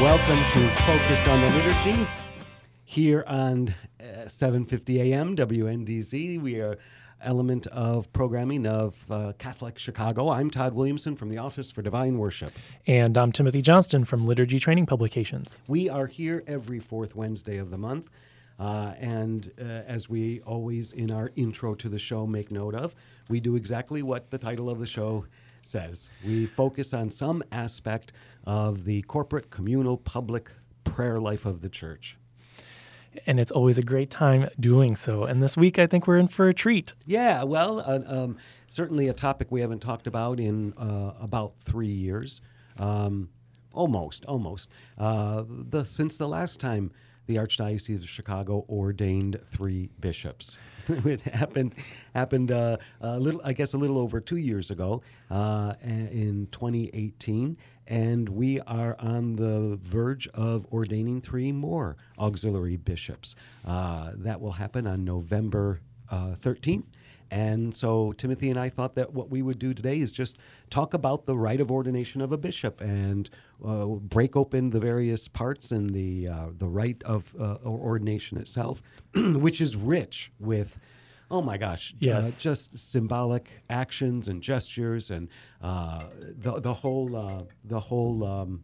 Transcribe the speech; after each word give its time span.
Welcome 0.00 0.38
to 0.52 0.68
Focus 0.82 1.26
on 1.26 1.40
the 1.40 1.50
Liturgy 1.56 2.06
here 2.84 3.24
on 3.26 3.74
uh, 4.00 4.26
7:50 4.26 5.00
a.m. 5.00 5.34
WNDZ. 5.34 6.40
We 6.40 6.60
are 6.60 6.78
element 7.20 7.66
of 7.66 8.12
programming 8.12 8.64
of 8.64 8.94
uh, 9.10 9.32
Catholic 9.38 9.76
Chicago. 9.76 10.28
I'm 10.28 10.50
Todd 10.50 10.74
Williamson 10.74 11.16
from 11.16 11.30
the 11.30 11.38
Office 11.38 11.72
for 11.72 11.82
Divine 11.82 12.16
Worship. 12.16 12.52
And 12.86 13.18
I'm 13.18 13.32
Timothy 13.32 13.60
Johnston 13.60 14.04
from 14.04 14.24
Liturgy 14.24 14.60
Training 14.60 14.86
Publications. 14.86 15.58
We 15.66 15.90
are 15.90 16.06
here 16.06 16.44
every 16.46 16.78
fourth 16.78 17.16
Wednesday 17.16 17.56
of 17.56 17.70
the 17.70 17.78
month. 17.78 18.08
Uh, 18.60 18.94
and 19.00 19.50
uh, 19.60 19.64
as 19.64 20.08
we 20.08 20.40
always 20.42 20.92
in 20.92 21.10
our 21.10 21.32
intro 21.34 21.74
to 21.74 21.88
the 21.88 21.98
show 21.98 22.24
make 22.24 22.52
note 22.52 22.76
of, 22.76 22.94
we 23.30 23.40
do 23.40 23.56
exactly 23.56 24.04
what 24.04 24.30
the 24.30 24.38
title 24.38 24.70
of 24.70 24.78
the 24.78 24.86
show 24.86 25.24
says. 25.62 26.08
We 26.24 26.46
focus 26.46 26.94
on 26.94 27.10
some 27.10 27.42
aspect 27.52 28.12
of 28.48 28.84
the 28.84 29.02
corporate, 29.02 29.50
communal, 29.50 29.98
public 29.98 30.50
prayer 30.82 31.18
life 31.18 31.44
of 31.44 31.60
the 31.60 31.68
church. 31.68 32.16
And 33.26 33.38
it's 33.38 33.50
always 33.50 33.76
a 33.76 33.82
great 33.82 34.08
time 34.08 34.48
doing 34.58 34.96
so. 34.96 35.24
And 35.24 35.42
this 35.42 35.54
week, 35.54 35.78
I 35.78 35.86
think 35.86 36.06
we're 36.06 36.16
in 36.16 36.28
for 36.28 36.48
a 36.48 36.54
treat. 36.54 36.94
Yeah, 37.04 37.42
well, 37.42 37.80
uh, 37.80 38.00
um, 38.06 38.38
certainly 38.66 39.08
a 39.08 39.12
topic 39.12 39.48
we 39.50 39.60
haven't 39.60 39.80
talked 39.80 40.06
about 40.06 40.40
in 40.40 40.72
uh, 40.78 41.12
about 41.20 41.60
three 41.60 41.88
years. 41.88 42.40
Um, 42.78 43.28
almost, 43.74 44.24
almost. 44.24 44.70
Uh, 44.96 45.44
the, 45.46 45.84
since 45.84 46.16
the 46.16 46.28
last 46.28 46.58
time 46.58 46.90
the 47.28 47.36
Archdiocese 47.36 48.02
of 48.02 48.08
Chicago 48.08 48.64
ordained 48.68 49.38
three 49.50 49.90
bishops. 50.00 50.58
it 50.88 51.20
happened 51.20 51.74
happened 52.14 52.50
uh, 52.50 52.78
a 53.02 53.20
little, 53.20 53.40
I 53.44 53.52
guess, 53.52 53.74
a 53.74 53.78
little 53.78 53.98
over 53.98 54.18
two 54.18 54.38
years 54.38 54.70
ago 54.70 55.02
uh, 55.30 55.74
in 55.82 56.48
2018, 56.50 57.58
and 57.86 58.28
we 58.30 58.60
are 58.60 58.96
on 58.98 59.36
the 59.36 59.78
verge 59.82 60.26
of 60.28 60.66
ordaining 60.72 61.20
three 61.20 61.52
more 61.52 61.98
auxiliary 62.18 62.78
bishops. 62.78 63.36
Uh, 63.64 64.12
that 64.16 64.40
will 64.40 64.52
happen 64.52 64.86
on 64.86 65.04
November 65.04 65.80
13th. 66.10 66.86
Uh, 67.30 67.34
and 67.34 67.74
so 67.74 68.12
Timothy 68.12 68.50
and 68.50 68.58
I 68.58 68.68
thought 68.68 68.94
that 68.94 69.12
what 69.12 69.30
we 69.30 69.42
would 69.42 69.58
do 69.58 69.74
today 69.74 70.00
is 70.00 70.12
just 70.12 70.38
talk 70.70 70.94
about 70.94 71.24
the 71.24 71.36
rite 71.36 71.60
of 71.60 71.70
ordination 71.70 72.20
of 72.20 72.32
a 72.32 72.38
bishop 72.38 72.80
and 72.80 73.28
uh, 73.64 73.86
break 73.86 74.36
open 74.36 74.70
the 74.70 74.80
various 74.80 75.28
parts 75.28 75.72
and 75.72 75.90
the 75.90 76.28
uh, 76.28 76.46
the 76.56 76.68
rite 76.68 77.02
of 77.04 77.34
uh, 77.38 77.56
ordination 77.64 78.38
itself, 78.38 78.82
which 79.14 79.60
is 79.60 79.76
rich 79.76 80.32
with. 80.38 80.78
Oh 81.30 81.42
my 81.42 81.58
gosh! 81.58 81.92
Uh, 81.94 81.96
yes, 82.00 82.40
just 82.40 82.78
symbolic 82.78 83.50
actions 83.68 84.28
and 84.28 84.42
gestures, 84.42 85.10
and 85.10 85.28
uh, 85.60 86.04
the 86.38 86.52
the 86.60 86.72
whole 86.72 87.14
uh, 87.14 87.42
the 87.64 87.80
whole 87.80 88.24
um, 88.24 88.62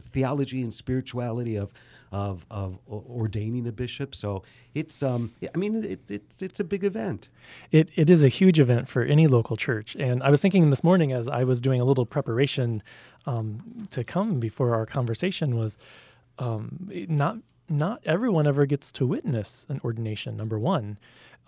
theology 0.00 0.62
and 0.62 0.72
spirituality 0.72 1.56
of 1.56 1.72
of, 2.14 2.46
of 2.48 2.78
ordaining 2.88 3.66
a 3.66 3.72
bishop. 3.72 4.14
So 4.14 4.44
it's, 4.72 5.02
um, 5.02 5.32
I 5.52 5.58
mean, 5.58 5.82
it, 5.82 6.00
it's, 6.08 6.42
it's 6.42 6.60
a 6.60 6.64
big 6.64 6.84
event. 6.84 7.28
It, 7.72 7.88
it 7.96 8.08
is 8.08 8.22
a 8.22 8.28
huge 8.28 8.60
event 8.60 8.86
for 8.86 9.02
any 9.02 9.26
local 9.26 9.56
church. 9.56 9.96
And 9.98 10.22
I 10.22 10.30
was 10.30 10.40
thinking 10.40 10.70
this 10.70 10.84
morning 10.84 11.10
as 11.10 11.28
I 11.28 11.42
was 11.42 11.60
doing 11.60 11.80
a 11.80 11.84
little 11.84 12.06
preparation 12.06 12.84
um, 13.26 13.82
to 13.90 14.04
come 14.04 14.38
before 14.38 14.76
our 14.76 14.86
conversation 14.86 15.56
was 15.56 15.76
um, 16.38 16.88
not 17.08 17.38
not 17.68 18.00
everyone 18.04 18.46
ever 18.46 18.66
gets 18.66 18.92
to 18.92 19.06
witness 19.06 19.66
an 19.68 19.80
ordination. 19.82 20.36
Number 20.36 20.58
one, 20.58 20.98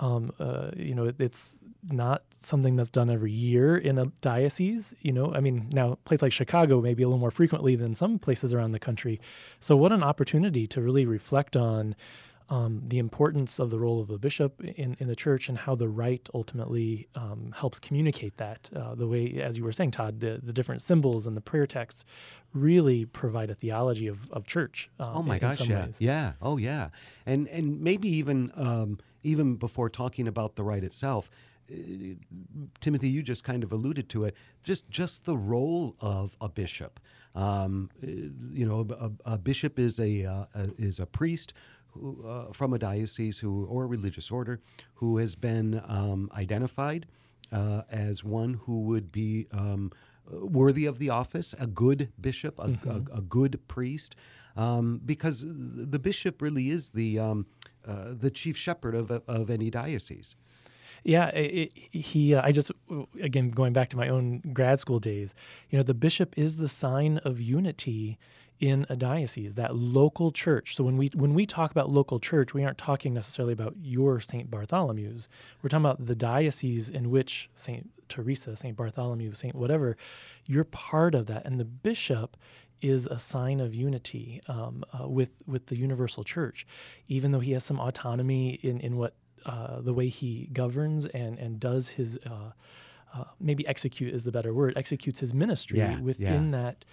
um, 0.00 0.32
uh, 0.38 0.70
you 0.76 0.94
know, 0.94 1.06
it, 1.06 1.20
it's 1.20 1.56
not 1.90 2.22
something 2.30 2.76
that's 2.76 2.90
done 2.90 3.10
every 3.10 3.32
year 3.32 3.76
in 3.76 3.98
a 3.98 4.06
diocese. 4.20 4.94
You 5.00 5.12
know, 5.12 5.32
I 5.34 5.40
mean, 5.40 5.68
now 5.72 5.92
a 5.92 5.96
place 5.96 6.22
like 6.22 6.32
Chicago 6.32 6.80
maybe 6.80 7.02
a 7.02 7.06
little 7.06 7.18
more 7.18 7.30
frequently 7.30 7.76
than 7.76 7.94
some 7.94 8.18
places 8.18 8.52
around 8.52 8.72
the 8.72 8.78
country. 8.78 9.20
So, 9.60 9.76
what 9.76 9.92
an 9.92 10.02
opportunity 10.02 10.66
to 10.68 10.80
really 10.80 11.06
reflect 11.06 11.56
on 11.56 11.96
um, 12.48 12.82
the 12.86 12.98
importance 12.98 13.58
of 13.58 13.70
the 13.70 13.78
role 13.78 14.00
of 14.00 14.10
a 14.10 14.18
bishop 14.18 14.62
in, 14.62 14.96
in 15.00 15.08
the 15.08 15.16
church 15.16 15.48
and 15.48 15.58
how 15.58 15.74
the 15.74 15.88
rite 15.88 16.28
ultimately 16.32 17.08
um, 17.14 17.52
helps 17.56 17.80
communicate 17.80 18.36
that. 18.36 18.70
Uh, 18.74 18.94
the 18.94 19.08
way, 19.08 19.40
as 19.42 19.58
you 19.58 19.64
were 19.64 19.72
saying, 19.72 19.90
Todd, 19.90 20.20
the, 20.20 20.40
the 20.42 20.52
different 20.52 20.82
symbols 20.82 21.26
and 21.26 21.36
the 21.36 21.40
prayer 21.40 21.66
texts 21.66 22.04
really 22.54 23.04
provide 23.04 23.50
a 23.50 23.54
theology 23.54 24.06
of, 24.06 24.30
of 24.30 24.46
church. 24.46 24.90
Uh, 25.00 25.14
oh 25.16 25.22
my 25.22 25.34
in, 25.36 25.40
gosh, 25.40 25.60
in 25.60 25.70
yeah, 25.70 25.86
ways. 25.86 25.96
yeah, 25.98 26.32
oh 26.40 26.56
yeah, 26.56 26.90
and 27.24 27.48
and 27.48 27.80
maybe 27.80 28.08
even 28.08 28.52
um, 28.54 28.98
even 29.26 29.56
before 29.56 29.91
talking 29.91 30.28
about 30.28 30.56
the 30.56 30.62
rite 30.62 30.84
itself. 30.84 31.31
Uh, 31.70 32.14
Timothy, 32.81 33.09
you 33.09 33.22
just 33.22 33.42
kind 33.42 33.64
of 33.64 33.72
alluded 33.72 34.09
to 34.10 34.25
it. 34.25 34.34
Just 34.62 34.88
just 34.91 35.25
the 35.25 35.37
role 35.37 35.97
of 36.00 36.37
a 36.41 36.48
bishop. 36.48 37.00
Um, 37.34 37.91
uh, 38.03 38.06
you 38.53 38.66
know, 38.66 38.87
a, 38.98 39.34
a 39.34 39.38
bishop 39.38 39.78
is 39.78 39.98
a, 40.00 40.25
uh, 40.25 40.44
a, 40.54 40.70
is 40.78 41.00
a 41.00 41.06
priest 41.06 41.53
who, 41.88 42.25
uh, 42.26 42.53
from 42.53 42.72
a 42.72 42.78
diocese 42.78 43.38
who 43.38 43.66
or 43.66 43.84
a 43.84 43.87
religious 43.87 44.31
order 44.31 44.60
who 44.94 45.19
has 45.19 45.34
been 45.34 45.82
um, 45.87 46.31
identified 46.34 47.06
uh, 47.53 47.82
as 47.91 48.25
one 48.25 48.54
who 48.64 48.81
would 48.82 49.12
be 49.12 49.47
um, 49.53 49.93
worthy 50.31 50.87
of 50.87 50.98
the 50.98 51.10
office, 51.10 51.54
a 51.60 51.66
good 51.66 52.10
bishop, 52.20 52.58
a, 52.58 52.69
mm-hmm. 52.69 53.14
a, 53.14 53.19
a 53.19 53.22
good 53.22 53.60
priest, 53.69 54.16
um, 54.56 55.00
because 55.04 55.44
the 55.47 55.98
bishop 55.98 56.41
really 56.41 56.70
is 56.70 56.91
the 56.91 57.19
um, 57.19 57.47
uh, 57.86 58.08
the 58.12 58.30
chief 58.30 58.56
shepherd 58.56 58.94
of, 58.94 59.10
of 59.10 59.50
any 59.50 59.70
diocese. 59.70 60.36
Yeah, 61.04 61.28
it, 61.28 61.72
he. 61.92 62.34
Uh, 62.34 62.42
I 62.44 62.50
just 62.50 62.72
again 63.22 63.50
going 63.50 63.72
back 63.72 63.91
to 63.91 63.97
my 63.97 64.08
own 64.08 64.42
grad 64.52 64.80
school 64.80 64.98
days. 64.98 65.34
You 65.70 65.78
know, 65.78 65.84
the 65.84 65.94
bishop 65.94 66.34
is 66.36 66.56
the 66.56 66.69
sign 66.69 67.19
of 67.19 67.41
unity 67.41 68.19
in 68.58 68.86
a 68.88 68.96
diocese, 68.96 69.54
that 69.54 69.76
local 69.76 70.32
church. 70.32 70.75
So 70.75 70.84
when 70.84 70.96
we 70.96 71.10
when 71.14 71.34
we 71.34 71.46
talk 71.46 71.70
about 71.70 71.91
local 71.91 72.19
church, 72.19 72.54
we 72.54 72.64
aren't 72.64 72.78
talking 72.78 73.14
necessarily 73.14 73.52
about 73.52 73.75
your 73.80 74.19
St. 74.20 74.50
Bartholomew's. 74.50 75.28
We're 75.62 75.69
talking 75.69 75.84
about 75.84 76.06
the 76.06 76.14
diocese 76.14 76.88
in 76.88 77.10
which 77.10 77.50
St. 77.54 77.91
Teresa, 78.08 78.56
St. 78.56 78.76
Bartholomew, 78.76 79.32
St. 79.32 79.54
whatever, 79.54 79.96
you're 80.46 80.64
part 80.64 81.14
of 81.14 81.26
that. 81.26 81.44
And 81.44 81.60
the 81.60 81.64
bishop 81.64 82.36
is 82.82 83.06
a 83.06 83.19
sign 83.19 83.60
of 83.60 83.75
unity 83.75 84.41
um, 84.48 84.84
uh, 84.98 85.09
with 85.09 85.31
with 85.47 85.66
the 85.66 85.76
universal 85.76 86.25
church, 86.25 86.66
even 87.09 87.32
though 87.32 87.41
he 87.41 87.53
has 87.53 87.64
some 87.64 87.81
autonomy 87.81 88.50
in 88.62 88.81
in 88.81 88.97
what 88.97 89.14
uh, 89.44 89.81
the 89.81 89.92
way 89.92 90.09
he 90.09 90.48
governs 90.53 91.06
and 91.06 91.38
and 91.38 91.60
does 91.60 91.91
his. 91.91 92.19
Uh, 92.26 92.53
uh 93.14 93.25
maybe 93.38 93.64
execute 93.69 94.12
is 94.12 94.25
the 94.25 94.32
better 94.32 94.53
word. 94.53 94.75
Executes 94.76 95.20
his 95.20 95.32
ministry 95.32 95.78
yeah, 95.78 96.00
within 96.00 96.53
yeah. 96.53 96.62
that 96.62 96.84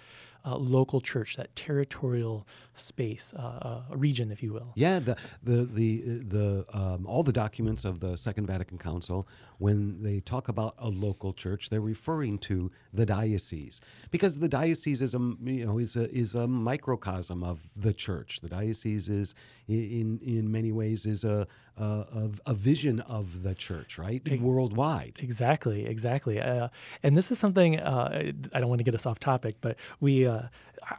uh, 0.44 0.56
local 0.56 1.00
church, 1.00 1.36
that 1.36 1.54
territorial 1.56 2.46
space, 2.74 3.32
uh, 3.36 3.40
uh, 3.40 3.82
region, 3.96 4.30
if 4.30 4.42
you 4.42 4.52
will. 4.52 4.72
Yeah, 4.74 4.98
the 4.98 5.16
the 5.42 5.64
the 5.64 6.00
the 6.28 6.66
um, 6.72 7.06
all 7.06 7.22
the 7.22 7.32
documents 7.32 7.84
of 7.84 8.00
the 8.00 8.16
Second 8.16 8.46
Vatican 8.46 8.78
Council, 8.78 9.26
when 9.58 10.02
they 10.02 10.20
talk 10.20 10.48
about 10.48 10.74
a 10.78 10.88
local 10.88 11.32
church, 11.32 11.70
they're 11.70 11.80
referring 11.80 12.38
to 12.38 12.70
the 12.92 13.06
diocese 13.06 13.80
because 14.10 14.38
the 14.38 14.48
diocese 14.48 15.02
is 15.02 15.14
a 15.14 15.18
you 15.42 15.66
know 15.66 15.78
is 15.78 15.96
a 15.96 16.10
is 16.14 16.34
a 16.34 16.46
microcosm 16.46 17.42
of 17.42 17.60
the 17.76 17.92
church. 17.92 18.40
The 18.42 18.48
diocese 18.48 19.08
is 19.08 19.34
in 19.68 20.20
in 20.22 20.50
many 20.50 20.72
ways 20.72 21.06
is 21.06 21.24
a 21.24 21.46
a, 21.76 22.30
a 22.46 22.54
vision 22.54 23.00
of 23.00 23.42
the 23.42 23.54
church, 23.54 23.98
right, 23.98 24.22
worldwide. 24.40 25.18
Exactly, 25.20 25.86
exactly. 25.86 26.40
Uh, 26.40 26.68
and 27.02 27.16
this 27.16 27.32
is 27.32 27.38
something 27.38 27.80
uh, 27.80 28.32
I 28.52 28.60
don't 28.60 28.68
want 28.68 28.78
to 28.78 28.84
get 28.84 28.94
us 28.94 29.06
off 29.06 29.18
topic, 29.18 29.56
but 29.60 29.76
we 30.00 30.26
uh, 30.34 30.48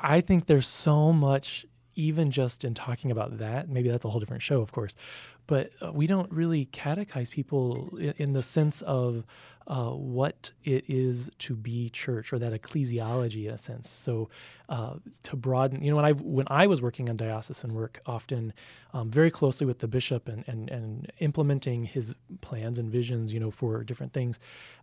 I 0.02 0.22
think 0.22 0.48
there's 0.48 0.68
so 0.68 1.14
much 1.14 1.66
even 1.96 2.30
just 2.30 2.66
in 2.66 2.74
talking 2.74 3.10
about 3.10 3.38
that, 3.38 3.70
maybe 3.70 3.90
that's 3.90 4.06
a 4.06 4.10
whole 4.10 4.20
different 4.20 4.44
show, 4.44 4.62
of 4.62 4.72
course, 4.72 4.96
but 5.48 5.72
uh, 5.82 5.92
we 5.92 6.08
don't 6.08 6.32
really 6.32 6.66
catechize 6.66 7.32
people 7.32 7.98
in, 8.18 8.34
the 8.34 8.42
sense 8.42 8.82
of 8.82 9.26
uh, 9.68 9.90
what 9.92 10.52
it 10.64 10.86
is 10.90 11.30
to 11.40 11.56
be 11.56 11.90
church 11.90 12.34
or 12.34 12.40
that 12.40 12.52
ecclesiology 12.60 13.46
in 13.46 13.54
a 13.54 13.58
sense. 13.58 13.90
So 13.90 14.30
uh, 14.70 14.96
to 15.24 15.36
broaden, 15.36 15.84
you 15.84 15.92
know, 15.92 15.96
when 15.96 16.06
I 16.06 16.12
when 16.12 16.48
I 16.50 16.68
was 16.68 16.82
working 16.82 17.10
on 17.10 17.18
diocesan 17.18 17.74
work, 17.74 18.02
often 18.06 18.54
um, 18.94 19.10
very 19.12 19.32
closely 19.32 19.66
with 19.66 19.80
the 19.80 19.88
bishop 19.88 20.28
and, 20.28 20.44
and 20.48 20.70
and 20.70 21.12
implementing 21.20 21.84
his 21.84 22.16
plans 22.42 22.80
and 22.80 22.92
visions, 22.92 23.32
you 23.32 23.40
know, 23.40 23.52
for 23.52 23.84
different 23.84 24.14
things, 24.14 24.40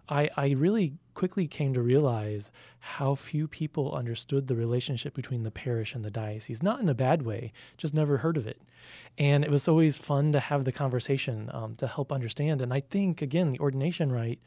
I 0.09 0.31
I 0.37 0.51
really 0.51 0.95
quickly 1.15 1.47
came 1.47 1.75
to 1.75 1.83
realize 1.83 2.51
how 2.79 3.15
few 3.15 3.47
people 3.47 3.95
understood 3.95 4.47
the 4.47 4.57
relationship 4.57 5.15
between 5.15 5.43
the 5.43 5.51
parish 5.51 5.95
and 5.95 6.05
the 6.05 6.11
diocese. 6.11 6.63
Not 6.63 6.81
in 6.81 6.89
a 6.89 6.95
bad 6.95 7.23
way, 7.23 7.53
just 7.77 7.95
never 7.95 8.19
heard 8.19 8.37
of 8.37 8.47
it, 8.47 8.61
and 9.19 9.45
it 9.45 9.51
was 9.51 9.69
always 9.69 9.99
fun 9.99 10.33
to 10.33 10.41
have 10.41 10.65
the 10.65 10.73
conversation 10.73 11.51
um, 11.53 11.75
to 11.77 11.87
help 11.87 12.13
understand. 12.13 12.63
And 12.63 12.73
I 12.73 12.81
think 12.81 13.23
again, 13.23 13.53
the 13.53 13.61
ordination 13.61 14.11
rite 14.13 14.41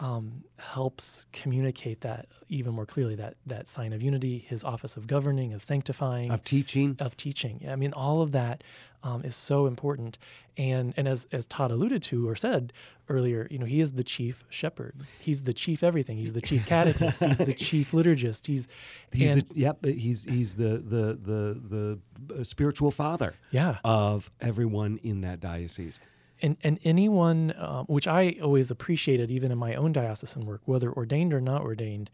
um, 0.00 0.44
helps 0.56 1.26
communicate 1.32 2.00
that 2.00 2.26
even 2.48 2.72
more 2.72 2.86
clearly 2.86 3.14
that 3.16 3.34
that 3.46 3.68
sign 3.68 3.92
of 3.92 4.02
unity, 4.02 4.38
his 4.38 4.64
office 4.64 4.96
of 4.96 5.06
governing, 5.06 5.52
of 5.52 5.62
sanctifying, 5.62 6.30
of 6.30 6.42
teaching, 6.42 6.96
of 6.98 7.16
teaching. 7.18 7.66
I 7.68 7.76
mean, 7.76 7.92
all 7.92 8.22
of 8.22 8.32
that 8.32 8.64
um, 9.02 9.22
is 9.22 9.36
so 9.36 9.66
important. 9.66 10.18
And 10.56 10.94
and 10.96 11.06
as 11.06 11.28
as 11.32 11.46
Todd 11.46 11.70
alluded 11.70 12.02
to 12.04 12.26
or 12.26 12.34
said 12.34 12.72
earlier, 13.10 13.46
you 13.50 13.58
know, 13.58 13.66
he 13.66 13.80
is 13.80 13.92
the 13.92 14.02
chief 14.02 14.44
shepherd. 14.48 14.94
He's 15.18 15.42
the 15.42 15.52
chief 15.52 15.82
everything. 15.82 16.16
He's 16.16 16.32
the 16.32 16.40
chief 16.40 16.66
catechist. 16.66 17.22
he's 17.22 17.38
the 17.38 17.52
chief 17.52 17.90
liturgist. 17.92 18.46
He's 18.46 18.68
he's 19.12 19.30
and, 19.32 19.42
the, 19.42 19.46
yep. 19.54 19.84
He's 19.84 20.24
he's 20.24 20.54
the 20.54 20.78
the 20.78 21.18
the 21.22 21.98
the 22.34 22.44
spiritual 22.44 22.90
father. 22.90 23.34
Yeah. 23.50 23.78
of 23.84 24.30
everyone 24.40 24.98
in 25.02 25.20
that 25.22 25.40
diocese 25.40 26.00
and 26.42 26.56
and 26.62 26.78
anyone, 26.84 27.52
uh, 27.52 27.84
which 27.84 28.06
I 28.06 28.36
always 28.42 28.70
appreciated, 28.70 29.30
even 29.30 29.52
in 29.52 29.58
my 29.58 29.74
own 29.74 29.92
diocesan 29.92 30.46
work, 30.46 30.62
whether 30.64 30.92
ordained 30.92 31.34
or 31.34 31.40
not 31.40 31.62
ordained, 31.62 32.10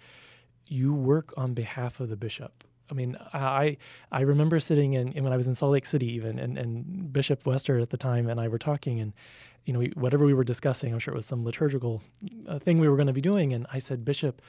you 0.67 0.94
work 0.94 1.32
on 1.37 1.55
behalf 1.55 2.00
of 2.00 2.08
the 2.08 2.17
bishop. 2.17 2.64
I 2.90 2.94
mean, 2.94 3.17
I 3.32 3.76
I 4.12 4.20
remember 4.20 4.61
sitting 4.61 4.94
in, 4.94 5.12
when 5.23 5.32
I 5.32 5.37
was 5.37 5.49
in 5.49 5.55
Salt 5.55 5.73
Lake 5.73 5.87
City, 5.87 6.12
even, 6.12 6.38
and, 6.38 6.56
and 6.56 7.12
Bishop 7.12 7.46
Wester 7.46 7.78
at 7.78 7.90
the 7.90 7.96
time 7.96 8.28
and 8.28 8.40
I 8.40 8.49
were 8.49 8.58
talking, 8.58 9.00
and 9.00 9.12
you 9.64 9.73
know, 9.73 9.81
we, 9.81 9.93
whatever 9.96 10.25
we 10.25 10.34
were 10.34 10.44
discussing, 10.44 10.93
I'm 10.93 11.00
sure 11.00 11.12
it 11.12 11.17
was 11.17 11.26
some 11.26 11.44
liturgical 11.44 12.02
uh, 12.46 12.58
thing 12.58 12.78
we 12.78 12.88
were 12.88 12.96
going 12.96 13.08
to 13.08 13.12
be 13.12 13.20
doing, 13.20 13.52
and 13.52 13.67
I 13.73 13.81
said, 13.81 14.05
Bishop, 14.05 14.40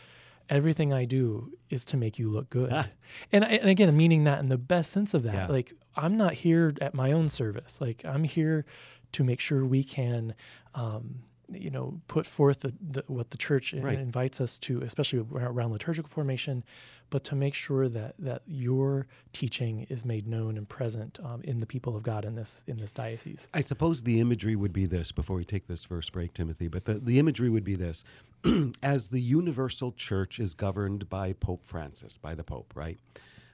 everything 0.50 0.94
I 0.94 1.06
do 1.06 1.51
is 1.69 1.85
to 1.85 1.97
make 1.97 2.19
you 2.19 2.29
look 2.29 2.50
good. 2.50 2.69
Ah. 2.71 2.88
And, 3.31 3.44
and 3.45 3.69
again, 3.69 3.95
meaning 3.95 4.25
that 4.25 4.39
in 4.39 4.50
the 4.50 4.57
best 4.57 4.91
sense 4.91 5.13
of 5.13 5.24
that. 5.24 5.33
Yeah. 5.33 5.47
Like, 5.47 5.74
I'm 5.95 6.18
not 6.18 6.33
here 6.33 6.75
at 6.81 6.94
my 6.94 7.13
own 7.13 7.29
service. 7.29 7.79
Like, 7.81 8.03
I'm 8.06 8.24
here 8.24 8.65
to 9.13 9.24
make 9.24 9.39
sure 9.39 9.65
we 9.65 9.83
can 9.83 10.36
um, 10.75 11.24
you 11.51 11.69
know 11.69 12.00
put 12.07 12.25
forth 12.25 12.62
the, 12.62 12.74
the, 12.81 13.04
what 13.07 13.30
the 13.30 13.38
church 13.38 13.74
right. 13.74 13.98
invites 13.98 14.42
us 14.42 14.57
to 14.59 14.81
especially 14.81 15.25
around 15.33 15.71
liturgical 15.71 16.09
formation 16.09 16.63
but 17.09 17.24
to 17.24 17.36
make 17.36 17.54
sure 17.54 17.88
that 17.88 18.15
that 18.19 18.42
your 18.45 19.07
teaching 19.31 19.86
is 19.89 20.04
made 20.04 20.27
known 20.27 20.57
and 20.57 20.68
present 20.68 21.19
um, 21.24 21.42
in 21.44 21.59
the 21.59 21.65
people 21.65 21.95
of 21.95 22.04
god 22.04 22.25
in 22.25 22.36
this 22.36 22.63
in 22.68 22.77
this 22.77 22.94
diocese. 22.94 23.48
I 23.54 23.62
suppose 23.62 24.04
the 24.04 24.19
imagery 24.19 24.56
would 24.56 24.74
be 24.74 24.86
this 24.86 25.12
before 25.12 25.38
we 25.38 25.45
take 25.45 25.68
this 25.68 25.86
first 25.86 26.12
break 26.12 26.33
timothy 26.33 26.68
but 26.68 26.86
the, 26.86 26.95
the 26.95 27.19
imagery 27.19 27.50
would 27.50 27.63
be 27.63 27.75
this. 27.75 28.03
As 28.83 29.10
the 29.10 29.21
universal 29.21 29.92
church 29.94 30.39
is 30.39 30.53
governed 30.53 31.10
by 31.10 31.33
pope 31.33 31.65
francis 31.65 32.18
by 32.18 32.36
the 32.36 32.44
pope 32.44 32.74
right? 32.75 33.00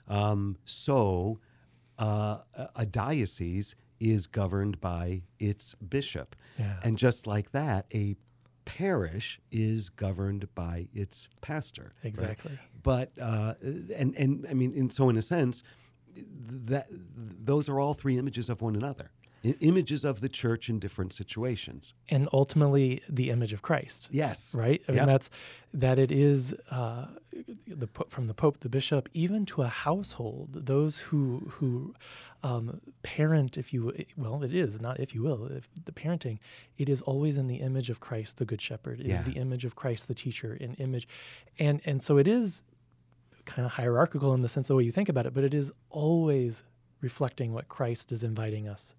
Um, 0.07 0.57
so 0.65 1.39
uh, 1.99 2.39
a 2.75 2.85
diocese 2.85 3.75
is 4.00 4.28
governed 4.28 4.80
by 4.81 5.24
its 5.40 5.75
bishop. 5.75 6.36
Yeah. 6.57 6.75
And 6.84 6.98
just 6.98 7.28
like 7.28 7.51
that, 7.51 7.86
a 7.94 8.16
parish 8.66 9.40
is 9.51 9.90
governed 9.90 10.48
by 10.56 10.88
its 10.94 11.28
pastor. 11.42 11.94
Exactly. 12.04 12.51
Right? 12.51 12.60
But 12.81 13.12
uh, 13.22 13.54
and 13.95 14.16
and 14.16 14.45
I 14.50 14.54
mean, 14.54 14.74
and 14.75 14.92
so 14.92 15.10
in 15.10 15.18
a 15.18 15.22
sense, 15.22 15.63
that 16.16 16.88
those 17.16 17.69
are 17.69 17.80
all 17.80 17.94
three 17.94 18.18
images 18.18 18.50
of 18.50 18.62
one 18.62 18.75
another 18.75 19.12
images 19.44 20.06
of 20.06 20.22
the 20.22 20.30
church 20.30 20.69
in 20.69 20.80
different 20.80 21.13
situations. 21.13 21.94
And 22.10 22.28
ultimately 22.31 23.01
the 23.10 23.30
image 23.30 23.54
of 23.54 23.62
christ. 23.62 24.07
Yes. 24.12 24.56
Right? 24.56 24.81
I 24.88 24.94
yep. 24.94 25.01
mean 25.01 25.07
that's 25.07 25.30
that 25.74 26.00
it 26.00 26.12
is 26.12 26.54
uh, 26.72 27.07
the 27.68 27.90
from 28.07 28.28
the 28.28 28.34
pope 28.34 28.60
the 28.60 28.69
bishop 28.69 29.10
even 29.13 29.45
to 29.48 29.63
a 29.63 29.68
household 29.68 30.66
those 30.66 31.00
who 31.00 31.51
who 31.56 31.94
um, 32.44 32.80
parent 33.01 33.57
if 33.57 33.74
you 33.74 33.94
well 34.16 34.44
it 34.44 34.54
is 34.54 34.80
not 34.80 35.00
if 35.00 35.13
you 35.16 35.24
will 35.24 35.45
if 35.48 35.68
the 35.86 35.92
parenting 35.92 36.40
it 36.78 36.90
is 36.90 37.01
always 37.01 37.38
in 37.38 37.48
the 37.48 37.57
image 37.57 37.90
of 37.90 38.00
christ 38.00 38.38
the 38.38 38.45
good 38.45 38.62
shepherd. 38.62 39.00
It 39.00 39.07
yeah. 39.07 39.19
is 39.19 39.24
the 39.24 39.34
image 39.34 39.66
of 39.66 39.75
christ 39.75 40.07
the 40.07 40.16
teacher 40.16 40.56
in 40.56 40.74
image. 40.75 41.07
And 41.60 41.81
and 41.86 42.01
so 42.01 42.18
it 42.18 42.28
is 42.28 42.63
kind 43.45 43.66
of 43.66 43.74
hierarchical 43.74 44.34
in 44.34 44.42
the 44.42 44.48
sense 44.48 44.66
of 44.66 44.69
the 44.69 44.78
way 44.78 44.84
you 44.84 44.92
think 44.92 45.10
about 45.10 45.25
it 45.25 45.34
but 45.34 45.44
it 45.44 45.54
is 45.54 45.69
always 45.90 46.63
reflecting 47.01 47.51
what 47.51 47.68
christ 47.68 48.13
is 48.13 48.24
inviting 48.24 48.69
us 48.69 48.95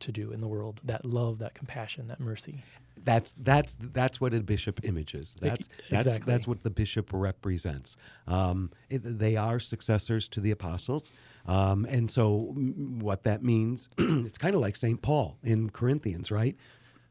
to 0.00 0.12
do 0.12 0.32
in 0.32 0.40
the 0.40 0.48
world 0.48 0.80
that 0.84 1.04
love 1.04 1.38
that 1.38 1.54
compassion 1.54 2.06
that 2.06 2.20
mercy 2.20 2.62
that's 3.04 3.34
that's 3.38 3.76
that's 3.92 4.20
what 4.20 4.34
a 4.34 4.40
bishop 4.40 4.80
images 4.84 5.36
that's 5.40 5.68
that's 5.90 6.06
exactly. 6.06 6.32
that's 6.32 6.46
what 6.46 6.62
the 6.62 6.70
bishop 6.70 7.10
represents 7.12 7.96
um, 8.26 8.70
it, 8.90 9.00
they 9.04 9.36
are 9.36 9.60
successors 9.60 10.28
to 10.28 10.40
the 10.40 10.50
apostles 10.50 11.12
um, 11.46 11.84
and 11.86 12.10
so 12.10 12.38
what 12.38 13.22
that 13.22 13.42
means 13.42 13.88
it's 13.98 14.38
kind 14.38 14.54
of 14.54 14.60
like 14.60 14.76
st 14.76 15.02
paul 15.02 15.38
in 15.42 15.70
corinthians 15.70 16.30
right 16.30 16.56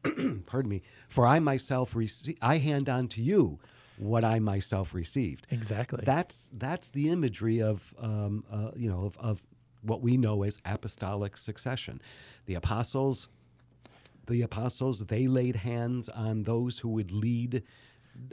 pardon 0.46 0.68
me 0.68 0.82
for 1.08 1.26
i 1.26 1.38
myself 1.38 1.94
rece- 1.94 2.36
i 2.42 2.58
hand 2.58 2.88
on 2.88 3.08
to 3.08 3.22
you 3.22 3.58
what 3.98 4.24
I 4.24 4.38
myself 4.38 4.94
received. 4.94 5.46
Exactly. 5.50 6.02
That's 6.04 6.50
that's 6.54 6.90
the 6.90 7.10
imagery 7.10 7.62
of 7.62 7.94
um, 7.98 8.44
uh, 8.50 8.70
you 8.76 8.90
know 8.90 9.04
of, 9.04 9.18
of 9.18 9.42
what 9.86 10.02
we 10.02 10.16
know 10.16 10.42
as 10.42 10.60
apostolic 10.64 11.36
succession. 11.36 12.00
The 12.46 12.54
apostles, 12.54 13.28
the 14.26 14.42
apostles, 14.42 15.06
they 15.06 15.26
laid 15.26 15.56
hands 15.56 16.08
on 16.08 16.42
those 16.42 16.78
who 16.78 16.88
would 16.90 17.12
lead 17.12 17.62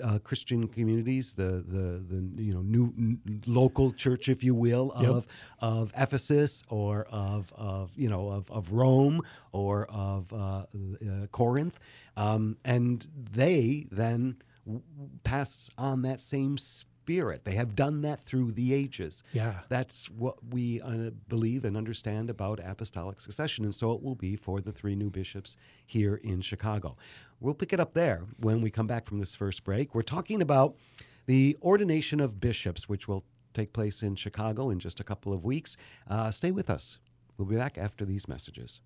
uh, 0.04 0.20
Christian 0.20 0.68
communities, 0.68 1.34
the 1.34 1.64
the 1.68 2.04
the 2.10 2.42
you 2.44 2.54
know 2.54 2.62
new 2.62 2.94
n- 2.98 3.42
local 3.46 3.92
church, 3.92 4.30
if 4.30 4.44
you 4.44 4.56
will, 4.56 4.92
of 4.92 5.02
yep. 5.02 5.26
of 5.60 5.94
Ephesus 5.98 6.64
or 6.70 7.06
of 7.12 7.52
of 7.56 7.92
you 7.96 8.10
know 8.10 8.30
of, 8.30 8.50
of 8.52 8.72
Rome 8.72 9.22
or 9.52 9.86
of 9.86 10.32
uh, 10.32 10.36
uh, 10.38 10.66
Corinth, 11.32 11.80
um, 12.18 12.58
and 12.64 13.06
they 13.34 13.88
then 13.92 14.38
w- 14.66 14.84
pass 15.24 15.70
on 15.78 16.02
that 16.04 16.22
same. 16.22 16.58
Spirit 16.58 16.93
Spirit. 17.04 17.44
They 17.44 17.56
have 17.56 17.76
done 17.76 18.02
that 18.04 18.22
through 18.22 18.54
the 18.54 18.74
ages. 18.74 19.24
Yeah. 19.34 19.60
That's 19.68 20.10
what 20.10 20.38
we 20.54 20.80
uh, 20.80 21.10
believe 21.28 21.66
and 21.66 21.76
understand 21.76 22.30
about 22.30 22.62
apostolic 22.64 23.20
succession. 23.20 23.66
And 23.66 23.76
so 23.76 23.92
it 23.92 24.02
will 24.02 24.16
be 24.16 24.38
for 24.38 24.62
the 24.62 24.72
three 24.72 24.96
new 24.96 25.10
bishops 25.10 25.58
here 25.86 26.16
in 26.24 26.40
Chicago. 26.40 26.96
We'll 27.42 27.56
pick 27.56 27.74
it 27.74 27.82
up 27.82 27.94
there 27.94 28.22
when 28.40 28.62
we 28.62 28.72
come 28.72 28.88
back 28.88 29.06
from 29.06 29.20
this 29.20 29.36
first 29.36 29.66
break. 29.66 29.94
We're 29.94 30.02
talking 30.02 30.42
about 30.42 30.78
the 31.26 31.58
ordination 31.62 32.22
of 32.22 32.40
bishops, 32.40 32.88
which 32.88 33.06
will 33.06 33.26
take 33.54 33.74
place 33.74 34.02
in 34.02 34.16
Chicago 34.16 34.70
in 34.70 34.80
just 34.80 35.02
a 35.02 35.04
couple 35.04 35.34
of 35.34 35.44
weeks. 35.44 35.76
Uh, 36.10 36.32
stay 36.32 36.52
with 36.52 36.70
us. 36.70 37.00
We'll 37.38 37.50
be 37.50 37.58
back 37.58 37.78
after 37.78 38.06
these 38.06 38.30
messages. 38.30 38.80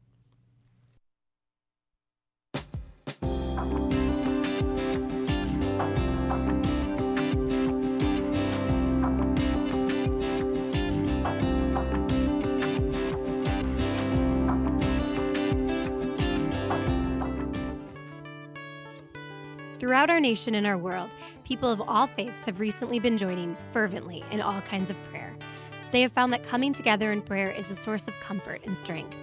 Throughout 19.87 20.09
our 20.09 20.19
nation 20.19 20.55
and 20.55 20.67
our 20.67 20.77
world, 20.77 21.09
people 21.45 21.71
of 21.71 21.79
all 21.79 22.07
faiths 22.07 22.45
have 22.45 22.59
recently 22.59 22.99
been 22.99 23.17
joining 23.17 23.55
fervently 23.71 24.21
in 24.31 24.41
all 24.41 24.59
kinds 24.59 24.89
of 24.89 25.01
prayer. 25.05 25.33
They 25.93 26.01
have 26.01 26.11
found 26.11 26.33
that 26.33 26.45
coming 26.45 26.73
together 26.73 27.13
in 27.13 27.21
prayer 27.21 27.51
is 27.51 27.71
a 27.71 27.75
source 27.75 28.09
of 28.09 28.19
comfort 28.19 28.59
and 28.65 28.75
strength. 28.75 29.15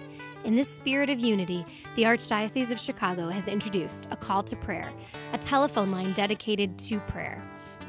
In 0.43 0.55
this 0.55 0.67
spirit 0.67 1.11
of 1.11 1.19
unity, 1.19 1.63
the 1.95 2.05
Archdiocese 2.05 2.71
of 2.71 2.79
Chicago 2.79 3.29
has 3.29 3.47
introduced 3.47 4.07
a 4.09 4.15
call 4.15 4.41
to 4.41 4.55
prayer, 4.55 4.91
a 5.33 5.37
telephone 5.37 5.91
line 5.91 6.13
dedicated 6.13 6.79
to 6.79 6.99
prayer. 7.01 7.39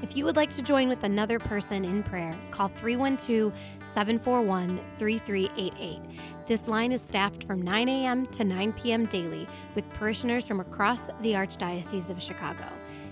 If 0.03 0.15
you 0.15 0.27
would 0.27 0.37
like 0.37 0.51
to 0.51 0.61
join 0.61 0.91
with 0.91 1.05
another 1.05 1.39
person 1.39 1.83
in 1.83 2.03
prayer, 2.03 2.37
call 2.51 2.69
312 2.69 3.55
741 3.85 4.79
3388. 4.99 6.03
This 6.47 6.69
line 6.69 6.93
is 6.93 7.03
staffed 7.03 7.43
from 7.43 7.61
9 7.61 7.89
a.m. 7.89 8.27
to 8.29 8.45
9 8.45 8.73
p.m. 8.75 9.07
daily 9.07 9.49
with 9.75 9.91
parishioners 9.91 10.47
from 10.47 10.61
across 10.61 11.09
the 11.21 11.33
Archdiocese 11.33 12.09
of 12.09 12.23
Chicago. 12.23 12.65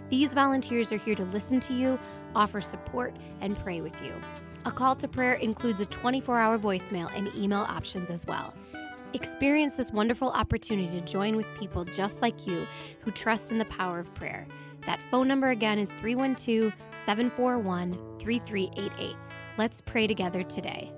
These 0.09 0.33
volunteers 0.35 0.93
are 0.93 0.99
here 0.99 1.17
to 1.17 1.25
listen 1.25 1.59
to 1.61 1.73
you, 1.73 1.99
offer 2.37 2.61
support, 2.61 3.17
and 3.41 3.59
pray 3.59 3.81
with 3.81 4.01
you. 4.05 4.13
A 4.67 4.71
call 4.71 4.95
to 4.95 5.09
prayer 5.09 5.33
includes 5.35 5.81
a 5.81 5.87
24 5.87 6.39
hour 6.39 6.59
voicemail 6.59 7.11
and 7.17 7.35
email 7.35 7.67
options 7.69 8.09
as 8.09 8.25
well. 8.25 8.55
Experience 9.15 9.75
this 9.75 9.91
wonderful 9.91 10.31
opportunity 10.31 11.01
to 11.01 11.05
join 11.05 11.35
with 11.35 11.53
people 11.59 11.85
just 11.85 12.23
like 12.23 12.47
you 12.47 12.65
who 13.01 13.11
trust 13.11 13.51
in 13.51 13.59
the 13.59 13.65
power 13.65 13.99
of 13.99 14.15
prayer. 14.15 14.47
That 14.87 15.01
phone 15.11 15.27
number 15.27 15.51
again 15.51 15.81
is 15.81 15.91
312 16.01 16.73
741 17.05 17.95
3388. 18.21 19.17
Let's 19.59 19.81
pray 19.81 20.07
together 20.07 20.45
today. 20.45 20.93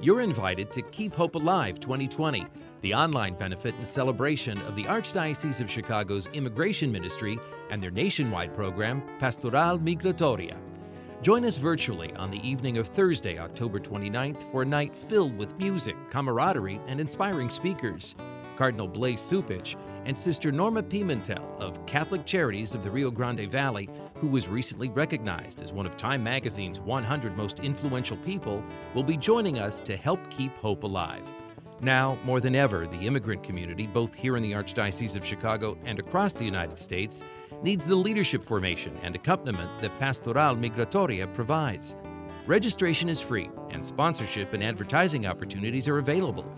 You're 0.00 0.20
invited 0.20 0.70
to 0.72 0.82
Keep 0.82 1.16
Hope 1.16 1.34
Alive 1.34 1.80
2020, 1.80 2.46
the 2.82 2.94
online 2.94 3.34
benefit 3.34 3.74
and 3.74 3.84
celebration 3.84 4.56
of 4.58 4.76
the 4.76 4.84
Archdiocese 4.84 5.60
of 5.60 5.68
Chicago's 5.68 6.28
Immigration 6.28 6.92
Ministry 6.92 7.36
and 7.72 7.82
their 7.82 7.90
nationwide 7.90 8.54
program, 8.54 9.02
Pastoral 9.18 9.76
Migratoria. 9.80 10.56
Join 11.20 11.44
us 11.44 11.56
virtually 11.56 12.14
on 12.14 12.30
the 12.30 12.48
evening 12.48 12.78
of 12.78 12.86
Thursday, 12.86 13.38
October 13.38 13.80
29th, 13.80 14.48
for 14.52 14.62
a 14.62 14.64
night 14.64 14.94
filled 14.94 15.36
with 15.36 15.58
music, 15.58 15.96
camaraderie, 16.10 16.80
and 16.86 17.00
inspiring 17.00 17.50
speakers. 17.50 18.14
Cardinal 18.54 18.86
Blase 18.86 19.28
Cupich 19.28 19.74
and 20.04 20.16
Sister 20.16 20.52
Norma 20.52 20.84
Pimentel 20.84 21.58
of 21.58 21.84
Catholic 21.86 22.24
Charities 22.24 22.72
of 22.72 22.84
the 22.84 22.90
Rio 22.90 23.10
Grande 23.10 23.50
Valley, 23.50 23.90
who 24.20 24.28
was 24.28 24.48
recently 24.48 24.88
recognized 24.88 25.62
as 25.62 25.72
one 25.72 25.86
of 25.86 25.96
Time 25.96 26.22
Magazine's 26.22 26.80
100 26.80 27.36
most 27.36 27.60
influential 27.60 28.16
people, 28.18 28.62
will 28.94 29.02
be 29.02 29.16
joining 29.16 29.58
us 29.58 29.80
to 29.82 29.96
help 29.96 30.30
keep 30.30 30.56
hope 30.58 30.82
alive. 30.82 31.30
Now, 31.80 32.18
more 32.24 32.40
than 32.40 32.56
ever, 32.56 32.86
the 32.86 33.06
immigrant 33.06 33.44
community, 33.44 33.86
both 33.86 34.14
here 34.14 34.36
in 34.36 34.42
the 34.42 34.52
Archdiocese 34.52 35.14
of 35.14 35.24
Chicago 35.24 35.78
and 35.84 36.00
across 36.00 36.32
the 36.32 36.44
United 36.44 36.78
States, 36.78 37.22
needs 37.62 37.84
the 37.84 37.94
leadership 37.94 38.44
formation 38.44 38.96
and 39.02 39.14
accompaniment 39.14 39.70
that 39.80 39.96
Pastoral 39.98 40.56
Migratoria 40.56 41.32
provides. 41.32 41.94
Registration 42.46 43.08
is 43.08 43.20
free, 43.20 43.48
and 43.70 43.86
sponsorship 43.86 44.52
and 44.54 44.64
advertising 44.64 45.26
opportunities 45.26 45.86
are 45.86 45.98
available. 45.98 46.50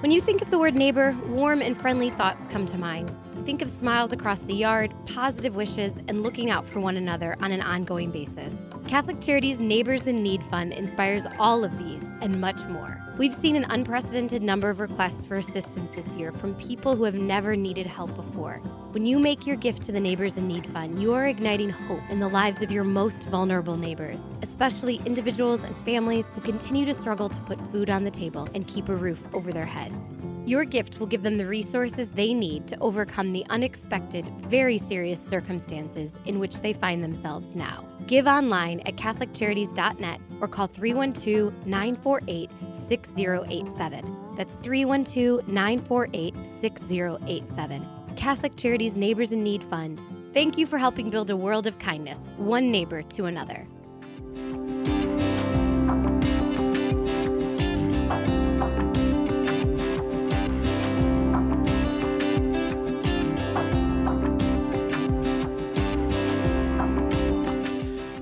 When 0.00 0.12
you 0.12 0.20
think 0.20 0.42
of 0.42 0.50
the 0.50 0.58
word 0.58 0.76
neighbor, 0.76 1.16
warm 1.26 1.60
and 1.60 1.76
friendly 1.76 2.10
thoughts 2.10 2.46
come 2.46 2.66
to 2.66 2.78
mind. 2.78 3.16
Think 3.48 3.62
of 3.62 3.70
smiles 3.70 4.12
across 4.12 4.42
the 4.42 4.52
yard, 4.52 4.92
positive 5.06 5.56
wishes, 5.56 5.96
and 6.06 6.22
looking 6.22 6.50
out 6.50 6.66
for 6.66 6.80
one 6.80 6.98
another 6.98 7.34
on 7.40 7.50
an 7.50 7.62
ongoing 7.62 8.10
basis. 8.10 8.62
Catholic 8.86 9.22
Charities 9.22 9.58
Neighbors 9.58 10.06
in 10.06 10.16
Need 10.16 10.44
Fund 10.44 10.74
inspires 10.74 11.26
all 11.38 11.64
of 11.64 11.78
these 11.78 12.04
and 12.20 12.38
much 12.42 12.62
more. 12.66 13.02
We've 13.16 13.32
seen 13.32 13.56
an 13.56 13.64
unprecedented 13.70 14.42
number 14.42 14.68
of 14.68 14.80
requests 14.80 15.24
for 15.24 15.38
assistance 15.38 15.90
this 15.92 16.14
year 16.14 16.30
from 16.30 16.56
people 16.56 16.94
who 16.94 17.04
have 17.04 17.14
never 17.14 17.56
needed 17.56 17.86
help 17.86 18.14
before. 18.14 18.58
When 18.90 19.06
you 19.06 19.18
make 19.18 19.46
your 19.46 19.56
gift 19.56 19.82
to 19.84 19.92
the 19.92 20.00
Neighbors 20.00 20.36
in 20.36 20.46
Need 20.46 20.66
Fund, 20.66 21.00
you 21.00 21.14
are 21.14 21.26
igniting 21.26 21.70
hope 21.70 22.02
in 22.10 22.20
the 22.20 22.28
lives 22.28 22.60
of 22.60 22.70
your 22.70 22.84
most 22.84 23.28
vulnerable 23.28 23.76
neighbors, 23.76 24.28
especially 24.42 25.00
individuals 25.06 25.64
and 25.64 25.74
families 25.86 26.28
who 26.34 26.42
continue 26.42 26.84
to 26.84 26.92
struggle 26.92 27.30
to 27.30 27.40
put 27.40 27.58
food 27.72 27.88
on 27.88 28.04
the 28.04 28.10
table 28.10 28.46
and 28.54 28.68
keep 28.68 28.90
a 28.90 28.94
roof 28.94 29.26
over 29.32 29.54
their 29.54 29.64
heads. 29.64 30.06
Your 30.48 30.64
gift 30.64 30.98
will 30.98 31.06
give 31.06 31.22
them 31.22 31.36
the 31.36 31.46
resources 31.46 32.10
they 32.10 32.32
need 32.32 32.66
to 32.68 32.80
overcome 32.80 33.28
the 33.28 33.44
unexpected, 33.50 34.26
very 34.46 34.78
serious 34.78 35.22
circumstances 35.22 36.18
in 36.24 36.38
which 36.38 36.62
they 36.62 36.72
find 36.72 37.04
themselves 37.04 37.54
now. 37.54 37.86
Give 38.06 38.26
online 38.26 38.80
at 38.86 38.96
CatholicCharities.net 38.96 40.18
or 40.40 40.48
call 40.48 40.66
312 40.66 41.66
948 41.66 42.50
6087. 42.72 44.16
That's 44.38 44.54
312 44.54 45.46
948 45.48 46.34
6087. 46.48 47.86
Catholic 48.16 48.56
Charities 48.56 48.96
Neighbors 48.96 49.32
in 49.32 49.44
Need 49.44 49.62
Fund. 49.62 50.00
Thank 50.32 50.56
you 50.56 50.64
for 50.64 50.78
helping 50.78 51.10
build 51.10 51.28
a 51.28 51.36
world 51.36 51.66
of 51.66 51.78
kindness, 51.78 52.20
one 52.38 52.70
neighbor 52.70 53.02
to 53.02 53.26
another. 53.26 53.68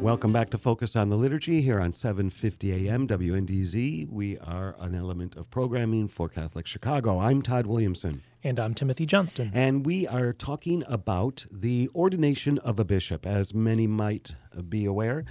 Welcome 0.06 0.32
back 0.32 0.50
to 0.50 0.58
Focus 0.58 0.94
on 0.94 1.08
the 1.08 1.16
Liturgy 1.16 1.62
here 1.62 1.80
on 1.80 1.92
750 1.92 2.88
AM 2.88 3.08
WNDZ. 3.08 4.08
We 4.08 4.38
are 4.38 4.76
an 4.78 4.94
element 4.94 5.34
of 5.34 5.50
programming 5.50 6.06
for 6.06 6.28
Catholic 6.28 6.68
Chicago. 6.68 7.18
I'm 7.18 7.42
Todd 7.42 7.66
Williamson. 7.66 8.22
And 8.44 8.60
I'm 8.60 8.72
Timothy 8.72 9.04
Johnston. 9.04 9.50
And 9.52 9.84
we 9.84 10.06
are 10.06 10.32
talking 10.32 10.84
about 10.86 11.44
the 11.50 11.90
ordination 11.92 12.58
of 12.58 12.78
a 12.78 12.84
bishop. 12.84 13.26
As 13.26 13.52
many 13.52 13.88
might 13.88 14.30
be 14.68 14.84
aware, 14.84 15.24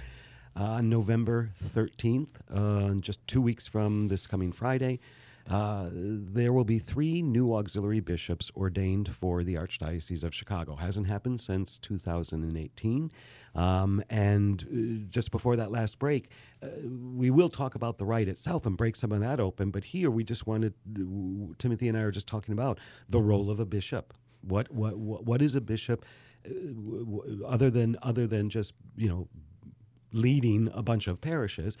uh, 0.54 0.64
on 0.64 0.90
November 0.90 1.52
13th, 1.64 2.32
uh, 2.52 3.00
just 3.00 3.26
two 3.26 3.40
weeks 3.40 3.66
from 3.66 4.08
this 4.08 4.26
coming 4.26 4.52
Friday, 4.52 5.00
uh, 5.48 5.88
there 5.90 6.52
will 6.52 6.64
be 6.64 6.78
three 6.78 7.22
new 7.22 7.54
auxiliary 7.54 8.00
bishops 8.00 8.50
ordained 8.54 9.14
for 9.14 9.42
the 9.42 9.54
Archdiocese 9.54 10.22
of 10.22 10.34
Chicago. 10.34 10.76
Hasn't 10.76 11.08
happened 11.08 11.40
since 11.40 11.78
2018. 11.78 13.10
Um, 13.56 14.02
and 14.10 14.62
uh, 14.62 15.08
just 15.10 15.30
before 15.30 15.56
that 15.56 15.70
last 15.70 15.98
break, 15.98 16.30
uh, 16.62 16.68
we 16.84 17.30
will 17.30 17.48
talk 17.48 17.74
about 17.74 17.98
the 17.98 18.04
rite 18.04 18.28
itself 18.28 18.66
and 18.66 18.76
break 18.76 18.96
some 18.96 19.12
of 19.12 19.20
that 19.20 19.40
open. 19.40 19.70
But 19.70 19.84
here 19.84 20.10
we 20.10 20.24
just 20.24 20.46
wanted, 20.46 20.74
Timothy 21.58 21.88
and 21.88 21.96
I 21.96 22.02
are 22.02 22.10
just 22.10 22.26
talking 22.26 22.52
about 22.52 22.78
the 23.08 23.20
role 23.20 23.50
of 23.50 23.58
a 23.58 23.66
bishop. 23.66 24.14
What 24.42 24.70
what 24.70 24.96
what 24.96 25.42
is 25.42 25.56
a 25.56 25.60
bishop, 25.60 26.04
uh, 26.46 27.46
other 27.46 27.70
than 27.70 27.96
other 28.02 28.26
than 28.26 28.48
just 28.48 28.74
you 28.96 29.08
know 29.08 29.28
leading 30.12 30.70
a 30.72 30.82
bunch 30.82 31.08
of 31.08 31.20
parishes? 31.20 31.76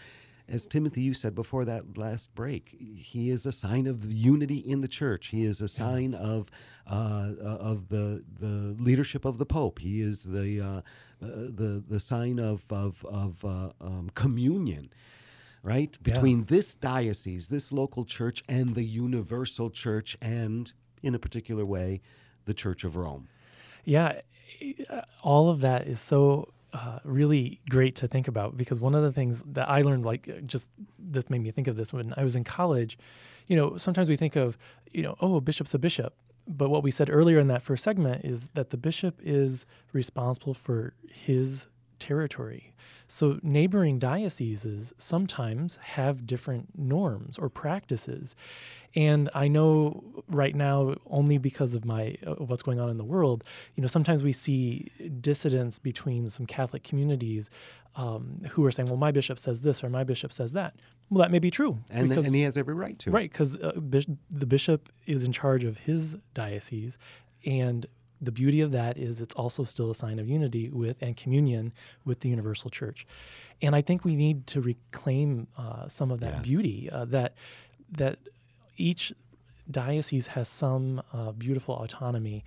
as 0.48 0.66
Timothy, 0.66 1.02
you 1.02 1.12
said 1.12 1.34
before 1.34 1.64
that 1.64 1.98
last 1.98 2.34
break, 2.34 2.76
he 2.96 3.30
is 3.30 3.46
a 3.46 3.52
sign 3.52 3.86
of 3.86 4.12
unity 4.12 4.56
in 4.56 4.80
the 4.80 4.88
church. 4.88 5.28
He 5.28 5.44
is 5.44 5.60
a 5.60 5.68
sign 5.68 6.14
of 6.14 6.50
uh, 6.86 7.32
of 7.40 7.88
the 7.88 8.22
the 8.38 8.76
leadership 8.78 9.24
of 9.24 9.38
the 9.38 9.46
Pope. 9.46 9.80
He 9.80 10.00
is 10.00 10.22
the 10.22 10.60
uh, 10.60 10.80
the 11.20 11.82
the 11.86 12.00
sign 12.00 12.38
of 12.38 12.64
of, 12.70 13.04
of 13.04 13.44
uh, 13.44 13.70
um, 13.80 14.10
communion, 14.14 14.90
right 15.62 15.96
between 16.02 16.40
yeah. 16.40 16.44
this 16.48 16.74
diocese, 16.74 17.48
this 17.48 17.72
local 17.72 18.04
church, 18.04 18.42
and 18.48 18.74
the 18.74 18.84
universal 18.84 19.70
church, 19.70 20.16
and 20.20 20.72
in 21.02 21.14
a 21.14 21.18
particular 21.18 21.64
way, 21.64 22.00
the 22.44 22.54
Church 22.54 22.84
of 22.84 22.96
Rome. 22.96 23.28
Yeah, 23.84 24.20
all 25.22 25.48
of 25.50 25.60
that 25.60 25.86
is 25.86 26.00
so 26.00 26.52
uh, 26.72 26.98
really 27.04 27.60
great 27.70 27.94
to 27.96 28.08
think 28.08 28.28
about 28.28 28.56
because 28.56 28.80
one 28.80 28.94
of 28.94 29.02
the 29.02 29.12
things 29.12 29.42
that 29.46 29.68
I 29.68 29.82
learned, 29.82 30.04
like 30.04 30.46
just 30.46 30.70
this 30.98 31.30
made 31.30 31.42
me 31.42 31.50
think 31.50 31.68
of 31.68 31.76
this 31.76 31.92
when 31.92 32.12
I 32.16 32.24
was 32.24 32.36
in 32.36 32.44
college. 32.44 32.98
You 33.46 33.56
know, 33.56 33.76
sometimes 33.76 34.08
we 34.08 34.16
think 34.16 34.36
of, 34.36 34.58
you 34.92 35.02
know, 35.02 35.16
oh, 35.20 35.36
a 35.36 35.40
bishop's 35.40 35.72
a 35.72 35.78
bishop. 35.78 36.14
But 36.48 36.70
what 36.70 36.82
we 36.82 36.90
said 36.90 37.10
earlier 37.10 37.38
in 37.38 37.48
that 37.48 37.62
first 37.62 37.84
segment 37.84 38.24
is 38.24 38.48
that 38.50 38.70
the 38.70 38.76
bishop 38.76 39.20
is 39.22 39.66
responsible 39.92 40.54
for 40.54 40.94
his 41.10 41.66
territory. 41.98 42.72
So 43.08 43.38
neighboring 43.42 43.98
dioceses 43.98 44.92
sometimes 44.98 45.76
have 45.76 46.26
different 46.26 46.76
norms 46.76 47.38
or 47.38 47.48
practices. 47.48 48.34
And 48.94 49.28
I 49.34 49.46
know 49.48 50.02
right 50.28 50.54
now, 50.54 50.96
only 51.06 51.38
because 51.38 51.74
of 51.74 51.84
my 51.84 52.16
uh, 52.26 52.34
what's 52.34 52.62
going 52.62 52.80
on 52.80 52.88
in 52.88 52.96
the 52.96 53.04
world, 53.04 53.44
you 53.74 53.82
know, 53.82 53.86
sometimes 53.86 54.24
we 54.24 54.32
see 54.32 54.90
dissidence 55.20 55.78
between 55.78 56.28
some 56.30 56.46
Catholic 56.46 56.82
communities 56.82 57.50
um, 57.94 58.42
who 58.50 58.64
are 58.64 58.70
saying, 58.70 58.88
"Well, 58.88 58.96
my 58.96 59.12
bishop 59.12 59.38
says 59.38 59.62
this 59.62 59.84
or 59.84 59.90
my 59.90 60.02
bishop 60.02 60.32
says 60.32 60.52
that." 60.52 60.74
Well, 61.10 61.20
that 61.22 61.30
may 61.30 61.38
be 61.38 61.50
true, 61.50 61.78
and, 61.90 62.08
because, 62.08 62.26
and 62.26 62.34
he 62.34 62.42
has 62.42 62.56
every 62.56 62.74
right 62.74 62.98
to, 63.00 63.10
right? 63.10 63.30
Because 63.30 63.56
uh, 63.56 63.72
the 63.76 64.46
bishop 64.46 64.88
is 65.06 65.24
in 65.24 65.32
charge 65.32 65.62
of 65.64 65.78
his 65.78 66.16
diocese, 66.34 66.98
and 67.44 67.86
the 68.20 68.32
beauty 68.32 68.60
of 68.60 68.72
that 68.72 68.96
is 68.96 69.20
it's 69.20 69.34
also 69.34 69.64
still 69.64 69.90
a 69.90 69.94
sign 69.94 70.18
of 70.18 70.28
unity 70.28 70.68
with 70.70 71.02
and 71.02 71.16
communion 71.16 71.72
with 72.04 72.20
the 72.20 72.28
universal 72.28 72.70
church 72.70 73.06
and 73.62 73.74
i 73.74 73.80
think 73.80 74.04
we 74.04 74.16
need 74.16 74.46
to 74.46 74.60
reclaim 74.60 75.46
uh, 75.58 75.86
some 75.88 76.10
of 76.10 76.20
that 76.20 76.34
yeah. 76.34 76.40
beauty 76.40 76.90
uh, 76.90 77.04
that 77.04 77.34
that 77.90 78.18
each 78.76 79.12
diocese 79.70 80.28
has 80.28 80.48
some 80.48 81.02
uh, 81.12 81.32
beautiful 81.32 81.74
autonomy 81.76 82.44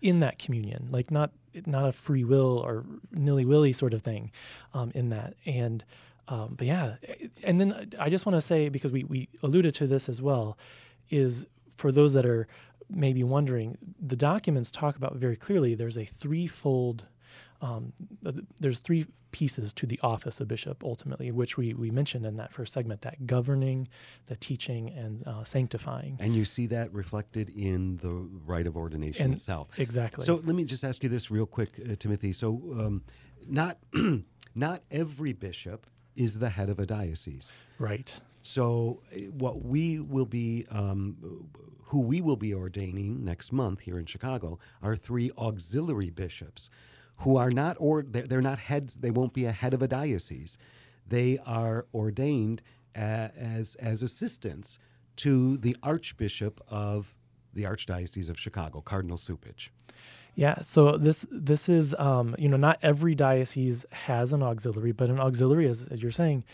in 0.00 0.20
that 0.20 0.38
communion 0.38 0.88
like 0.90 1.10
not 1.10 1.30
not 1.66 1.88
a 1.88 1.92
free 1.92 2.24
will 2.24 2.58
or 2.58 2.84
nilly-willy 3.12 3.72
sort 3.72 3.92
of 3.92 4.02
thing 4.02 4.30
um, 4.74 4.92
in 4.94 5.10
that 5.10 5.34
and 5.44 5.84
um, 6.28 6.54
but 6.56 6.66
yeah 6.66 6.94
and 7.44 7.60
then 7.60 7.90
i 7.98 8.08
just 8.08 8.24
want 8.24 8.36
to 8.36 8.40
say 8.40 8.68
because 8.68 8.92
we, 8.92 9.04
we 9.04 9.28
alluded 9.42 9.74
to 9.74 9.86
this 9.86 10.08
as 10.08 10.22
well 10.22 10.56
is 11.10 11.46
for 11.74 11.90
those 11.90 12.12
that 12.12 12.26
are 12.26 12.46
may 12.90 13.12
be 13.12 13.22
wondering, 13.24 13.76
the 14.00 14.16
documents 14.16 14.70
talk 14.70 14.96
about 14.96 15.16
very 15.16 15.36
clearly 15.36 15.74
there's 15.74 15.98
a 15.98 16.04
threefold 16.04 17.06
um, 17.62 17.92
there's 18.58 18.80
three 18.80 19.04
pieces 19.32 19.72
to 19.74 19.86
the 19.86 20.00
office 20.02 20.40
of 20.40 20.48
bishop 20.48 20.82
ultimately, 20.82 21.30
which 21.30 21.58
we, 21.58 21.74
we 21.74 21.90
mentioned 21.90 22.24
in 22.24 22.36
that 22.38 22.54
first 22.54 22.72
segment 22.72 23.02
that 23.02 23.26
governing, 23.26 23.86
the 24.26 24.36
teaching, 24.36 24.88
and 24.90 25.26
uh, 25.26 25.44
sanctifying. 25.44 26.16
And 26.20 26.34
you 26.34 26.46
see 26.46 26.66
that 26.68 26.90
reflected 26.92 27.50
in 27.50 27.98
the 27.98 28.08
rite 28.46 28.66
of 28.66 28.76
ordination 28.78 29.26
And- 29.26 29.34
itself. 29.34 29.68
Exactly. 29.78 30.24
So 30.24 30.36
let 30.42 30.56
me 30.56 30.64
just 30.64 30.82
ask 30.84 31.02
you 31.02 31.10
this 31.10 31.30
real 31.30 31.44
quick, 31.46 31.78
uh, 31.78 31.96
Timothy. 31.98 32.32
So, 32.32 32.62
um, 32.78 33.02
not 33.46 33.76
not 34.54 34.80
every 34.90 35.34
bishop 35.34 35.86
is 36.16 36.38
the 36.38 36.48
head 36.48 36.68
of 36.70 36.78
a 36.78 36.86
diocese. 36.86 37.52
right. 37.78 38.18
So, 38.42 39.02
uh, 39.12 39.18
what 39.32 39.64
we 39.64 40.00
will 40.00 40.26
be, 40.26 40.66
um, 40.70 41.48
who 41.84 42.00
we 42.00 42.20
will 42.20 42.36
be 42.36 42.54
ordaining 42.54 43.24
next 43.24 43.52
month 43.52 43.80
here 43.80 43.98
in 43.98 44.06
Chicago, 44.06 44.58
are 44.82 44.96
three 44.96 45.30
auxiliary 45.36 46.10
bishops, 46.10 46.70
who 47.18 47.36
are 47.36 47.50
not 47.50 47.76
or 47.78 48.02
they're, 48.02 48.40
not 48.40 48.58
heads. 48.58 48.96
They 48.96 49.10
won't 49.10 49.34
be 49.34 49.44
a 49.44 49.52
head 49.52 49.74
of 49.74 49.82
a 49.82 49.88
diocese. 49.88 50.56
They 51.06 51.38
are 51.44 51.86
ordained 51.92 52.62
as 52.94 53.74
as 53.76 54.02
assistants 54.02 54.78
to 55.16 55.56
the 55.58 55.76
Archbishop 55.82 56.60
of 56.68 57.14
the 57.52 57.64
Archdiocese 57.64 58.30
of 58.30 58.38
Chicago, 58.38 58.80
Cardinal 58.80 59.18
Cupich. 59.18 59.68
Yeah, 60.34 60.60
so 60.62 60.96
this 60.96 61.26
this 61.30 61.68
is 61.68 61.94
um, 61.98 62.34
you 62.38 62.48
know 62.48 62.56
not 62.56 62.78
every 62.82 63.14
diocese 63.14 63.84
has 63.90 64.32
an 64.32 64.42
auxiliary, 64.42 64.92
but 64.92 65.10
an 65.10 65.20
auxiliary, 65.20 65.68
as, 65.68 65.88
as 65.88 66.02
you're 66.02 66.12
saying, 66.12 66.44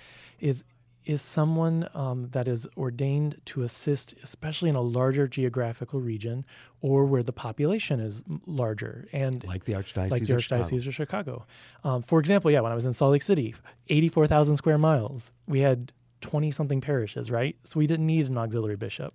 is 0.40 0.64
is 1.06 1.22
someone 1.22 1.88
um, 1.94 2.28
that 2.32 2.48
is 2.48 2.66
ordained 2.76 3.40
to 3.46 3.62
assist, 3.62 4.14
especially 4.22 4.68
in 4.68 4.76
a 4.76 4.80
larger 4.80 5.26
geographical 5.26 6.00
region 6.00 6.44
or 6.80 7.06
where 7.06 7.22
the 7.22 7.32
population 7.32 8.00
is 8.00 8.22
larger 8.46 9.06
and 9.12 9.44
Like 9.44 9.64
the 9.64 9.72
Archdiocese 9.72 10.10
like 10.10 10.24
the 10.24 10.34
of 10.34 10.42
Chicago. 10.42 10.62
Archdiocese 10.64 10.86
of 10.86 10.94
Chicago. 10.94 11.46
Um, 11.84 12.02
for 12.02 12.18
example, 12.18 12.50
yeah, 12.50 12.60
when 12.60 12.72
I 12.72 12.74
was 12.74 12.86
in 12.86 12.92
Salt 12.92 13.12
Lake 13.12 13.22
City, 13.22 13.54
84,000 13.88 14.56
square 14.56 14.78
miles, 14.78 15.32
we 15.46 15.60
had 15.60 15.92
20 16.22 16.50
something 16.50 16.80
parishes, 16.80 17.30
right? 17.30 17.56
So 17.64 17.78
we 17.78 17.86
didn't 17.86 18.06
need 18.06 18.26
an 18.26 18.36
auxiliary 18.36 18.76
bishop 18.76 19.14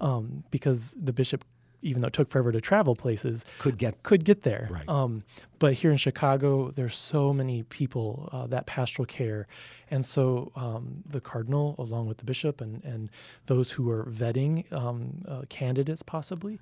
um, 0.00 0.44
because 0.50 0.96
the 1.00 1.12
bishop, 1.12 1.44
even 1.82 2.00
though 2.02 2.08
it 2.08 2.12
took 2.12 2.28
forever 2.28 2.52
to 2.52 2.60
travel 2.60 2.94
places, 2.96 3.44
Could 3.58 3.78
get 3.78 4.02
could 4.02 4.24
get 4.24 4.42
there. 4.42 4.68
Right. 4.70 4.88
Um, 4.88 5.22
but 5.58 5.74
here 5.74 5.90
in 5.90 5.96
Chicago, 5.96 6.70
there's 6.70 6.96
so 6.96 7.32
many 7.32 7.62
people 7.64 8.28
uh, 8.32 8.46
that 8.48 8.66
pastoral 8.66 9.06
care, 9.06 9.46
and 9.90 10.04
so 10.04 10.52
um, 10.56 11.02
the 11.06 11.20
cardinal, 11.20 11.74
along 11.78 12.06
with 12.06 12.18
the 12.18 12.24
bishop 12.24 12.60
and 12.60 12.82
and 12.84 13.10
those 13.46 13.72
who 13.72 13.90
are 13.90 14.04
vetting 14.04 14.70
um, 14.72 15.22
uh, 15.28 15.42
candidates, 15.48 16.02
possibly, 16.02 16.58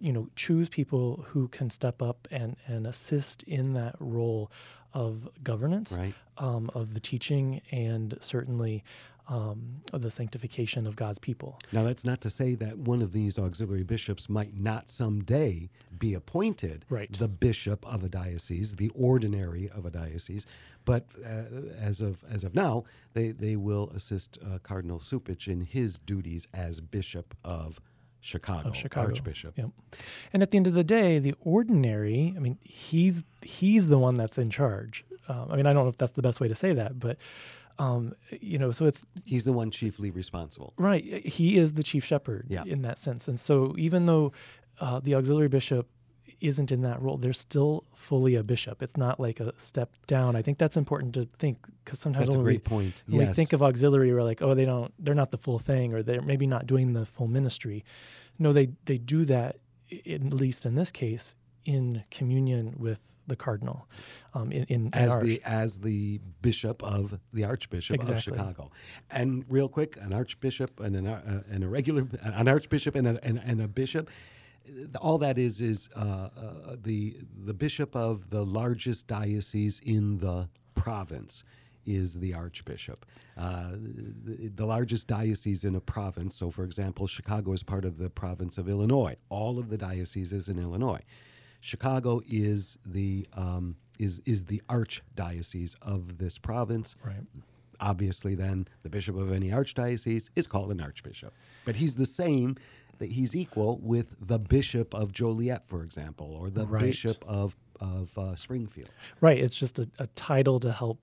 you 0.00 0.12
know, 0.12 0.28
choose 0.36 0.68
people 0.68 1.24
who 1.28 1.48
can 1.48 1.70
step 1.70 2.02
up 2.02 2.26
and 2.30 2.56
and 2.66 2.86
assist 2.86 3.42
in 3.44 3.74
that 3.74 3.94
role 4.00 4.50
of 4.94 5.28
governance, 5.42 5.92
Right. 5.98 6.14
um, 6.38 6.68
of 6.74 6.94
the 6.94 7.00
teaching, 7.00 7.60
and 7.70 8.16
certainly. 8.20 8.82
Um, 9.28 9.82
of 9.92 10.02
the 10.02 10.10
sanctification 10.10 10.86
of 10.86 10.96
God's 10.96 11.18
people. 11.18 11.58
Now, 11.70 11.84
that's 11.84 12.04
not 12.04 12.20
to 12.22 12.28
say 12.30 12.56
that 12.56 12.76
one 12.76 13.00
of 13.00 13.12
these 13.12 13.38
auxiliary 13.38 13.84
bishops 13.84 14.28
might 14.28 14.58
not 14.58 14.88
someday 14.88 15.70
be 15.96 16.12
appointed 16.14 16.84
Right. 16.90 17.10
the 17.12 17.28
bishop 17.28 17.86
of 17.86 18.02
a 18.02 18.08
diocese, 18.08 18.74
the 18.76 18.90
ordinary 18.94 19.68
of 19.70 19.86
a 19.86 19.90
diocese. 19.90 20.44
But 20.84 21.06
uh, 21.24 21.44
as 21.80 22.00
of 22.00 22.24
as 22.28 22.42
of 22.42 22.54
now, 22.56 22.82
they, 23.14 23.30
they 23.30 23.54
will 23.56 23.90
assist 23.94 24.38
uh, 24.44 24.58
Cardinal 24.64 24.98
Cupich 24.98 25.46
in 25.46 25.60
his 25.60 25.98
duties 26.00 26.48
as 26.52 26.80
bishop 26.80 27.34
of 27.44 27.80
Chicago, 28.20 28.68
of 28.70 28.76
Chicago. 28.76 29.06
Archbishop. 29.08 29.56
Yep. 29.56 29.70
And 30.32 30.42
at 30.42 30.50
the 30.50 30.56
end 30.56 30.66
of 30.66 30.74
the 30.74 30.84
day, 30.84 31.20
the 31.20 31.34
ordinary, 31.40 32.34
I 32.36 32.40
mean, 32.40 32.58
he's 32.62 33.22
he's 33.42 33.88
the 33.88 33.98
one 33.98 34.16
that's 34.16 34.36
in 34.36 34.50
charge. 34.50 35.04
Um, 35.28 35.46
I 35.52 35.56
mean, 35.56 35.66
I 35.66 35.72
don't 35.72 35.84
know 35.84 35.90
if 35.90 35.96
that's 35.96 36.12
the 36.12 36.22
best 36.22 36.40
way 36.40 36.48
to 36.48 36.54
say 36.56 36.72
that, 36.72 36.98
but 36.98 37.16
um, 37.78 38.14
you 38.40 38.58
know, 38.58 38.70
so 38.70 38.86
it's 38.86 39.04
He's 39.24 39.44
the 39.44 39.52
one 39.52 39.70
chiefly 39.70 40.10
responsible. 40.10 40.72
right. 40.76 41.04
He 41.26 41.58
is 41.58 41.74
the 41.74 41.82
chief 41.82 42.04
shepherd 42.04 42.46
Yeah. 42.48 42.64
in 42.66 42.82
that 42.82 42.98
sense, 42.98 43.28
and 43.28 43.38
so 43.40 43.74
even 43.78 44.06
though 44.06 44.32
uh, 44.80 45.00
the 45.00 45.14
auxiliary 45.14 45.48
bishop 45.48 45.88
isn't 46.40 46.72
in 46.72 46.82
that 46.82 47.00
role, 47.00 47.16
they're 47.18 47.32
still 47.32 47.84
fully 47.94 48.34
a 48.34 48.42
bishop. 48.42 48.82
It's 48.82 48.96
not 48.96 49.20
like 49.20 49.38
a 49.38 49.52
step 49.58 49.90
down. 50.06 50.34
I 50.34 50.42
think 50.42 50.58
that's 50.58 50.76
important 50.76 51.14
to 51.14 51.28
think 51.38 51.58
because 51.84 51.98
sometimes 52.00 52.26
That's 52.26 52.36
a 52.36 52.42
great 52.42 52.64
we, 52.64 52.68
point. 52.76 53.02
when 53.06 53.26
we 53.28 53.32
think 53.32 53.52
of 53.52 53.62
auxiliary, 53.62 54.12
we're 54.12 54.22
like, 54.24 54.42
oh, 54.42 54.54
they 54.54 54.64
don't, 54.64 54.92
they're 54.98 55.14
not 55.14 55.30
the 55.30 55.38
full 55.38 55.58
thing, 55.58 55.92
or 55.94 56.02
they're 56.02 56.22
maybe 56.22 56.46
not 56.46 56.66
doing 56.66 56.94
the 56.94 57.04
full 57.06 57.28
ministry. 57.28 57.84
No, 58.38 58.52
they 58.52 58.70
they 58.86 58.98
do 58.98 59.24
that, 59.26 59.58
at 60.08 60.22
least 60.34 60.64
in 60.66 60.74
this 60.74 60.90
case, 60.90 61.36
in 61.64 62.04
communion 62.10 62.74
with 62.78 63.00
the 63.26 63.36
cardinal, 63.36 63.86
um, 64.34 64.50
in, 64.50 64.64
in 64.64 64.90
as 64.92 65.16
the 65.18 65.40
as 65.44 65.78
the 65.78 66.20
bishop 66.40 66.82
of 66.82 67.18
the 67.32 67.44
Archbishop 67.44 67.94
Exactly. 67.94 68.32
of 68.32 68.38
Chicago. 68.38 68.70
And 69.10 69.44
real 69.48 69.68
quick, 69.68 69.96
an 70.00 70.12
archbishop 70.12 70.80
and 70.80 70.96
an 70.96 71.06
uh, 71.06 71.42
and 71.50 71.62
a 71.62 71.68
regular 71.68 72.06
an 72.22 72.48
archbishop 72.48 72.94
and 72.94 73.06
a, 73.06 73.24
and, 73.24 73.40
and 73.44 73.60
a 73.60 73.68
bishop. 73.68 74.10
All 75.00 75.18
that 75.18 75.38
is 75.38 75.60
is 75.60 75.88
uh, 75.96 76.00
uh, 76.00 76.76
the 76.80 77.16
the 77.44 77.54
bishop 77.54 77.94
of 77.96 78.30
the 78.30 78.44
largest 78.44 79.06
diocese 79.06 79.80
in 79.80 80.18
the 80.18 80.48
province 80.74 81.44
is 81.84 82.20
the 82.20 82.34
archbishop. 82.34 83.04
Uh, 83.36 83.72
the, 83.72 84.48
the 84.54 84.66
largest 84.66 85.06
diocese 85.06 85.64
in 85.64 85.74
a 85.74 85.80
province. 85.80 86.36
So, 86.36 86.50
for 86.50 86.64
example, 86.64 87.06
Chicago 87.06 87.52
is 87.52 87.62
part 87.62 87.84
of 87.84 87.98
the 87.98 88.08
province 88.08 88.56
of 88.58 88.68
Illinois. 88.68 89.16
All 89.28 89.58
of 89.58 89.68
the 89.68 89.78
dioceses 89.78 90.48
in 90.48 90.58
Illinois. 90.58 91.00
Chicago 91.62 92.20
is 92.28 92.76
the 92.84 93.26
um, 93.34 93.76
is 93.98 94.20
is 94.26 94.44
the 94.44 94.60
archdiocese 94.68 95.74
of 95.80 96.18
this 96.18 96.36
province. 96.36 96.94
Right. 97.04 97.22
Obviously, 97.80 98.34
then 98.34 98.68
the 98.82 98.90
bishop 98.90 99.16
of 99.16 99.32
any 99.32 99.50
archdiocese 99.50 100.28
is 100.36 100.46
called 100.46 100.70
an 100.70 100.80
archbishop, 100.80 101.32
but 101.64 101.76
he's 101.76 101.96
the 101.96 102.06
same. 102.06 102.56
That 102.98 103.10
he's 103.10 103.34
equal 103.34 103.78
with 103.82 104.14
the 104.20 104.38
bishop 104.38 104.94
of 104.94 105.10
Joliet, 105.12 105.64
for 105.64 105.82
example, 105.82 106.36
or 106.38 106.50
the 106.50 106.66
Right. 106.66 106.82
bishop 106.84 107.24
of 107.26 107.56
of 107.80 108.16
uh, 108.16 108.36
Springfield. 108.36 108.90
Right. 109.20 109.38
It's 109.38 109.56
just 109.58 109.80
a, 109.80 109.88
a 109.98 110.06
title 110.08 110.60
to 110.60 110.70
help 110.70 111.00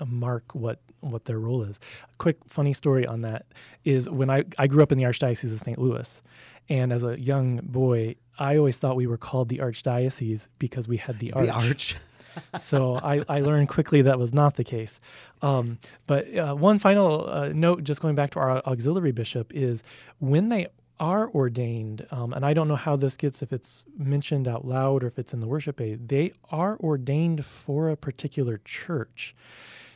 uh, 0.00 0.06
mark 0.06 0.54
what 0.54 0.80
what 1.00 1.26
their 1.26 1.38
role 1.38 1.62
is. 1.62 1.80
A 2.10 2.16
quick 2.16 2.38
funny 2.46 2.72
story 2.72 3.06
on 3.06 3.20
that 3.22 3.44
is 3.84 4.08
when 4.08 4.30
I, 4.30 4.44
I 4.56 4.66
grew 4.68 4.82
up 4.82 4.90
in 4.90 4.96
the 4.96 5.04
Archdiocese 5.04 5.52
of 5.52 5.58
St. 5.58 5.78
Louis. 5.78 6.22
And 6.68 6.92
as 6.92 7.04
a 7.04 7.18
young 7.20 7.60
boy, 7.62 8.16
I 8.38 8.56
always 8.56 8.78
thought 8.78 8.96
we 8.96 9.06
were 9.06 9.18
called 9.18 9.48
the 9.48 9.58
Archdiocese 9.58 10.48
because 10.58 10.88
we 10.88 10.96
had 10.96 11.18
the 11.18 11.32
arch. 11.32 11.46
The 11.46 11.52
arch. 11.52 11.96
so 12.58 12.96
I, 12.96 13.22
I 13.28 13.40
learned 13.40 13.68
quickly 13.68 14.02
that 14.02 14.18
was 14.18 14.32
not 14.32 14.56
the 14.56 14.64
case. 14.64 14.98
Um, 15.42 15.78
but 16.06 16.36
uh, 16.36 16.54
one 16.54 16.78
final 16.78 17.28
uh, 17.28 17.48
note, 17.48 17.84
just 17.84 18.00
going 18.00 18.14
back 18.14 18.30
to 18.30 18.40
our 18.40 18.62
auxiliary 18.66 19.12
bishop, 19.12 19.52
is 19.54 19.84
when 20.18 20.48
they 20.48 20.68
are 21.00 21.28
ordained, 21.30 22.06
um, 22.10 22.32
and 22.32 22.46
I 22.46 22.54
don't 22.54 22.68
know 22.68 22.76
how 22.76 22.96
this 22.96 23.16
gets 23.16 23.42
if 23.42 23.52
it's 23.52 23.84
mentioned 23.98 24.46
out 24.46 24.64
loud 24.64 25.02
or 25.02 25.08
if 25.08 25.18
it's 25.18 25.34
in 25.34 25.40
the 25.40 25.48
worship 25.48 25.80
aid, 25.80 26.08
they 26.08 26.32
are 26.50 26.78
ordained 26.78 27.44
for 27.44 27.90
a 27.90 27.96
particular 27.96 28.60
church. 28.64 29.34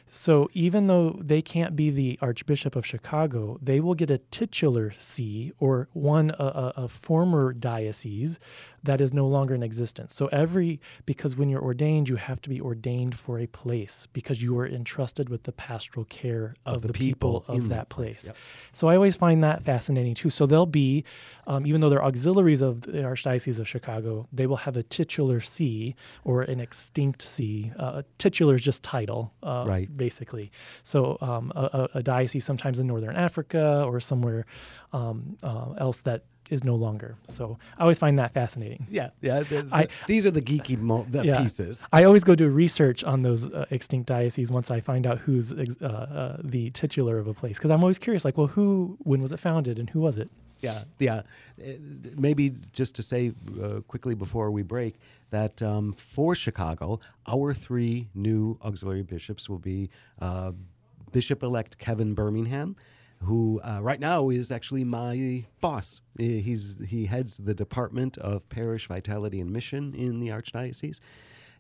So 0.09 0.49
even 0.55 0.87
though 0.87 1.19
they 1.21 1.43
can't 1.43 1.77
be 1.77 1.91
the 1.91 2.19
Archbishop 2.23 2.75
of 2.75 2.87
Chicago, 2.87 3.59
they 3.63 3.79
will 3.81 3.95
get 3.95 4.11
a 4.11 4.19
titular 4.19 4.91
see 4.93 5.53
or 5.59 5.89
one 5.93 6.31
a, 6.39 6.45
a, 6.45 6.73
a 6.85 6.89
former 6.89 7.53
diocese 7.53 8.41
that 8.85 9.01
is 9.01 9.13
no 9.13 9.27
longer 9.27 9.55
in 9.55 9.63
existence. 9.63 10.15
So 10.15 10.27
every 10.29 10.81
because 11.07 11.37
when 11.37 11.49
you're 11.49 11.63
ordained, 11.63 12.09
you 12.09 12.17
have 12.17 12.41
to 12.43 12.49
be 12.49 12.61
ordained 12.61 13.17
for 13.17 13.39
a 13.39 13.47
place 13.47 14.07
because 14.13 14.43
you 14.43 14.59
are 14.59 14.67
entrusted 14.67 15.29
with 15.29 15.43
the 15.45 15.53
pastoral 15.53 16.05
care 16.07 16.55
of, 16.67 16.83
the, 16.83 16.93
people, 16.93 17.45
in 17.49 17.61
of 17.63 17.69
that 17.71 17.89
place, 17.89 18.23
place. 18.23 18.27
yep. 18.27 18.37
So 18.73 18.89
I 18.89 18.95
always 18.95 19.17
find 19.17 19.43
that 19.45 19.63
fascinating 19.63 20.15
too. 20.15 20.31
So 20.31 20.47
they'll 20.47 20.67
be, 20.67 21.05
um, 21.47 21.67
even 21.67 21.81
though 21.81 21.89
they're 21.91 22.05
auxiliaries 22.05 22.63
of 22.63 22.83
the 22.83 22.93
Archdiocese 22.99 23.59
of 23.59 23.67
Chicago, 23.67 24.29
they 24.33 24.47
will 24.47 24.57
have 24.57 24.77
a 24.77 24.83
titular 24.83 25.41
see 25.41 25.95
or 26.25 26.43
an 26.43 26.61
extinct 26.61 27.23
see. 27.23 27.73
Uh, 27.79 28.03
titular 28.19 28.55
is 28.55 28.63
just 28.63 28.83
title, 28.83 29.33
uh, 29.43 29.65
Right. 29.67 29.95
basically. 29.97 30.51
So 30.83 31.19
um, 31.21 31.53
a, 31.57 31.89
a- 31.95 31.99
a 31.99 32.03
diocese 32.03 32.45
sometimes 32.45 32.79
in 32.79 32.87
northern 32.87 33.17
Africa 33.17 33.83
or 33.87 33.99
somewhere 34.01 34.47
um, 34.93 35.37
uh, 35.43 35.73
else 35.79 36.03
that 36.03 36.25
is 36.51 36.65
no 36.65 36.75
longer. 36.75 37.17
So 37.29 37.59
I 37.79 37.83
always 37.83 37.99
find 37.99 38.19
that 38.19 38.33
fascinating. 38.33 38.87
Yeah, 38.91 39.11
yeah. 39.21 39.41
the- 39.41 39.63
the- 39.63 39.69
I- 39.75 39.89
these 40.07 40.27
are 40.27 40.31
the 40.31 40.43
geeky 40.43 40.79
mo- 40.79 41.07
the 41.09 41.25
Yeah. 41.25 41.41
pieces. 41.43 41.87
I 41.93 42.05
always 42.05 42.25
go 42.25 42.35
do 42.35 42.49
research 42.49 43.05
on 43.05 43.23
those 43.23 43.51
uh, 43.51 43.67
extinct 43.71 44.07
dioceses 44.09 44.51
once 44.53 44.71
I 44.71 44.81
find 44.81 45.07
out 45.07 45.19
who's 45.19 45.53
ex- 45.53 45.77
uh, 45.81 45.87
uh, 45.87 46.41
the 46.43 46.71
titular 46.71 47.19
of 47.19 47.27
a 47.27 47.35
place 47.35 47.59
because 47.59 47.71
I'm 47.71 47.81
always 47.83 47.99
curious, 47.99 48.25
like, 48.25 48.37
well, 48.39 48.49
who, 48.49 48.97
when 49.03 49.21
was 49.23 49.33
it 49.33 49.39
founded, 49.41 49.79
and 49.79 49.91
who 49.91 50.01
was 50.01 50.19
it? 50.19 50.29
Yeah, 50.61 50.83
yeah. 50.99 51.23
Uh, 51.61 51.73
Maybe 52.17 52.55
just 52.73 52.95
to 52.97 53.03
say 53.03 53.33
uh, 53.63 53.81
quickly 53.87 54.15
before 54.15 54.51
we 54.51 54.63
break 54.63 54.95
that 55.31 55.61
um, 55.63 55.93
for 55.93 56.35
Chicago, 56.35 56.99
our 57.27 57.55
three 57.55 58.09
new 58.15 58.59
auxiliary 58.65 59.03
bishops 59.03 59.49
will 59.49 59.59
be 59.59 59.89
uh, 60.21 60.53
Bishop 61.13 61.43
elect 61.43 61.79
Kevin 61.79 62.13
Birmingham, 62.15 62.75
who 63.23 63.61
uh, 63.63 63.81
right 63.83 64.01
now 64.01 64.29
is 64.29 64.51
actually 64.51 64.85
my 64.85 65.45
boss. 65.61 66.01
He's 66.19 66.81
he 66.87 67.07
heads 67.07 67.39
the 67.39 67.55
Department 67.55 68.17
of 68.19 68.49
Parish 68.49 68.87
Vitality 68.87 69.41
and 69.41 69.51
Mission 69.51 69.95
in 69.95 70.21
the 70.21 70.29
Archdiocese. 70.29 71.01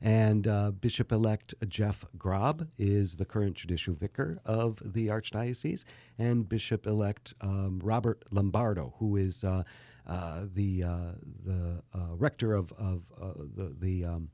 And 0.01 0.47
uh, 0.47 0.71
Bishop 0.71 1.11
elect 1.11 1.55
Jeff 1.66 2.05
Grob 2.16 2.68
is 2.79 3.16
the 3.16 3.25
current 3.25 3.57
judicial 3.57 3.94
vicar 3.94 4.38
of 4.44 4.81
the 4.85 5.09
Archdiocese, 5.09 5.83
and 6.16 6.49
Bishop 6.49 6.87
elect 6.87 7.35
um, 7.40 7.81
Robert 7.83 8.23
Lombardo, 8.31 8.94
who 9.01 9.16
is 9.16 9.42
uh, 9.42 9.64
uh, 10.07 10.42
the, 10.55 10.85
uh, 10.85 11.12
the 11.44 11.83
uh, 11.92 12.14
rector 12.16 12.55
of, 12.55 12.71
of 12.79 13.03
uh, 13.21 13.33
the, 13.57 13.75
the 13.81 14.05
um, 14.05 14.31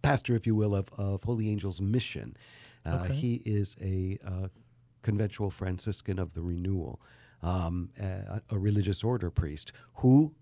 pastor, 0.00 0.34
if 0.34 0.46
you 0.46 0.54
will, 0.54 0.74
of, 0.74 0.88
of 0.96 1.22
Holy 1.24 1.50
Angels 1.50 1.78
Mission. 1.80 2.34
Uh, 2.86 3.02
Okay. 3.04 3.14
He 3.14 3.42
is 3.44 3.76
a 3.82 4.18
uh, 4.24 4.48
conventual 5.10 5.50
Franciscan 5.50 6.18
of 6.18 6.28
the 6.34 6.42
Renewal, 6.42 7.00
um, 7.42 7.90
a, 8.00 8.40
a 8.50 8.58
religious 8.58 9.04
order 9.04 9.30
priest 9.30 9.70
who 10.00 10.34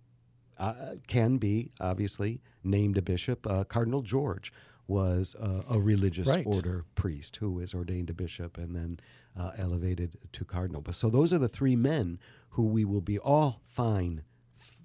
uh, 0.58 0.94
can 1.06 1.36
be 1.36 1.70
obviously 1.80 2.40
named 2.62 2.96
a 2.96 3.02
bishop. 3.02 3.46
Uh, 3.46 3.64
Cardinal 3.64 4.00
George 4.02 4.52
was 4.86 5.34
uh, 5.34 5.62
a 5.76 5.78
religious 5.78 6.28
Right. 6.28 6.46
order 6.46 6.84
priest 6.94 7.36
who 7.36 7.50
was 7.52 7.74
ordained 7.74 8.08
a 8.10 8.14
bishop 8.14 8.56
and 8.56 8.74
then 8.74 9.00
uh, 9.38 9.50
elevated 9.58 10.10
to 10.32 10.44
cardinal. 10.44 10.80
But 10.82 10.94
so 10.94 11.10
those 11.10 11.30
are 11.34 11.38
the 11.46 11.48
three 11.58 11.76
men 11.76 12.18
who 12.50 12.64
we 12.76 12.84
will 12.84 13.00
be 13.02 13.18
all 13.18 13.60
fine, 13.66 14.22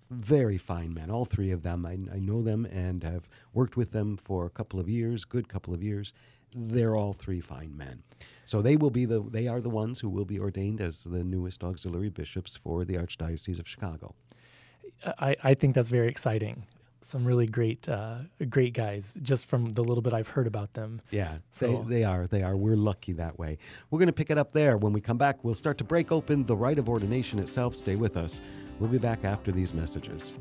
very 0.10 0.58
fine 0.58 0.94
men. 0.94 1.10
All 1.12 1.26
three 1.26 1.52
of 1.52 1.62
them. 1.64 1.86
I, 1.86 1.94
I 2.16 2.20
know 2.20 2.42
them 2.42 2.66
and 2.66 3.04
have 3.04 3.30
worked 3.54 3.78
with 3.78 3.92
them 3.92 4.18
for 4.18 4.46
a 4.46 4.50
couple 4.50 4.80
of 4.80 4.90
years, 4.90 5.24
good 5.26 5.48
couple 5.48 5.74
of 5.74 5.84
years. 5.84 6.14
They're 6.56 6.96
all 6.96 7.14
three 7.14 7.42
fine 7.42 7.76
men. 7.78 8.04
So 8.46 8.62
they 8.62 8.76
will 8.78 8.90
be 8.90 9.06
the 9.06 9.22
they 9.22 9.48
are 9.48 9.62
the 9.62 9.70
ones 9.70 10.00
who 10.00 10.10
will 10.10 10.26
be 10.26 10.40
ordained 10.40 10.82
as 10.82 11.04
the 11.04 11.24
newest 11.24 11.64
auxiliary 11.64 12.10
bishops 12.10 12.56
for 12.56 12.84
the 12.84 12.96
Archdiocese 12.96 13.60
of 13.60 13.68
Chicago. 13.68 14.16
I, 15.20 15.36
I 15.44 15.54
think 15.54 15.76
that's 15.76 15.90
very 15.90 16.08
exciting. 16.10 16.66
Some 17.02 17.24
really 17.24 17.46
great, 17.46 17.88
uh, 17.88 18.18
great 18.50 18.74
guys. 18.74 19.18
Just 19.22 19.46
from 19.46 19.70
the 19.70 19.84
little 19.84 20.02
bit 20.02 20.12
I've 20.14 20.28
heard 20.28 20.48
about 20.48 20.74
them. 20.74 21.02
Yeah, 21.12 21.38
So- 21.52 21.86
they, 21.88 21.96
they 22.00 22.04
are. 22.04 22.28
They 22.28 22.44
are. 22.44 22.58
We're 22.58 22.76
lucky 22.76 23.14
that 23.14 23.40
way. 23.40 23.58
We're 23.90 24.00
going 24.00 24.08
to 24.08 24.14
pick 24.14 24.30
it 24.30 24.38
up 24.38 24.52
there. 24.52 24.78
When 24.78 24.92
we 24.92 25.00
come 25.00 25.18
back, 25.18 25.42
we'll 25.44 25.56
start 25.56 25.78
to 25.78 25.86
break 25.86 26.12
open 26.12 26.46
the 26.46 26.58
rite 26.58 26.78
of 26.80 26.90
ordination 26.90 27.40
itself. 27.40 27.76
Stay 27.76 27.96
with 27.96 28.18
us. 28.18 28.42
We'll 28.80 28.90
be 28.90 28.98
back 28.98 29.24
after 29.24 29.52
these 29.54 29.74
messages. 29.74 30.34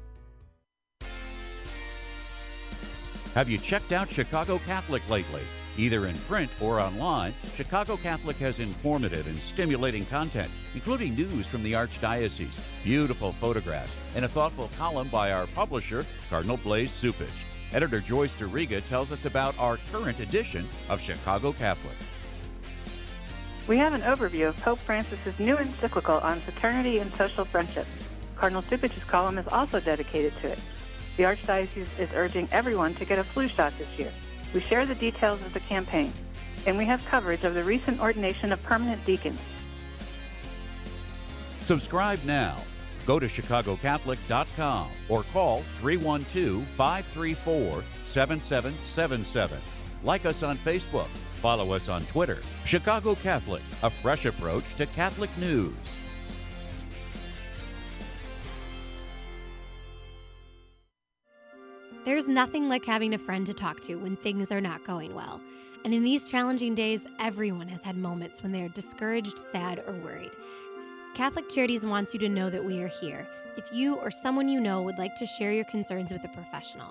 Have 3.33 3.49
you 3.49 3.57
checked 3.57 3.93
out 3.93 4.11
Chicago 4.11 4.59
Catholic 4.59 5.07
lately? 5.09 5.43
Either 5.77 6.05
in 6.07 6.17
print 6.19 6.51
or 6.59 6.81
online, 6.81 7.33
Chicago 7.55 7.95
Catholic 7.95 8.35
has 8.37 8.59
informative 8.59 9.25
and 9.25 9.39
stimulating 9.39 10.05
content, 10.05 10.51
including 10.73 11.15
news 11.15 11.47
from 11.47 11.63
the 11.63 11.71
Archdiocese, 11.71 12.59
beautiful 12.83 13.31
photographs, 13.33 13.93
and 14.15 14.25
a 14.25 14.27
thoughtful 14.27 14.69
column 14.77 15.07
by 15.07 15.31
our 15.31 15.47
publisher, 15.47 16.05
Cardinal 16.29 16.57
Blase 16.57 16.91
Cupich. 17.01 17.29
Editor 17.71 18.01
Joyce 18.01 18.35
Duriga 18.35 18.85
tells 18.85 19.13
us 19.13 19.23
about 19.23 19.57
our 19.57 19.77
current 19.93 20.19
edition 20.19 20.67
of 20.89 20.99
Chicago 20.99 21.53
Catholic. 21.53 21.95
We 23.67 23.77
have 23.77 23.93
an 23.93 24.01
overview 24.01 24.49
of 24.49 24.57
Pope 24.57 24.79
Francis's 24.79 25.37
new 25.39 25.57
encyclical 25.57 26.17
on 26.17 26.41
fraternity 26.41 26.97
and 26.97 27.15
social 27.15 27.45
friendship. 27.45 27.85
Cardinal 28.35 28.63
Cupich's 28.63 29.03
column 29.03 29.37
is 29.37 29.47
also 29.47 29.79
dedicated 29.79 30.33
to 30.41 30.49
it. 30.49 30.59
The 31.17 31.23
Archdiocese 31.23 31.87
is 31.99 32.09
urging 32.15 32.49
everyone 32.51 32.95
to 32.95 33.05
get 33.05 33.19
a 33.19 33.23
flu 33.23 33.47
shot 33.47 33.73
this 33.77 33.87
year. 33.99 34.11
We 34.53 34.61
share 34.61 34.85
the 34.85 34.95
details 34.95 35.41
of 35.41 35.53
the 35.53 35.59
campaign, 35.59 36.11
and 36.65 36.77
we 36.77 36.85
have 36.85 37.05
coverage 37.05 37.43
of 37.43 37.53
the 37.53 37.63
recent 37.63 38.01
ordination 38.01 38.51
of 38.51 38.61
permanent 38.63 39.05
deacons. 39.05 39.39
Subscribe 41.59 42.23
now. 42.25 42.57
Go 43.05 43.19
to 43.19 43.27
chicagocatholic.com 43.27 44.89
or 45.07 45.23
call 45.31 45.63
312 45.79 46.67
534 46.75 47.83
7777. 48.05 49.59
Like 50.03 50.25
us 50.25 50.41
on 50.41 50.57
Facebook. 50.59 51.07
Follow 51.41 51.73
us 51.73 51.89
on 51.89 52.03
Twitter. 52.05 52.39
Chicago 52.65 53.15
Catholic, 53.15 53.63
a 53.81 53.89
fresh 53.89 54.25
approach 54.25 54.75
to 54.75 54.85
Catholic 54.85 55.35
news. 55.37 55.73
There's 62.05 62.27
nothing 62.27 62.69
like 62.69 62.85
having 62.85 63.13
a 63.13 63.17
friend 63.17 63.45
to 63.47 63.53
talk 63.53 63.79
to 63.81 63.95
when 63.95 64.15
things 64.15 64.51
are 64.51 64.61
not 64.61 64.85
going 64.85 65.15
well. 65.15 65.41
And 65.83 65.93
in 65.93 66.03
these 66.03 66.29
challenging 66.29 66.75
days, 66.75 67.01
everyone 67.19 67.67
has 67.69 67.83
had 67.83 67.97
moments 67.97 68.43
when 68.43 68.51
they 68.51 68.61
are 68.61 68.69
discouraged, 68.69 69.39
sad, 69.39 69.83
or 69.87 69.93
worried. 69.93 70.31
Catholic 71.15 71.49
Charities 71.49 71.85
wants 71.85 72.13
you 72.13 72.19
to 72.19 72.29
know 72.29 72.51
that 72.51 72.63
we 72.63 72.81
are 72.83 72.87
here. 72.87 73.27
If 73.57 73.71
you 73.73 73.95
or 73.95 74.11
someone 74.11 74.47
you 74.47 74.59
know 74.59 74.81
would 74.83 74.99
like 74.99 75.15
to 75.15 75.25
share 75.25 75.51
your 75.51 75.65
concerns 75.65 76.11
with 76.11 76.23
a 76.23 76.29
professional, 76.29 76.87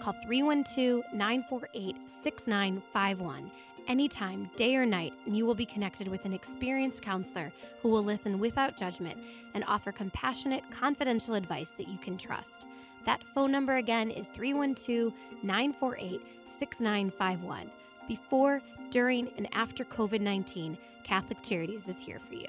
call 0.00 0.14
312 0.24 1.02
948 1.14 1.96
6951 2.08 3.50
anytime, 3.88 4.50
day 4.56 4.76
or 4.76 4.86
night, 4.86 5.12
and 5.26 5.36
you 5.36 5.46
will 5.46 5.54
be 5.54 5.66
connected 5.66 6.08
with 6.08 6.24
an 6.24 6.32
experienced 6.32 7.02
counselor 7.02 7.52
who 7.80 7.88
will 7.88 8.02
listen 8.02 8.38
without 8.38 8.76
judgment 8.76 9.18
and 9.54 9.64
offer 9.66 9.92
compassionate, 9.92 10.68
confidential 10.70 11.34
advice 11.34 11.72
that 11.72 11.88
you 11.88 11.98
can 11.98 12.16
trust. 12.16 12.66
That 13.04 13.22
phone 13.34 13.52
number 13.52 13.76
again 13.76 14.10
is 14.10 14.28
312 14.28 15.12
948 15.42 16.20
6951. 16.46 17.70
Before, 18.08 18.62
during, 18.90 19.28
and 19.36 19.48
after 19.52 19.84
COVID 19.84 20.20
19, 20.20 20.76
Catholic 21.04 21.42
Charities 21.42 21.88
is 21.88 22.00
here 22.00 22.18
for 22.18 22.34
you. 22.34 22.48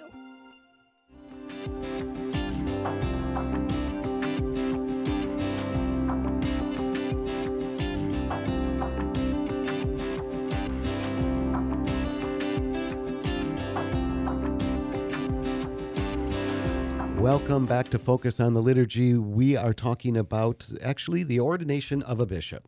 Welcome 17.25 17.65
back 17.65 17.89
to 17.89 17.97
Focus 17.97 18.39
on 18.39 18.53
the 18.53 18.61
Liturgy. 18.61 19.15
We 19.15 19.57
are 19.57 19.73
talking 19.73 20.15
about 20.15 20.69
actually 20.79 21.23
the 21.23 21.39
ordination 21.39 22.03
of 22.03 22.19
a 22.19 22.25
bishop. 22.27 22.67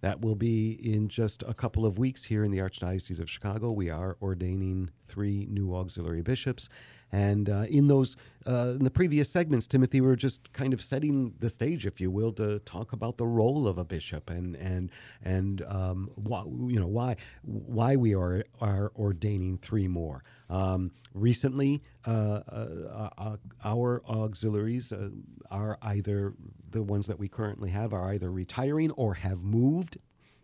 That 0.00 0.20
will 0.20 0.36
be 0.36 0.74
in 0.74 1.08
just 1.08 1.42
a 1.42 1.52
couple 1.52 1.84
of 1.84 1.98
weeks 1.98 2.22
here 2.22 2.44
in 2.44 2.52
the 2.52 2.58
Archdiocese 2.58 3.18
of 3.18 3.28
Chicago. 3.28 3.72
We 3.72 3.90
are 3.90 4.16
ordaining 4.22 4.90
three 5.08 5.48
new 5.50 5.74
auxiliary 5.74 6.22
bishops. 6.22 6.68
And 7.10 7.50
uh, 7.50 7.64
in 7.68 7.88
those, 7.88 8.16
uh, 8.46 8.74
in 8.78 8.84
the 8.84 8.92
previous 8.92 9.28
segments, 9.28 9.66
Timothy, 9.66 10.00
we 10.00 10.06
were 10.06 10.14
just 10.14 10.52
kind 10.52 10.72
of 10.72 10.80
setting 10.80 11.34
the 11.40 11.50
stage, 11.50 11.84
if 11.84 12.00
you 12.00 12.08
will, 12.08 12.30
to 12.34 12.60
talk 12.60 12.92
about 12.92 13.16
the 13.16 13.26
role 13.26 13.66
of 13.66 13.76
a 13.76 13.84
bishop 13.84 14.30
and 14.30 14.54
and 14.54 14.92
and 15.24 15.62
um, 15.66 16.10
why, 16.14 16.44
you 16.44 16.78
know 16.78 16.86
why 16.86 17.16
why 17.42 17.96
we 17.96 18.14
are 18.14 18.44
are 18.60 18.92
ordaining 18.94 19.58
three 19.58 19.88
more. 19.88 20.22
Um, 20.48 20.92
recently, 21.14 21.82
uh, 22.06 22.10
uh, 22.10 23.10
uh, 23.18 23.36
our 23.64 24.02
auxiliaries 24.08 24.92
are 25.50 25.78
either 25.82 26.34
the 26.70 26.82
ones 26.82 27.06
that 27.06 27.18
we 27.18 27.28
currently 27.28 27.70
have 27.70 27.92
are 27.92 28.12
either 28.12 28.30
retiring 28.30 28.90
or 28.92 29.14
have 29.14 29.42
moved 29.42 29.98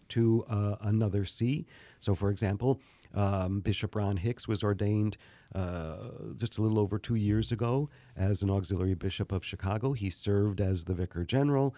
to 0.09 0.45
another 0.83 1.25
see. 1.25 1.67
So, 2.01 2.15
for 2.15 2.31
example, 2.31 2.81
um, 3.15 3.61
Bishop 3.61 3.95
Ron 3.95 4.17
Hicks 4.17 4.49
was 4.49 4.63
ordained 4.63 5.17
uh, 5.55 5.97
just 6.39 6.59
a 6.59 6.63
little 6.63 6.79
over 6.79 6.99
two 6.99 7.15
years 7.15 7.53
ago 7.53 7.91
as 8.17 8.43
an 8.43 8.51
auxiliary 8.51 8.95
bishop 8.95 9.33
of 9.33 9.45
Chicago. 9.45 9.93
He 9.93 10.11
served 10.11 10.61
as 10.61 10.85
the 10.85 10.95
vicar 10.95 11.25
general, 11.25 11.75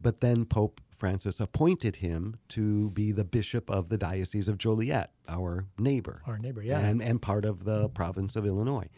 but 0.00 0.20
then 0.20 0.44
Pope 0.44 0.80
Francis 1.02 1.40
appointed 1.40 1.96
him 1.96 2.36
to 2.50 2.90
be 2.90 3.10
the 3.10 3.24
bishop 3.24 3.68
of 3.68 3.88
the 3.88 3.98
Diocese 3.98 4.46
of 4.46 4.56
Joliet, 4.56 5.10
our 5.28 5.66
neighbor. 5.76 6.22
Our 6.28 6.38
neighbor, 6.38 6.62
yeah. 6.62 6.78
And, 6.78 7.02
and 7.02 7.20
part 7.20 7.44
of 7.44 7.64
the 7.64 7.88
province 7.88 8.36
of 8.36 8.46
Illinois. 8.46 8.88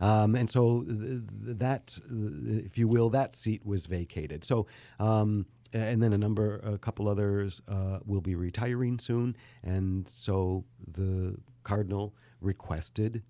Um, 0.00 0.34
and 0.34 0.50
so 0.50 0.82
th- 0.82 1.22
that, 1.62 1.96
if 2.10 2.76
you 2.76 2.88
will, 2.88 3.08
that 3.10 3.36
seat 3.36 3.64
was 3.64 3.86
vacated. 3.86 4.42
So, 4.42 4.66
um, 4.98 5.46
and 5.72 6.02
then 6.02 6.12
a 6.12 6.18
number, 6.18 6.56
a 6.56 6.76
couple 6.76 7.08
others 7.08 7.62
uh, 7.68 8.00
will 8.04 8.20
be 8.20 8.34
retiring 8.34 8.98
soon. 8.98 9.36
And 9.62 10.08
so 10.12 10.64
the 10.88 11.36
cardinal 11.62 12.16
requested 12.40 13.22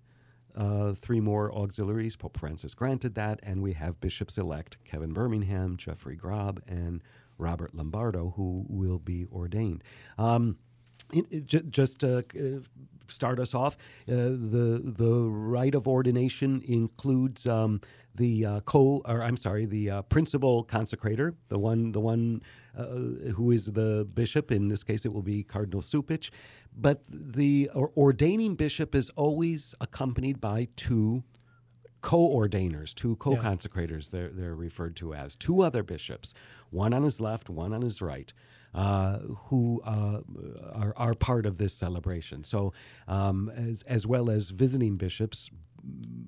uh, 0.55 0.93
three 0.93 1.19
more 1.19 1.53
auxiliaries. 1.53 2.15
Pope 2.15 2.39
Francis 2.39 2.73
granted 2.73 3.13
that, 3.13 3.39
and 3.43 3.61
we 3.61 3.73
have 3.73 4.01
bishops 4.01 4.39
elect 4.39 4.77
Kevin 4.83 5.13
Birmingham, 5.13 5.77
Jeffrey 5.77 6.15
Grob, 6.15 6.63
and 6.67 7.03
Robert 7.37 7.75
Lombardo, 7.75 8.33
who 8.35 8.65
will 8.69 8.99
be 8.99 9.25
ordained. 9.31 9.83
Um, 10.17 10.57
it, 11.13 11.25
it, 11.31 11.45
j- 11.45 11.63
just 11.69 11.99
to 11.99 12.19
uh, 12.19 12.59
start 13.07 13.39
us 13.39 13.53
off, 13.53 13.77
uh, 14.09 14.13
the 14.15 14.81
the 14.83 15.29
rite 15.29 15.75
of 15.75 15.87
ordination 15.87 16.61
includes 16.65 17.47
um, 17.47 17.81
the 18.15 18.45
uh, 18.45 18.59
co, 18.61 19.01
or 19.05 19.21
I'm 19.21 19.37
sorry, 19.37 19.65
the 19.65 19.89
uh, 19.89 20.01
principal 20.03 20.63
consecrator, 20.65 21.35
the 21.49 21.59
one 21.59 21.91
the 21.91 21.99
one 21.99 22.41
uh, 22.77 22.85
who 23.35 23.51
is 23.51 23.65
the 23.73 24.07
bishop. 24.13 24.51
In 24.51 24.67
this 24.69 24.83
case, 24.83 25.05
it 25.05 25.13
will 25.13 25.21
be 25.21 25.43
Cardinal 25.43 25.81
Cupich, 25.81 26.31
but 26.75 27.03
the 27.09 27.69
ordaining 27.75 28.55
bishop 28.55 28.95
is 28.95 29.09
always 29.11 29.75
accompanied 29.81 30.41
by 30.41 30.67
two 30.75 31.23
co-ordainers, 32.05 32.93
two 32.93 33.15
co-consecrators. 33.15 34.11
They're 34.11 34.29
they're 34.29 34.55
referred 34.55 34.95
to 34.97 35.15
as 35.15 35.35
two 35.35 35.61
other 35.61 35.81
bishops, 35.81 36.33
one 36.69 36.93
on 36.93 37.01
his 37.01 37.19
left, 37.19 37.49
one 37.49 37.73
on 37.73 37.81
his 37.81 38.01
right. 38.01 38.31
Uh, 38.75 39.19
who 39.47 39.81
uh, 39.85 40.19
are, 40.73 40.93
are 40.97 41.13
part 41.15 41.45
of 41.45 41.57
this 41.57 41.73
celebration. 41.73 42.43
So, 42.43 42.73
um, 43.07 43.49
as, 43.55 43.83
as 43.83 44.05
well 44.05 44.29
as 44.29 44.49
visiting 44.49 44.97
bishops 44.97 45.49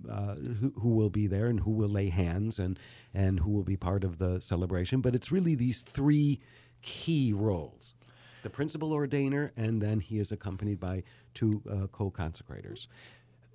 uh, 0.09 0.35
who, 0.35 0.71
who 0.79 0.89
will 0.91 1.09
be 1.09 1.27
there 1.27 1.47
and 1.47 1.59
who 1.59 1.71
will 1.71 1.89
lay 1.89 2.07
hands 2.07 2.57
and, 2.57 2.79
and 3.13 3.41
who 3.41 3.51
will 3.51 3.65
be 3.65 3.75
part 3.75 4.05
of 4.05 4.17
the 4.17 4.39
celebration. 4.39 5.01
But 5.01 5.13
it's 5.13 5.29
really 5.29 5.55
these 5.55 5.81
three 5.81 6.39
key 6.81 7.33
roles 7.33 7.95
the 8.43 8.49
principal 8.49 8.91
ordainer, 8.91 9.51
and 9.57 9.81
then 9.81 9.99
he 9.99 10.19
is 10.19 10.31
accompanied 10.31 10.79
by 10.79 11.03
two 11.33 11.61
uh, 11.69 11.87
co 11.87 12.09
consecrators. 12.09 12.87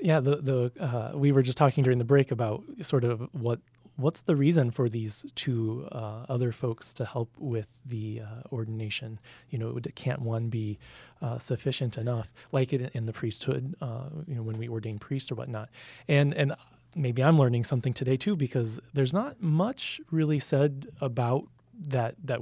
Yeah, 0.01 0.21
the 0.21 0.37
the 0.37 0.73
uh, 0.81 1.13
we 1.17 1.33
were 1.33 1.43
just 1.43 1.59
talking 1.59 1.85
during 1.85 1.99
the 1.99 2.05
break 2.05 2.31
about 2.31 2.65
sort 2.81 3.05
of 3.05 3.29
what 3.33 3.61
what's 3.97 4.23
the 4.23 4.35
reason 4.35 4.71
for 4.71 4.89
these 4.89 5.25
two 5.35 5.87
uh, 5.93 6.25
other 6.29 6.51
folks 6.51 6.93
to 6.95 7.05
help 7.05 7.31
with 7.39 7.69
the 7.87 8.21
uh, 8.21 8.41
ordination? 8.51 9.19
You 9.51 9.59
know, 9.59 9.79
can't 9.95 10.21
one 10.21 10.49
be 10.49 10.79
uh, 11.21 11.39
sufficient 11.39 11.99
enough, 11.99 12.33
like 12.53 12.73
in, 12.73 12.91
in 12.95 13.07
the 13.07 13.13
priesthood? 13.13 13.75
Uh, 13.81 14.09
you 14.27 14.35
know, 14.35 14.43
when 14.43 14.59
we 14.59 14.69
ordain 14.69 14.99
priests 14.99 15.31
or 15.31 15.37
whatnot, 15.37 15.69
and 16.09 16.35
and 16.35 16.55
maybe 16.95 17.23
I'm 17.23 17.39
learning 17.39 17.65
something 17.65 17.93
today 17.93 18.17
too 18.17 18.37
because 18.37 18.81
there's 18.93 19.13
not 19.13 19.43
much 19.43 20.01
really 20.11 20.39
said 20.39 20.87
about 21.01 21.45
that 21.89 22.15
that 22.25 22.41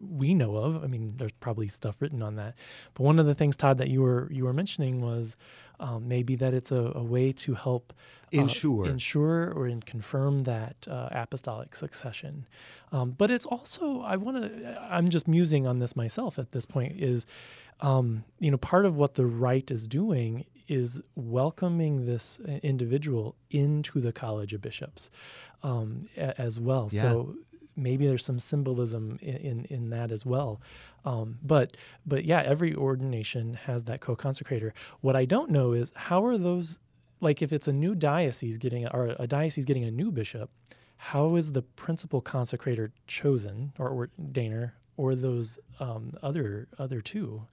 we 0.00 0.34
know 0.34 0.56
of. 0.56 0.82
I 0.82 0.86
mean, 0.86 1.14
there's 1.16 1.32
probably 1.32 1.68
stuff 1.68 2.02
written 2.02 2.22
on 2.22 2.36
that, 2.36 2.54
but 2.94 3.02
one 3.04 3.18
of 3.18 3.26
the 3.26 3.34
things, 3.34 3.56
Todd, 3.56 3.78
that 3.78 3.88
you 3.88 4.02
were 4.02 4.28
you 4.30 4.44
were 4.44 4.52
mentioning 4.52 5.00
was 5.00 5.36
um, 5.78 6.08
maybe 6.08 6.36
that 6.36 6.52
it's 6.54 6.70
a, 6.70 6.92
a 6.94 7.02
way 7.02 7.32
to 7.32 7.54
help 7.54 7.92
uh, 8.34 8.40
ensure 8.40 8.86
ensure 8.86 9.52
or 9.52 9.66
in 9.66 9.80
confirm 9.80 10.40
that 10.40 10.86
uh, 10.88 11.08
apostolic 11.10 11.74
succession. 11.74 12.46
Um, 12.92 13.12
but 13.12 13.30
it's 13.30 13.46
also 13.46 14.02
I 14.02 14.16
want 14.16 14.42
to 14.42 14.88
I'm 14.90 15.08
just 15.08 15.26
musing 15.26 15.66
on 15.66 15.78
this 15.78 15.96
myself 15.96 16.38
at 16.38 16.52
this 16.52 16.66
point 16.66 17.00
is 17.00 17.26
um, 17.80 18.24
you 18.38 18.50
know 18.50 18.58
part 18.58 18.84
of 18.84 18.96
what 18.96 19.14
the 19.14 19.26
rite 19.26 19.70
is 19.70 19.86
doing 19.86 20.44
is 20.68 21.02
welcoming 21.16 22.06
this 22.06 22.38
uh, 22.48 22.52
individual 22.62 23.34
into 23.50 24.00
the 24.00 24.12
College 24.12 24.52
of 24.52 24.60
Bishops 24.60 25.10
um, 25.64 26.08
a, 26.16 26.40
as 26.40 26.60
well. 26.60 26.88
Yeah. 26.92 27.00
So 27.00 27.36
maybe 27.80 28.06
there's 28.06 28.24
some 28.24 28.38
symbolism 28.38 29.18
in, 29.22 29.36
in, 29.36 29.64
in 29.66 29.90
that 29.90 30.12
as 30.12 30.26
well. 30.26 30.60
Um, 31.04 31.38
but 31.42 31.76
but 32.06 32.24
yeah, 32.24 32.42
every 32.42 32.74
ordination 32.74 33.54
has 33.54 33.84
that 33.84 34.00
co-consecrator. 34.00 34.72
What 35.00 35.16
I 35.16 35.24
don't 35.24 35.50
know 35.50 35.72
is 35.72 35.92
how 35.96 36.24
are 36.24 36.36
those 36.36 36.78
like 37.20 37.42
if 37.42 37.52
it's 37.52 37.68
a 37.68 37.72
new 37.72 37.94
diocese 37.94 38.58
getting 38.58 38.86
or 38.88 39.16
a 39.18 39.26
diocese 39.26 39.64
getting 39.64 39.84
a 39.84 39.90
new 39.90 40.10
bishop, 40.10 40.50
how 40.96 41.36
is 41.36 41.52
the 41.52 41.62
principal 41.62 42.20
consecrator 42.20 42.90
chosen 43.06 43.72
or 43.78 44.08
ordainer 44.20 44.72
or 44.96 45.14
those 45.14 45.58
um, 45.78 46.12
other 46.22 46.68
other 46.78 47.00
two? 47.00 47.46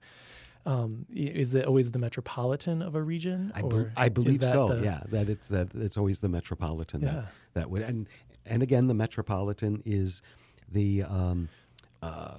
Um, 0.66 1.06
is 1.14 1.54
it 1.54 1.64
always 1.64 1.92
the 1.92 1.98
metropolitan 1.98 2.82
of 2.82 2.94
a 2.94 3.02
region? 3.02 3.52
I, 3.54 3.62
be- 3.62 3.86
I 3.96 4.08
believe 4.10 4.42
so. 4.42 4.74
The, 4.74 4.84
yeah, 4.84 5.02
that 5.08 5.30
it's 5.30 5.48
that 5.48 5.74
it's 5.74 5.96
always 5.96 6.20
the 6.20 6.28
metropolitan 6.28 7.00
yeah. 7.00 7.08
that, 7.08 7.26
that 7.54 7.70
would 7.70 7.82
and 7.82 8.06
and 8.48 8.62
again 8.62 8.86
the 8.86 8.94
metropolitan 8.94 9.82
is 9.84 10.22
the 10.70 11.02
um, 11.04 11.48
uh, 12.02 12.34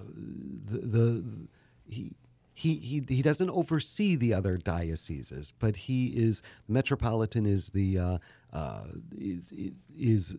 the, 0.65 0.77
the 0.79 1.23
he. 1.87 2.15
He, 2.55 2.75
he, 2.75 3.01
he 3.07 3.21
doesn't 3.21 3.49
oversee 3.51 4.17
the 4.17 4.33
other 4.33 4.57
dioceses, 4.57 5.53
but 5.59 5.77
he 5.77 6.07
is 6.07 6.41
metropolitan 6.67 7.45
is 7.45 7.69
the 7.69 7.97
uh, 7.97 8.17
uh, 8.51 8.83
is, 9.17 9.53
is 9.97 10.35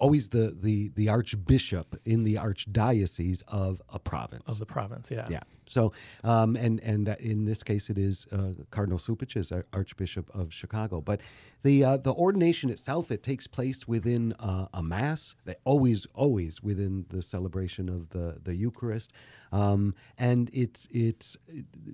always 0.00 0.30
the, 0.30 0.56
the 0.60 0.90
the 0.96 1.08
archbishop 1.08 2.00
in 2.04 2.24
the 2.24 2.34
archdiocese 2.34 3.42
of 3.46 3.80
a 3.90 3.98
province 3.98 4.48
of 4.48 4.58
the 4.58 4.66
province. 4.66 5.10
Yeah, 5.10 5.28
yeah. 5.30 5.40
So, 5.68 5.92
um, 6.24 6.56
and 6.56 6.80
and 6.80 7.08
in 7.20 7.44
this 7.44 7.62
case, 7.62 7.90
it 7.90 7.98
is 7.98 8.26
uh, 8.32 8.52
Cardinal 8.70 8.98
Cupich 8.98 9.36
is 9.36 9.52
Archbishop 9.72 10.28
of 10.34 10.52
Chicago. 10.52 11.00
But 11.00 11.20
the 11.62 11.84
uh, 11.84 11.96
the 11.98 12.12
ordination 12.12 12.70
itself, 12.70 13.10
it 13.10 13.22
takes 13.22 13.46
place 13.46 13.86
within 13.86 14.32
uh, 14.40 14.66
a 14.74 14.82
mass. 14.82 15.36
They 15.44 15.54
always 15.64 16.06
always 16.14 16.60
within 16.62 17.06
the 17.10 17.22
celebration 17.22 17.88
of 17.88 18.10
the 18.10 18.38
the 18.42 18.56
Eucharist, 18.56 19.12
um, 19.52 19.94
and 20.18 20.50
it's 20.52 20.88
it's 20.90 21.36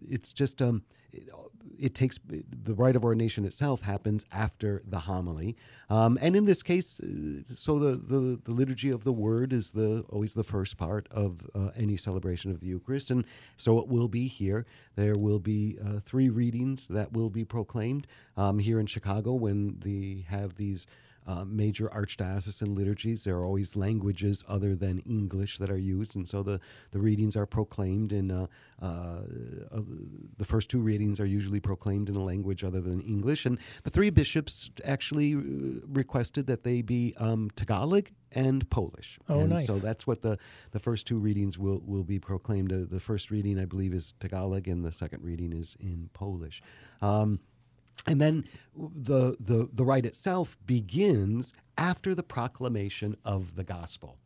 it's 0.09 0.33
just 0.33 0.63
um, 0.63 0.83
it, 1.79 1.95
takes 1.95 2.19
the 2.27 2.75
rite 2.75 2.97
of 2.97 3.05
ordination 3.05 3.45
itself 3.45 3.83
happens 3.83 4.25
after 4.33 4.83
the 4.87 5.01
homily, 5.01 5.57
um, 5.91 6.19
and 6.21 6.37
in 6.37 6.45
this 6.45 6.63
case, 6.63 7.01
uh, 7.01 7.43
so 7.55 7.79
the, 7.79 7.97
the 7.97 8.41
the 8.45 8.53
liturgy 8.53 8.91
of 8.91 9.05
the 9.05 9.13
Word 9.13 9.53
is 9.53 9.71
the 9.71 10.05
always 10.09 10.35
the 10.35 10.45
first 10.45 10.77
part 10.77 11.07
of 11.11 11.49
uh, 11.55 11.71
any 11.77 11.97
celebration 11.97 12.51
of 12.51 12.61
the 12.61 12.67
Eucharist, 12.67 13.11
and 13.11 13.25
so 13.57 13.79
it 13.79 13.89
will 13.89 14.09
be 14.09 14.29
here. 14.29 14.67
There 14.97 15.17
will 15.17 15.39
be 15.39 15.79
uh, 15.85 16.01
three 16.01 16.29
readings 16.29 16.87
that 16.89 17.13
will 17.13 17.31
be 17.31 17.45
proclaimed 17.45 18.07
um, 18.37 18.59
here 18.59 18.81
in 18.81 18.87
Chicago 18.87 19.35
when 19.35 19.79
they 19.81 20.25
have 20.29 20.57
these 20.57 20.87
uh, 21.27 21.45
major 21.45 21.89
archdiocesan 21.89 22.77
liturgies. 22.77 23.25
There 23.25 23.37
are 23.37 23.45
always 23.45 23.77
languages 23.77 24.45
other 24.49 24.75
than 24.75 25.01
English 25.01 25.59
that 25.59 25.71
are 25.71 25.79
used, 25.79 26.17
and 26.17 26.29
so 26.29 26.43
the, 26.43 26.61
the 26.93 26.99
readings 26.99 27.37
are 27.37 27.47
proclaimed 27.47 28.13
in 28.13 28.31
uh, 28.31 28.47
uh, 28.83 28.87
uh, 29.73 29.81
the 30.37 30.45
first 30.45 30.69
two 30.69 30.81
readings 30.81 31.19
are 31.19 31.27
usually 31.27 31.61
proclaimed 31.61 32.09
in 32.09 32.17
a 32.17 32.23
language 32.23 32.63
other 32.63 32.81
than 32.81 33.01
English. 33.03 33.47
And 33.47 33.59
the 33.85 33.91
three 33.91 34.11
bishops 34.11 34.71
actually 34.85 35.35
uh, 35.35 35.39
requested 35.89 36.47
that 36.47 36.63
they 36.63 36.83
be 36.83 37.15
um, 37.19 37.51
Tagalog 37.57 38.11
and 38.33 38.69
Polish. 38.69 39.19
Oh, 39.29 39.41
and 39.41 39.51
nice. 39.51 39.67
So 39.67 39.79
that's 39.79 40.07
what 40.07 40.21
the, 40.23 40.39
the 40.73 40.79
first 40.79 41.07
two 41.07 41.19
readings 41.19 41.59
will, 41.59 41.81
will 41.87 42.05
be 42.05 42.19
proclaimed. 42.19 42.73
Uh, 42.73 42.85
the 42.89 43.01
first 43.01 43.31
reading, 43.31 43.59
I 43.59 43.65
believe, 43.65 43.95
is 43.95 44.15
Tagalog, 44.21 44.69
and 44.69 44.85
the 44.85 44.93
second 44.93 45.23
reading 45.23 45.53
is 45.53 45.77
in 45.81 46.11
Polish. 46.13 46.63
Um, 47.01 47.41
and 48.07 48.21
then 48.21 48.45
the, 48.75 49.37
the, 49.41 49.69
the 49.73 49.85
rite 49.85 50.07
itself 50.07 50.57
begins 50.67 51.53
after 51.77 52.15
the 52.15 52.23
proclamation 52.23 53.17
of 53.25 53.57
the 53.57 53.65
gospel. 53.65 54.17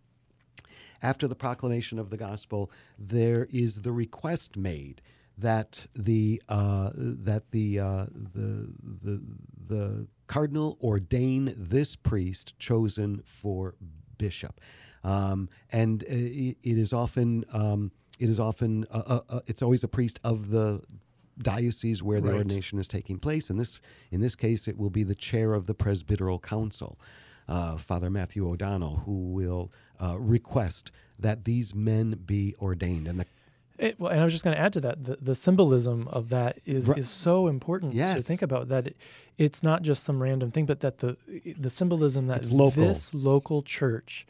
After 1.03 1.27
the 1.27 1.35
proclamation 1.35 1.99
of 1.99 2.11
the 2.11 2.17
gospel, 2.17 2.71
there 2.99 3.49
is 3.51 3.83
the 3.83 3.93
request 3.93 4.57
made 4.57 5.01
that 5.39 5.87
the 5.95 6.43
uh, 6.51 6.91
that 6.95 7.51
the, 7.51 7.81
uh, 7.81 8.07
the 8.13 8.69
the 9.03 9.23
the 9.67 10.07
cardinal 10.27 10.77
ordain 10.83 11.55
this 11.57 11.97
priest 11.97 12.59
chosen 12.59 13.23
for 13.25 13.75
bishop, 14.19 14.61
um, 15.03 15.49
and 15.73 16.03
it, 16.03 16.59
it 16.63 16.79
is 16.79 16.93
often 16.93 17.47
um, 17.55 17.91
it 18.19 18.29
is 18.29 18.39
often 18.39 18.87
uh, 18.91 19.03
uh, 19.07 19.21
uh 19.31 19.41
it's 19.47 19.63
always 19.63 19.83
a 19.83 19.89
priest 19.89 20.21
of 20.23 20.51
the 20.51 20.83
diocese 21.43 22.03
where 22.03 22.21
the 22.21 22.29
right. 22.29 22.39
ordination 22.39 22.79
is 22.79 22.89
taking 22.89 23.19
place. 23.19 23.51
In 23.51 23.57
this 23.57 23.81
in 24.11 24.21
this 24.21 24.35
case, 24.35 24.69
it 24.69 24.79
will 24.79 24.91
be 24.91 25.03
the 25.03 25.15
chair 25.15 25.55
of 25.55 25.67
the 25.67 25.75
presbyteral 25.75 26.41
council, 26.41 26.99
uh, 27.49 27.77
Father 27.77 28.11
Matthew 28.11 28.49
O'Donnell, 28.49 29.03
who 29.05 29.33
will 29.33 29.71
uh, 30.01 30.19
request 30.19 30.91
that 31.19 31.45
these 31.45 31.75
men 31.75 32.21
be 32.25 32.55
ordained. 32.61 33.07
And 33.07 33.21
the 33.21 33.27
it, 33.81 33.99
well, 33.99 34.13
and 34.13 34.21
I 34.21 34.25
was 34.25 34.35
just 34.35 34.45
going 34.45 34.55
to 34.55 34.61
add 34.61 34.75
to 34.75 34.81
that 34.81 35.05
the, 35.05 35.17
the 35.21 35.35
symbolism 35.35 36.07
of 36.09 36.29
that 36.29 36.59
is 36.67 36.91
is 36.91 37.09
so 37.09 37.47
important 37.47 37.95
yes. 37.95 38.17
to 38.17 38.23
think 38.23 38.43
about 38.43 38.69
that 38.69 38.89
it, 38.89 38.97
it's 39.39 39.63
not 39.63 39.83
just 39.83 40.05
some 40.05 40.23
random 40.23 40.51
thing, 40.51 40.67
but 40.67 40.81
that 40.81 40.99
the 40.99 41.17
the 41.59 41.71
symbolism 41.71 42.27
that 42.27 42.39
it's 42.39 42.53
local. 42.53 42.87
this 42.87 43.15
local 43.15 43.63
church 43.63 44.27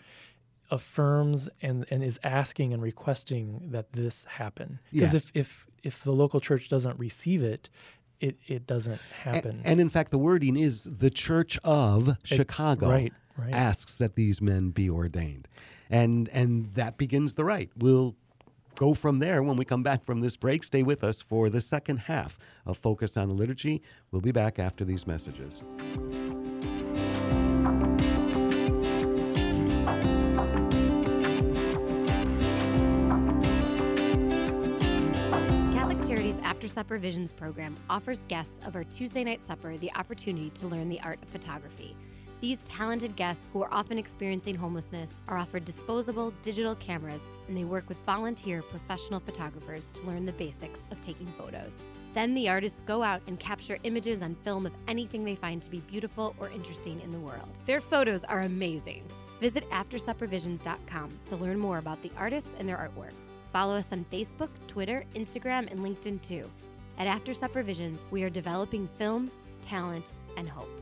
affirms 0.71 1.49
and, 1.63 1.85
and 1.91 2.03
is 2.03 2.19
asking 2.23 2.73
and 2.73 2.83
requesting 2.83 3.69
that 3.71 3.93
this 3.93 4.25
happen. 4.25 4.79
Because 4.93 5.13
Yeah. 5.15 5.19
if, 5.19 5.31
if 5.35 5.67
if 5.83 6.03
the 6.05 6.13
local 6.13 6.41
church 6.41 6.69
doesn't 6.69 6.99
receive 6.99 7.43
it, 7.43 7.71
it, 8.21 8.37
it 8.47 8.67
doesn't 8.67 9.01
A- 9.25 9.31
happen. 9.31 9.63
And, 9.65 9.81
in 9.81 9.89
fact, 9.89 10.11
the 10.11 10.19
wording 10.19 10.57
is 10.57 10.85
the 10.85 11.09
Church 11.09 11.59
of 11.65 12.19
Chicago 12.23 12.91
right, 12.91 13.13
right. 13.39 13.53
asks 13.55 13.97
that 13.97 14.15
these 14.15 14.43
men 14.43 14.71
be 14.71 14.91
ordained. 14.91 15.49
And 15.89 16.29
and 16.29 16.75
that 16.75 16.99
begins 16.99 17.33
the 17.33 17.45
rite. 17.45 17.71
We'll 17.77 18.15
go 18.77 18.93
from 18.95 19.19
there 19.21 19.43
when 19.43 19.57
we 19.57 19.65
come 19.65 19.83
back 19.83 20.05
from 20.05 20.21
this 20.21 20.37
break. 20.37 20.63
Stay 20.65 20.83
with 20.83 21.03
us 21.03 21.21
for 21.23 21.49
the 21.51 21.61
second 21.63 21.97
half 22.01 22.39
of 22.67 22.77
Focus 22.79 23.17
on 23.17 23.29
the 23.29 23.35
Liturgy. 23.35 23.83
We'll 24.11 24.21
be 24.23 24.33
back 24.33 24.59
after 24.59 24.85
these 24.85 25.07
messages. 25.07 25.63
After 36.51 36.67
Supper 36.67 36.99
Visions 36.99 37.31
program 37.31 37.77
offers 37.89 38.25
guests 38.27 38.59
of 38.67 38.75
our 38.75 38.83
Tuesday 38.83 39.23
night 39.23 39.41
supper 39.41 39.77
the 39.77 39.95
opportunity 39.95 40.51
to 40.51 40.67
learn 40.67 40.89
the 40.89 41.01
art 41.01 41.21
of 41.23 41.29
photography. 41.29 41.97
These 42.41 42.65
talented 42.65 43.15
guests, 43.15 43.49
who 43.53 43.63
are 43.63 43.73
often 43.73 43.99
experiencing 43.99 44.57
homelessness, 44.57 45.23
are 45.29 45.39
offered 45.39 45.65
disposable 45.65 46.35
digital 46.43 46.75
cameras 46.75 47.23
and 47.47 47.57
they 47.57 47.63
work 47.63 47.89
with 47.89 47.99
volunteer 48.05 48.63
professional 48.63 49.21
photographers 49.21 49.93
to 49.93 50.03
learn 50.03 50.27
the 50.27 50.33
basics 50.33 50.85
of 50.91 51.01
taking 51.01 51.29
photos. 51.39 51.79
Then 52.15 52.35
the 52.35 52.49
artists 52.49 52.83
go 52.85 53.05
out 53.05 53.23
and 53.29 53.39
capture 53.39 53.79
images 53.85 54.21
on 54.21 54.35
film 54.35 54.67
of 54.67 54.73
anything 54.89 55.23
they 55.23 55.37
find 55.37 55.63
to 55.63 55.71
be 55.71 55.83
beautiful 55.83 56.35
or 56.41 56.51
interesting 56.51 57.01
in 57.01 57.13
the 57.13 57.21
world. 57.21 57.49
Their 57.65 57.81
photos 57.81 58.25
are 58.25 58.41
amazing. 58.41 59.05
Visit 59.41 59.71
AfterSupperVisions.com 59.71 61.11
to 61.27 61.37
learn 61.37 61.61
more 61.61 61.79
about 61.79 62.03
the 62.03 62.11
artists 62.19 62.57
and 62.59 62.69
their 62.69 62.77
artwork. 62.77 63.15
Follow 63.53 63.75
us 63.75 63.93
on 63.93 64.05
Facebook, 64.13 64.51
Twitter, 64.67 65.05
Instagram, 65.15 65.71
and 65.71 65.81
LinkedIn 65.81 66.23
too. 66.23 66.49
At 66.99 67.07
After 67.07 67.35
Supper 67.35 67.63
Visions, 67.63 68.05
we 68.11 68.23
are 68.23 68.31
developing 68.31 68.89
film, 68.99 69.31
talent, 69.61 70.13
and 70.37 70.49
hope. 70.49 70.80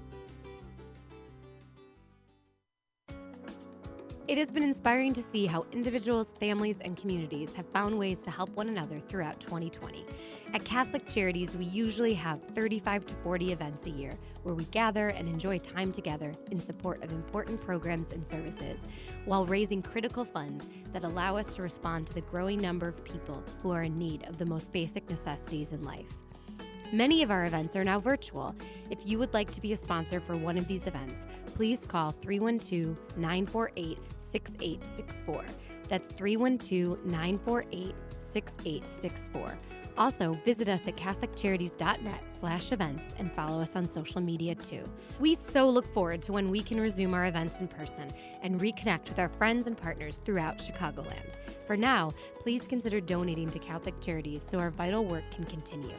It 4.29 4.37
has 4.37 4.51
been 4.51 4.63
inspiring 4.63 5.15
to 5.15 5.23
see 5.23 5.47
how 5.47 5.65
individuals, 5.73 6.35
families, 6.39 6.81
and 6.83 6.99
communities 6.99 7.55
have 7.55 7.67
found 7.69 7.99
ways 7.99 8.21
to 8.21 8.31
help 8.31 8.51
one 8.51 8.69
another 8.69 9.01
throughout 9.01 9.41
2020. 9.41 10.05
At 10.53 10.67
Catholic 10.67 11.09
Charities, 11.09 11.57
we 11.57 11.65
usually 11.65 12.13
have 12.13 12.43
35 12.43 13.07
to 13.07 13.15
40 13.15 13.53
events 13.53 13.87
a 13.87 13.91
year 13.91 14.19
where 14.43 14.55
we 14.55 14.65
gather 14.65 15.09
and 15.09 15.27
enjoy 15.27 15.57
time 15.57 15.93
together 15.93 16.35
in 16.51 16.61
support 16.61 17.03
of 17.03 17.13
important 17.13 17.59
programs 17.59 18.13
and 18.13 18.25
services, 18.25 18.85
while 19.25 19.47
raising 19.47 19.81
critical 19.81 20.27
funds 20.27 20.67
that 20.93 21.05
allow 21.05 21.39
us 21.39 21.57
to 21.57 21.63
respond 21.63 22.07
to 22.09 22.13
the 22.13 22.21
growing 22.21 22.61
number 22.61 22.87
of 22.87 23.03
people 23.05 23.43
who 23.63 23.71
are 23.71 23.85
in 23.85 23.99
need 23.99 24.29
of 24.29 24.37
the 24.37 24.45
most 24.45 24.71
basic 24.73 25.09
necessities 25.09 25.73
in 25.73 25.83
life. 25.85 26.19
Many 26.93 27.23
of 27.23 27.31
our 27.31 27.45
events 27.45 27.77
are 27.77 27.85
now 27.85 28.01
virtual. 28.01 28.55
If 28.89 29.07
you 29.07 29.19
would 29.19 29.35
like 29.35 29.51
to 29.53 29.61
be 29.61 29.73
a 29.73 29.77
sponsor 29.77 30.21
for 30.21 30.37
one 30.37 30.57
of 30.57 30.67
these 30.67 30.87
events, 30.87 31.27
please 31.55 31.85
call 31.85 32.13
312 32.13 32.97
948 33.19 33.99
6864. 34.17 35.45
That's 35.89 36.09
312 36.09 37.05
948 37.05 37.95
6864. 38.17 39.59
Also, 39.99 40.33
visit 40.47 40.71
us 40.71 40.87
at 40.87 40.97
catholiccharities.net 40.97 42.21
slash 42.33 42.73
events 42.73 43.15
and 43.19 43.31
follow 43.33 43.61
us 43.61 43.77
on 43.77 43.87
social 43.87 44.23
media 44.23 44.55
too. 44.55 44.85
We 45.21 45.35
so 45.35 45.69
look 45.69 45.93
forward 45.93 46.23
to 46.23 46.33
when 46.33 46.49
we 46.49 46.63
can 46.63 46.81
resume 46.81 47.13
our 47.13 47.27
events 47.27 47.61
in 47.61 47.69
person 47.69 48.15
and 48.41 48.59
reconnect 48.59 49.11
with 49.11 49.19
our 49.19 49.29
friends 49.29 49.67
and 49.67 49.77
partners 49.77 50.23
throughout 50.25 50.57
Chicagoland. 50.59 51.35
For 51.67 51.77
now, 51.77 52.13
please 52.41 52.67
consider 52.67 53.01
donating 53.01 53.51
to 53.51 53.59
Catholic 53.59 54.01
Charities 54.01 54.43
so 54.43 54.59
our 54.59 54.71
vital 54.71 55.05
work 55.05 55.25
can 55.33 55.45
continue. 55.45 55.97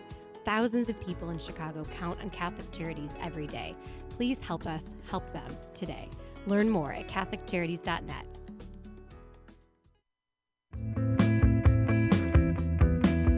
Thousands 0.49 0.89
of 0.89 0.99
people 0.99 1.29
in 1.29 1.38
Chicago 1.38 1.85
count 1.95 2.19
on 2.21 2.31
Catholic 2.31 2.71
Charities 2.71 3.15
every 3.21 3.45
day. 3.45 3.75
Please 4.09 4.41
help 4.41 4.65
us 4.65 4.95
help 5.07 5.31
them 5.31 5.47
today. 5.75 6.09
Learn 6.47 6.67
more 6.67 6.91
at 6.91 7.07
CatholicCharities.net. 7.07 8.25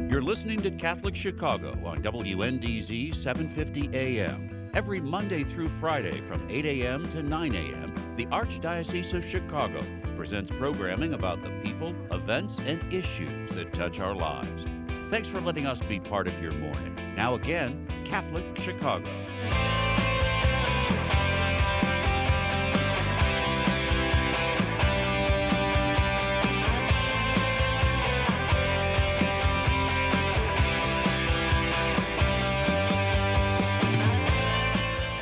You're 0.09 0.21
listening 0.21 0.61
to 0.61 0.71
Catholic 0.71 1.13
Chicago 1.13 1.77
on 1.85 2.01
WNDZ 2.01 3.13
750 3.13 3.89
AM. 3.93 4.71
Every 4.73 5.01
Monday 5.01 5.43
through 5.43 5.67
Friday 5.67 6.21
from 6.21 6.49
8 6.49 6.65
a.m. 6.65 7.11
to 7.11 7.21
9 7.21 7.55
a.m., 7.55 7.93
the 8.15 8.25
Archdiocese 8.27 9.13
of 9.13 9.25
Chicago 9.25 9.83
presents 10.15 10.49
programming 10.49 11.13
about 11.15 11.43
the 11.43 11.49
people, 11.61 11.93
events, 12.09 12.57
and 12.65 12.81
issues 12.93 13.51
that 13.51 13.73
touch 13.73 13.99
our 13.99 14.15
lives. 14.15 14.65
Thanks 15.09 15.27
for 15.27 15.41
letting 15.41 15.65
us 15.65 15.81
be 15.81 15.99
part 15.99 16.25
of 16.25 16.41
your 16.41 16.53
morning. 16.53 17.00
Now, 17.15 17.35
again, 17.35 17.87
Catholic 18.05 18.45
Chicago. 18.57 19.09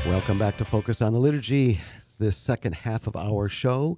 Welcome 0.06 0.38
back 0.38 0.58
to 0.58 0.66
Focus 0.66 1.02
on 1.02 1.14
the 1.14 1.20
Liturgy, 1.20 1.82
this 2.20 2.38
second 2.38 2.76
half 2.76 3.08
of 3.08 3.16
our 3.16 3.50
show. 3.50 3.98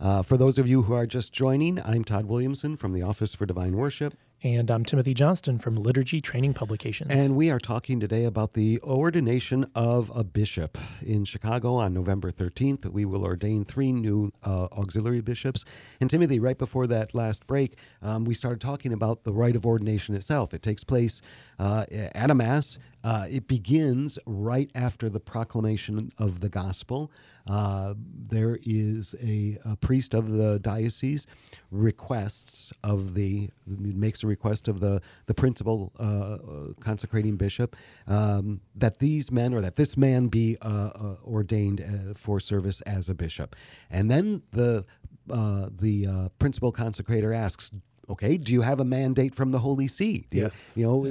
Uh, 0.00 0.22
for 0.22 0.36
those 0.36 0.58
of 0.58 0.66
you 0.66 0.82
who 0.82 0.94
are 0.94 1.06
just 1.06 1.32
joining, 1.32 1.80
I'm 1.82 2.04
Todd 2.04 2.26
Williamson 2.26 2.76
from 2.76 2.92
the 2.92 3.02
Office 3.02 3.34
for 3.34 3.46
Divine 3.46 3.76
Worship. 3.76 4.14
And 4.42 4.70
I'm 4.70 4.84
Timothy 4.84 5.14
Johnston 5.14 5.58
from 5.58 5.76
Liturgy 5.76 6.20
Training 6.20 6.52
Publications. 6.52 7.10
And 7.10 7.36
we 7.36 7.50
are 7.50 7.58
talking 7.58 7.98
today 7.98 8.24
about 8.24 8.52
the 8.52 8.78
ordination 8.82 9.64
of 9.74 10.12
a 10.14 10.24
bishop. 10.24 10.76
In 11.00 11.24
Chicago 11.24 11.76
on 11.76 11.94
November 11.94 12.30
13th, 12.30 12.84
we 12.84 13.06
will 13.06 13.24
ordain 13.24 13.64
three 13.64 13.92
new 13.92 14.30
uh, 14.44 14.68
auxiliary 14.72 15.22
bishops. 15.22 15.64
And 16.02 16.10
Timothy, 16.10 16.38
right 16.38 16.58
before 16.58 16.86
that 16.86 17.14
last 17.14 17.46
break, 17.46 17.78
um, 18.02 18.26
we 18.26 18.34
started 18.34 18.60
talking 18.60 18.92
about 18.92 19.24
the 19.24 19.32
rite 19.32 19.56
of 19.56 19.64
ordination 19.64 20.14
itself. 20.14 20.52
It 20.52 20.62
takes 20.62 20.84
place 20.84 21.22
uh, 21.58 21.86
at 21.90 22.30
a 22.30 22.34
Mass. 22.34 22.76
Uh, 23.02 23.26
it 23.30 23.48
begins 23.48 24.18
right 24.26 24.70
after 24.74 25.08
the 25.08 25.20
proclamation 25.20 26.10
of 26.18 26.40
the 26.40 26.50
gospel. 26.50 27.10
Uh, 27.48 27.94
there 28.28 28.58
is 28.64 29.14
a, 29.22 29.56
a 29.64 29.76
priest 29.76 30.14
of 30.14 30.30
the 30.32 30.58
diocese 30.58 31.26
requests 31.70 32.72
of 32.82 33.14
the 33.14 33.48
makes 33.66 34.22
a 34.24 34.26
request 34.26 34.66
of 34.68 34.80
the 34.80 35.00
the 35.26 35.34
principal 35.34 35.92
uh, 36.00 36.02
uh, 36.02 36.38
consecrating 36.80 37.36
bishop 37.36 37.76
um, 38.08 38.60
that 38.74 38.98
these 38.98 39.30
men 39.30 39.54
or 39.54 39.60
that 39.60 39.76
this 39.76 39.96
man 39.96 40.26
be 40.26 40.56
uh, 40.62 41.14
ordained 41.24 41.80
uh, 41.80 42.14
for 42.14 42.40
service 42.40 42.80
as 42.82 43.08
a 43.08 43.14
bishop, 43.14 43.54
and 43.90 44.10
then 44.10 44.42
the 44.52 44.84
uh, 45.30 45.68
the 45.70 46.06
uh, 46.06 46.28
principal 46.38 46.72
consecrator 46.72 47.34
asks. 47.34 47.70
Okay, 48.08 48.36
do 48.38 48.52
you 48.52 48.62
have 48.62 48.78
a 48.78 48.84
mandate 48.84 49.34
from 49.34 49.50
the 49.50 49.58
Holy 49.58 49.88
See? 49.88 50.28
You- 50.30 50.42
Yes. 50.42 50.74
You 50.76 50.86
know, 50.86 51.04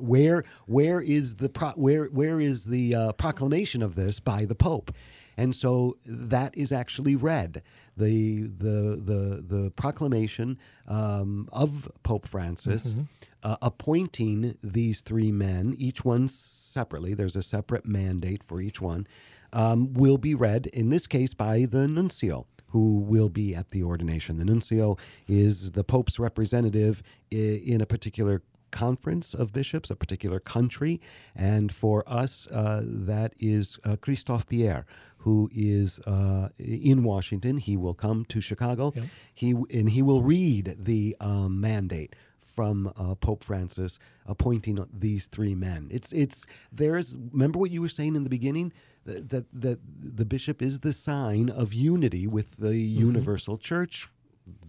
where 0.00 0.44
where 0.66 1.00
is 1.00 1.36
the 1.36 1.48
pro- 1.48 1.70
where 1.72 2.06
where 2.08 2.40
is 2.40 2.64
the 2.66 2.94
uh, 2.94 3.12
proclamation 3.12 3.82
of 3.82 3.94
this 3.94 4.20
by 4.20 4.44
the 4.44 4.54
Pope? 4.54 4.92
And 5.36 5.54
so 5.54 5.96
that 6.04 6.56
is 6.56 6.72
actually 6.72 7.16
read. 7.16 7.62
The 7.96 8.44
the 8.44 9.00
the 9.04 9.44
the 9.46 9.70
proclamation 9.72 10.58
um, 10.88 11.48
of 11.52 11.90
Pope 12.02 12.26
Francis 12.26 12.94
uh, 13.42 13.56
appointing 13.60 14.56
these 14.62 15.00
three 15.00 15.32
men, 15.32 15.74
each 15.76 16.04
one 16.04 16.28
separately. 16.28 17.14
There's 17.14 17.36
a 17.36 17.42
separate 17.42 17.86
mandate 17.86 18.42
for 18.42 18.60
each 18.60 18.80
one. 18.80 19.06
Um, 19.52 19.92
will 19.92 20.16
be 20.16 20.34
read 20.34 20.66
in 20.68 20.88
this 20.88 21.06
case 21.06 21.34
by 21.34 21.66
the 21.66 21.86
nuncio 21.86 22.46
who 22.68 23.00
will 23.00 23.28
be 23.28 23.54
at 23.54 23.68
the 23.68 23.82
ordination. 23.82 24.38
The 24.38 24.46
nuncio 24.46 24.96
is 25.28 25.72
the 25.72 25.84
Pope's 25.84 26.18
representative 26.18 27.02
in 27.30 27.82
a 27.82 27.86
particular 27.86 28.42
conference 28.70 29.34
of 29.34 29.52
bishops, 29.52 29.90
a 29.90 29.94
particular 29.94 30.40
country. 30.40 31.00
And 31.36 31.70
for 31.70 32.02
us, 32.06 32.46
uh, 32.46 32.80
that 32.82 33.34
is 33.38 33.78
uh, 33.84 33.96
Christophe 33.96 34.46
Pierre, 34.46 34.86
who 35.22 35.48
is 35.52 36.00
uh, 36.00 36.48
in 36.58 37.04
Washington. 37.04 37.58
He 37.58 37.76
will 37.76 37.94
come 37.94 38.24
to 38.26 38.40
Chicago. 38.40 38.92
He 39.32 39.50
and 39.50 39.90
he 39.90 40.02
will 40.02 40.22
read 40.22 40.76
the 40.78 41.16
um, 41.20 41.60
mandate 41.60 42.14
from 42.40 42.92
uh, 42.96 43.14
Pope 43.14 43.44
Francis 43.44 43.98
appointing 44.26 44.84
these 44.92 45.26
three 45.26 45.54
men. 45.54 45.88
It's 45.90 46.12
it's 46.12 46.44
there's 46.72 47.16
remember 47.30 47.58
what 47.58 47.70
you 47.70 47.80
were 47.80 47.88
saying 47.88 48.16
in 48.16 48.24
the 48.24 48.30
beginning 48.30 48.72
that 49.04 49.30
that, 49.30 49.46
that 49.52 49.78
the 50.18 50.24
bishop 50.24 50.60
is 50.60 50.80
the 50.80 50.92
sign 50.92 51.48
of 51.48 51.72
unity 51.72 52.26
with 52.26 52.56
the 52.56 52.76
universal 52.76 53.56
church, 53.58 54.08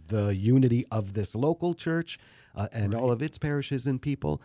the 0.10 0.36
unity 0.36 0.86
of 0.92 1.14
this 1.14 1.34
local 1.36 1.74
church 1.74 2.20
uh, 2.56 2.68
and 2.72 2.94
all 2.94 3.12
of 3.12 3.22
its 3.24 3.40
parishes 3.40 3.88
and 3.88 4.02
people. 4.02 4.42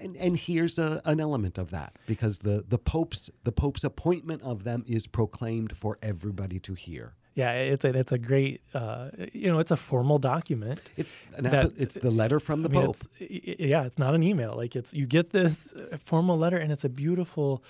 And, 0.00 0.16
and 0.16 0.36
here's 0.36 0.78
a, 0.78 1.00
an 1.04 1.18
element 1.20 1.58
of 1.58 1.70
that 1.70 1.98
because 2.06 2.38
the, 2.38 2.64
the 2.68 2.78
pope's 2.78 3.30
the 3.44 3.52
pope's 3.52 3.84
appointment 3.84 4.42
of 4.42 4.64
them 4.64 4.84
is 4.86 5.06
proclaimed 5.06 5.76
for 5.76 5.96
everybody 6.02 6.58
to 6.60 6.74
hear. 6.74 7.14
Yeah, 7.34 7.52
it's 7.52 7.84
a 7.84 7.96
it's 7.96 8.10
a 8.12 8.18
great 8.18 8.60
uh, 8.74 9.10
you 9.32 9.50
know 9.50 9.60
it's 9.60 9.70
a 9.70 9.76
formal 9.76 10.18
document. 10.18 10.90
It's 10.96 11.16
an 11.36 11.44
That- 11.44 11.54
app- 11.66 11.72
it's 11.78 11.94
the 11.94 12.10
letter 12.10 12.40
from 12.40 12.62
the 12.62 12.68
I 12.68 12.72
mean, 12.72 12.86
Pope. 12.86 12.96
it's, 13.20 13.60
yeah, 13.60 13.84
it's 13.84 13.98
not 13.98 14.14
an 14.14 14.22
email. 14.24 14.54
Like 14.56 14.74
it's 14.76 14.92
you 14.92 15.06
get 15.06 15.30
this 15.30 15.72
uh, 15.72 15.96
formal 16.04 16.36
letter, 16.36 16.56
and 16.58 16.72
it's 16.72 16.84
a 16.84 16.88
beautiful 16.88 17.62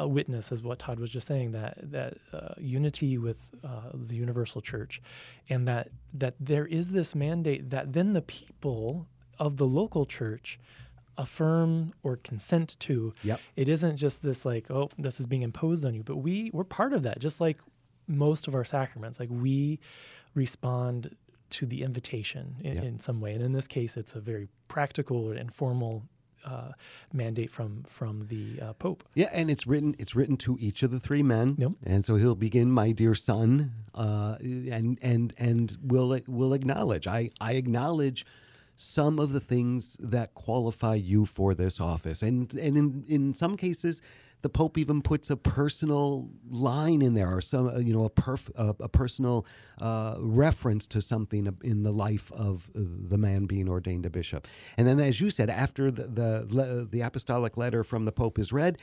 uh, 0.00 0.06
witness, 0.06 0.52
is 0.52 0.62
what 0.62 0.78
Todd 0.78 1.00
was 1.00 1.10
just 1.10 1.26
saying. 1.26 1.52
That 1.52 1.74
that 1.90 2.18
uh, 2.32 2.54
unity 2.58 3.18
with 3.18 3.50
uh, 3.64 3.90
the 3.92 4.14
universal 4.14 4.60
church, 4.60 5.02
and 5.50 5.66
that 5.66 5.88
that 6.14 6.34
there 6.38 6.66
is 6.66 6.92
this 6.92 7.14
mandate 7.14 7.70
that 7.70 7.92
then 7.94 8.12
the 8.12 8.22
people 8.22 9.08
of 9.40 9.56
the 9.56 9.66
local 9.66 10.06
church 10.06 10.58
affirm 11.18 11.92
or 12.02 12.16
consent 12.16 12.76
to. 12.80 13.12
Yep. 13.22 13.40
It 13.56 13.68
isn't 13.68 13.96
just 13.96 14.22
this 14.22 14.44
like, 14.44 14.70
oh, 14.70 14.90
this 14.98 15.18
is 15.20 15.26
being 15.26 15.42
imposed 15.42 15.84
on 15.84 15.94
you, 15.94 16.02
but 16.02 16.16
we 16.16 16.50
we're 16.52 16.64
part 16.64 16.92
of 16.92 17.02
that. 17.04 17.18
Just 17.20 17.40
like 17.40 17.58
most 18.08 18.46
of 18.48 18.54
our 18.54 18.64
sacraments, 18.64 19.18
like 19.18 19.28
we 19.30 19.80
respond 20.34 21.16
to 21.50 21.66
the 21.66 21.82
invitation 21.82 22.56
in, 22.62 22.74
Yep. 22.76 22.84
in 22.84 22.98
some 22.98 23.20
way. 23.20 23.32
And 23.34 23.42
in 23.42 23.52
this 23.52 23.66
case, 23.68 23.96
it's 23.96 24.14
a 24.14 24.20
very 24.20 24.48
practical 24.68 25.30
and 25.30 25.38
informal 25.38 26.02
uh, 26.44 26.72
mandate 27.12 27.50
from 27.50 27.82
from 27.88 28.26
the 28.28 28.60
uh, 28.60 28.72
Pope. 28.74 29.02
Yeah, 29.14 29.30
and 29.32 29.50
it's 29.50 29.66
written. 29.66 29.96
It's 29.98 30.14
written 30.14 30.36
to 30.38 30.56
each 30.60 30.84
of 30.84 30.92
the 30.92 31.00
three 31.00 31.22
men, 31.22 31.56
Yep. 31.58 31.72
and 31.84 32.04
so 32.04 32.14
he'll 32.16 32.36
begin, 32.36 32.70
"My 32.70 32.92
dear 32.92 33.16
son," 33.16 33.72
uh, 33.94 34.36
and 34.40 34.96
and 35.02 35.34
and 35.38 35.76
will 35.82 36.16
will 36.28 36.52
acknowledge. 36.52 37.08
I 37.08 37.30
I 37.40 37.54
acknowledge 37.54 38.24
some 38.76 39.18
of 39.18 39.32
the 39.32 39.40
things 39.40 39.96
that 39.98 40.34
qualify 40.34 40.94
you 40.94 41.26
for 41.26 41.54
this 41.54 41.80
office, 41.80 42.22
and 42.22 42.52
and 42.54 42.76
in 42.76 43.04
in 43.08 43.34
some 43.34 43.56
cases. 43.56 44.00
The 44.42 44.50
Pope 44.50 44.76
even 44.78 45.00
puts 45.02 45.30
a 45.30 45.36
personal 45.36 46.28
line 46.48 47.00
in 47.02 47.14
there, 47.14 47.34
or 47.34 47.40
some, 47.40 47.68
uh, 47.68 47.78
you 47.78 47.92
know, 47.92 48.04
a 48.04 48.10
perf, 48.10 48.48
a, 48.54 48.76
a 48.84 48.88
personal 48.88 49.46
uh, 49.80 50.16
reference 50.20 50.86
to 50.88 51.00
something 51.00 51.56
in 51.64 51.82
the 51.82 51.90
life 51.90 52.30
of 52.32 52.70
uh, 52.76 52.80
the 52.84 53.16
man 53.16 53.46
being 53.46 53.68
ordained 53.68 54.04
a 54.06 54.10
bishop. 54.10 54.46
And 54.76 54.86
then, 54.86 55.00
as 55.00 55.20
you 55.20 55.30
said, 55.30 55.48
after 55.50 55.90
the 55.90 56.06
the, 56.06 56.86
the 56.88 57.00
apostolic 57.00 57.56
letter 57.56 57.82
from 57.82 58.04
the 58.04 58.12
Pope 58.12 58.38
is 58.38 58.52
read, 58.52 58.78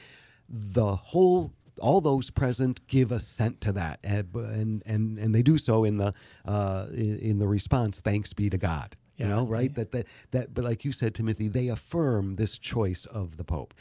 the 0.49 0.95
whole 0.95 1.53
all 1.81 2.01
those 2.01 2.29
present 2.29 2.85
give 2.87 3.11
assent 3.11 3.61
to 3.61 3.71
that 3.71 3.99
and 4.03 4.33
and 4.35 4.83
and, 4.85 5.17
and 5.17 5.33
they 5.33 5.41
do 5.41 5.57
so 5.57 5.83
in 5.83 5.97
the 5.97 6.13
uh, 6.45 6.87
in 6.93 7.39
the 7.39 7.47
response 7.47 7.99
thanks 7.99 8.33
be 8.33 8.49
to 8.49 8.57
god 8.57 8.95
you 9.17 9.27
know 9.27 9.45
right? 9.45 9.73
That, 9.75 9.91
that 9.91 10.07
that 10.31 10.53
but 10.53 10.63
like 10.63 10.83
you 10.85 10.91
said 10.91 11.13
timothy 11.15 11.47
they 11.47 11.67
affirm 11.67 12.35
this 12.35 12.57
choice 12.57 13.05
of 13.05 13.37
the 13.37 13.43
pope. 13.43 13.73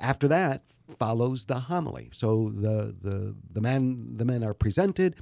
After 0.00 0.28
that 0.28 0.62
follows 0.98 1.46
the 1.46 1.60
homily. 1.60 2.10
So 2.12 2.50
the 2.50 2.94
the 3.00 3.34
the 3.50 3.60
man 3.60 4.16
the 4.16 4.24
men 4.24 4.44
are 4.44 4.54
presented 4.54 5.16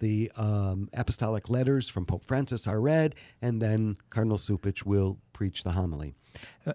the 0.00 0.30
um, 0.36 0.88
apostolic 0.92 1.48
letters 1.48 1.88
from 1.88 2.06
Pope 2.06 2.24
Francis 2.24 2.66
are 2.66 2.80
read, 2.80 3.14
and 3.42 3.60
then 3.60 3.96
Cardinal 4.10 4.38
Cupich 4.38 4.84
will 4.84 5.18
preach 5.32 5.64
the 5.64 5.72
homily. 5.72 6.14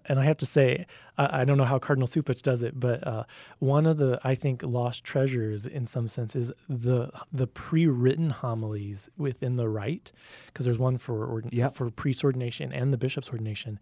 And 0.08 0.20
I 0.20 0.24
have 0.24 0.38
to 0.38 0.46
say, 0.48 0.88
I, 1.20 1.42
I 1.42 1.46
don't 1.46 1.58
know 1.58 1.66
how 1.66 1.78
Cardinal 1.78 2.08
Cupich 2.08 2.42
does 2.42 2.64
it, 2.64 2.80
but 2.80 3.06
uh, 3.06 3.24
one 3.60 3.86
of 3.86 3.98
the 3.98 4.20
I 4.24 4.34
think 4.34 4.64
lost 4.64 5.04
treasures 5.04 5.68
in 5.68 5.86
some 5.86 6.08
sense 6.08 6.36
is 6.36 6.52
the 6.68 7.12
the 7.32 7.46
pre-written 7.46 8.32
homilies 8.32 9.10
within 9.18 9.56
the 9.56 9.70
rite, 9.70 10.12
because 10.48 10.66
there's 10.66 10.80
one 10.80 10.98
for 10.98 11.26
ord- 11.28 11.50
Yep. 11.52 11.74
for 11.74 11.92
priest 11.92 12.24
ordination 12.24 12.74
and 12.74 12.92
the 12.92 12.98
bishop's 12.98 13.30
ordination, 13.30 13.80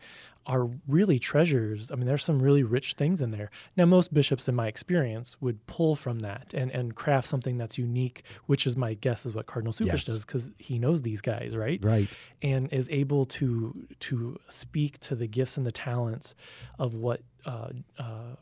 are 0.48 0.68
really 0.88 1.20
treasures. 1.20 1.92
I 1.92 1.96
mean, 1.96 2.08
there's 2.08 2.24
some 2.26 2.40
really 2.42 2.64
rich 2.64 2.96
things 2.96 3.22
in 3.22 3.32
there. 3.32 3.50
Now, 3.78 3.86
most 3.86 4.14
bishops, 4.14 4.50
in 4.50 4.56
my 4.56 4.68
experience, 4.68 5.40
would 5.40 5.66
pull 5.68 5.96
from 5.96 6.20
that 6.20 6.54
and 6.54 6.72
and 6.72 6.94
craft 6.96 7.28
something 7.28 7.58
that's 7.58 7.78
unique, 7.78 8.24
which 8.48 8.68
is 8.68 8.76
my 8.76 8.96
guess 8.96 9.26
is 9.26 9.34
what 9.34 9.46
Cardinal 9.46 9.72
Cupich 9.72 9.86
Yes. 9.88 10.06
does, 10.06 10.26
because 10.26 10.50
he 10.58 10.78
knows 10.80 11.04
these 11.04 11.22
guys, 11.22 11.56
right? 11.56 11.80
Right. 11.82 12.10
and 12.44 12.74
is 12.74 12.90
able 12.90 13.24
to 13.26 13.86
to 14.00 14.38
speak 14.50 15.00
to 15.00 15.16
the 15.16 15.28
gifts 15.28 15.58
and 15.62 15.68
the 15.68 15.72
talents 15.72 16.34
of 16.80 16.96
what 16.96 17.22
uh, 17.46 17.70
uh, 18.00 18.36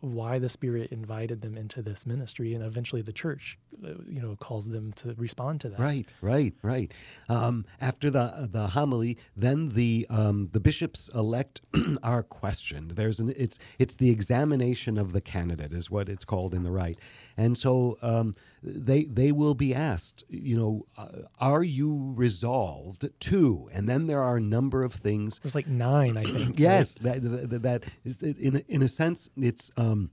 why 0.00 0.38
the 0.38 0.48
Spirit 0.48 0.90
invited 0.90 1.42
them 1.42 1.56
into 1.56 1.80
this 1.80 2.06
ministry, 2.06 2.54
and 2.54 2.64
eventually 2.64 3.02
the 3.02 3.12
church, 3.12 3.56
uh, 3.84 3.90
you 4.08 4.20
know, 4.20 4.36
calls 4.36 4.68
them 4.68 4.92
to 4.94 5.14
respond 5.16 5.60
to 5.60 5.68
that. 5.68 5.78
Right, 5.78 6.12
right, 6.20 6.54
right. 6.62 6.92
Um, 7.28 7.64
after 7.80 8.10
the 8.10 8.48
the 8.50 8.68
homily, 8.68 9.16
then 9.36 9.70
the 9.70 10.06
um, 10.10 10.48
the 10.52 10.60
bishops 10.60 11.08
elect 11.14 11.60
are 12.02 12.24
questioned. 12.24 12.92
There's 12.92 13.20
an 13.20 13.32
it's 13.36 13.58
it's 13.78 13.94
the 13.94 14.10
examination 14.10 14.98
of 14.98 15.12
the 15.12 15.20
candidate 15.20 15.72
is 15.72 15.88
what 15.88 16.08
it's 16.08 16.24
called 16.24 16.52
in 16.52 16.64
the 16.64 16.72
rite, 16.72 16.98
and 17.36 17.56
so 17.58 17.98
um, 18.02 18.34
they 18.62 19.04
they 19.04 19.32
will 19.32 19.54
be 19.54 19.74
asked, 19.74 20.24
you 20.28 20.56
know, 20.56 20.86
uh, 20.96 21.22
are 21.38 21.62
you 21.62 22.12
resolved 22.16 23.08
to? 23.20 23.68
And 23.72 23.88
then 23.88 24.06
there 24.06 24.22
are 24.22 24.36
a 24.36 24.40
number 24.40 24.82
of 24.84 24.92
things 24.94 25.38
There's 25.42 25.54
like 25.54 25.66
nine, 25.68 26.16
I 26.16 26.24
think. 26.24 26.36
right? 26.48 26.58
yes, 26.58 26.94
that, 27.02 27.22
that, 27.50 27.62
that 27.62 27.84
is, 28.04 28.22
in 28.22 28.56
a- 28.56 28.64
in 28.68 28.82
a 28.82 28.88
sense, 28.88 29.28
it's 29.36 29.70
um, 29.76 30.10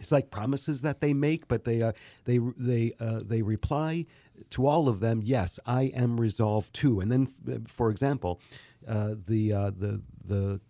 it's 0.00 0.10
like 0.10 0.30
promises 0.30 0.82
that 0.82 1.00
they 1.00 1.12
make, 1.14 1.46
but 1.48 1.64
they 1.64 1.80
uh, 1.82 1.92
they 2.24 2.38
they 2.56 2.92
uh, 2.98 3.20
they 3.24 3.42
reply 3.42 4.06
to 4.50 4.66
all 4.66 4.88
of 4.88 5.00
them. 5.00 5.20
Yes, 5.22 5.60
I 5.66 5.84
am 5.94 6.18
resolved 6.18 6.72
to. 6.74 6.98
And 7.00 7.12
then, 7.12 7.28
f- 7.48 7.60
for 7.68 7.90
example, 7.90 8.40
uh, 8.88 9.14
the 9.26 9.52
uh, 9.52 9.70
the 9.70 10.02
the 10.24 10.60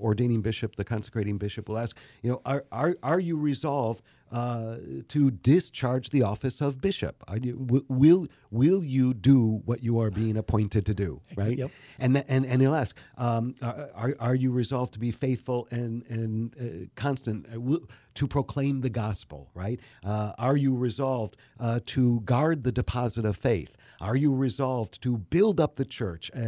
ordaining 0.00 0.42
bishop, 0.42 0.76
the 0.76 0.84
consecrating 0.84 1.38
bishop, 1.38 1.68
will 1.68 1.78
ask, 1.78 1.96
you 2.22 2.30
know, 2.30 2.40
are 2.44 2.64
are 2.72 2.96
are 3.02 3.20
you 3.20 3.36
resolved? 3.36 4.02
Uh, 4.32 4.76
to 5.08 5.30
discharge 5.30 6.08
the 6.08 6.22
office 6.22 6.62
of 6.62 6.80
bishop, 6.80 7.22
Are 7.28 7.36
you- 7.36 7.84
will 7.88 8.26
will 8.50 8.82
you 8.82 9.12
do 9.12 9.60
what 9.66 9.82
you 9.82 9.98
are 9.98 10.10
being 10.10 10.36
appointed 10.38 10.86
to 10.86 10.94
do? 10.94 11.20
Right, 11.36 11.58
yep. 11.58 11.70
and 11.98 12.14
th- 12.14 12.24
and 12.28 12.46
and 12.46 12.62
he'll 12.62 12.74
ask, 12.74 12.96
um, 13.18 13.54
are, 13.60 14.14
are 14.18 14.34
you 14.34 14.50
resolved 14.50 14.94
to 14.94 14.98
be 14.98 15.10
faithful 15.10 15.68
and 15.70 16.02
and 16.08 16.54
uh, 16.58 16.86
constant 16.96 17.46
uh, 17.54 17.76
to 18.14 18.26
proclaim 18.26 18.80
the 18.80 18.90
gospel? 18.90 19.50
Right? 19.54 19.78
Uh, 20.02 20.32
are 20.38 20.56
you 20.56 20.74
resolved 20.74 21.36
uh, 21.60 21.80
to 21.86 22.20
guard 22.20 22.64
the 22.64 22.72
deposit 22.72 23.26
of 23.26 23.36
faith? 23.36 23.76
Are 24.00 24.16
you 24.16 24.34
resolved 24.34 25.00
to 25.02 25.18
build 25.18 25.60
up 25.60 25.76
the 25.76 25.84
church 25.84 26.30
uh, 26.34 26.40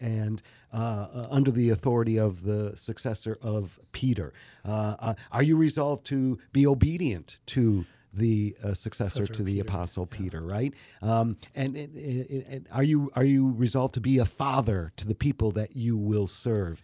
and 0.00 0.42
uh, 0.76 0.78
uh, 0.78 1.26
under 1.30 1.50
the 1.50 1.70
authority 1.70 2.18
of 2.18 2.42
the 2.42 2.76
successor 2.76 3.36
of 3.40 3.78
Peter? 3.92 4.32
Uh, 4.64 4.96
uh, 4.98 5.14
are 5.32 5.42
you 5.42 5.56
resolved 5.56 6.04
to 6.06 6.38
be 6.52 6.66
obedient 6.66 7.38
to 7.46 7.86
the 8.12 8.56
uh, 8.62 8.74
successor, 8.74 9.22
Successor 9.22 9.32
to 9.34 9.42
the 9.42 9.54
Peter, 9.54 9.62
apostle 9.62 10.06
Peter, 10.06 10.40
right? 10.40 10.72
Um, 11.02 11.36
and, 11.54 11.76
and, 11.76 11.94
and, 11.96 12.44
and 12.48 12.68
are 12.72 12.82
you 12.82 13.10
are 13.14 13.24
you 13.24 13.52
resolved 13.52 13.94
to 13.94 14.00
be 14.00 14.18
a 14.18 14.24
father 14.24 14.92
to 14.96 15.06
the 15.06 15.14
people 15.14 15.50
that 15.52 15.76
you 15.76 15.96
will 15.96 16.26
serve? 16.26 16.82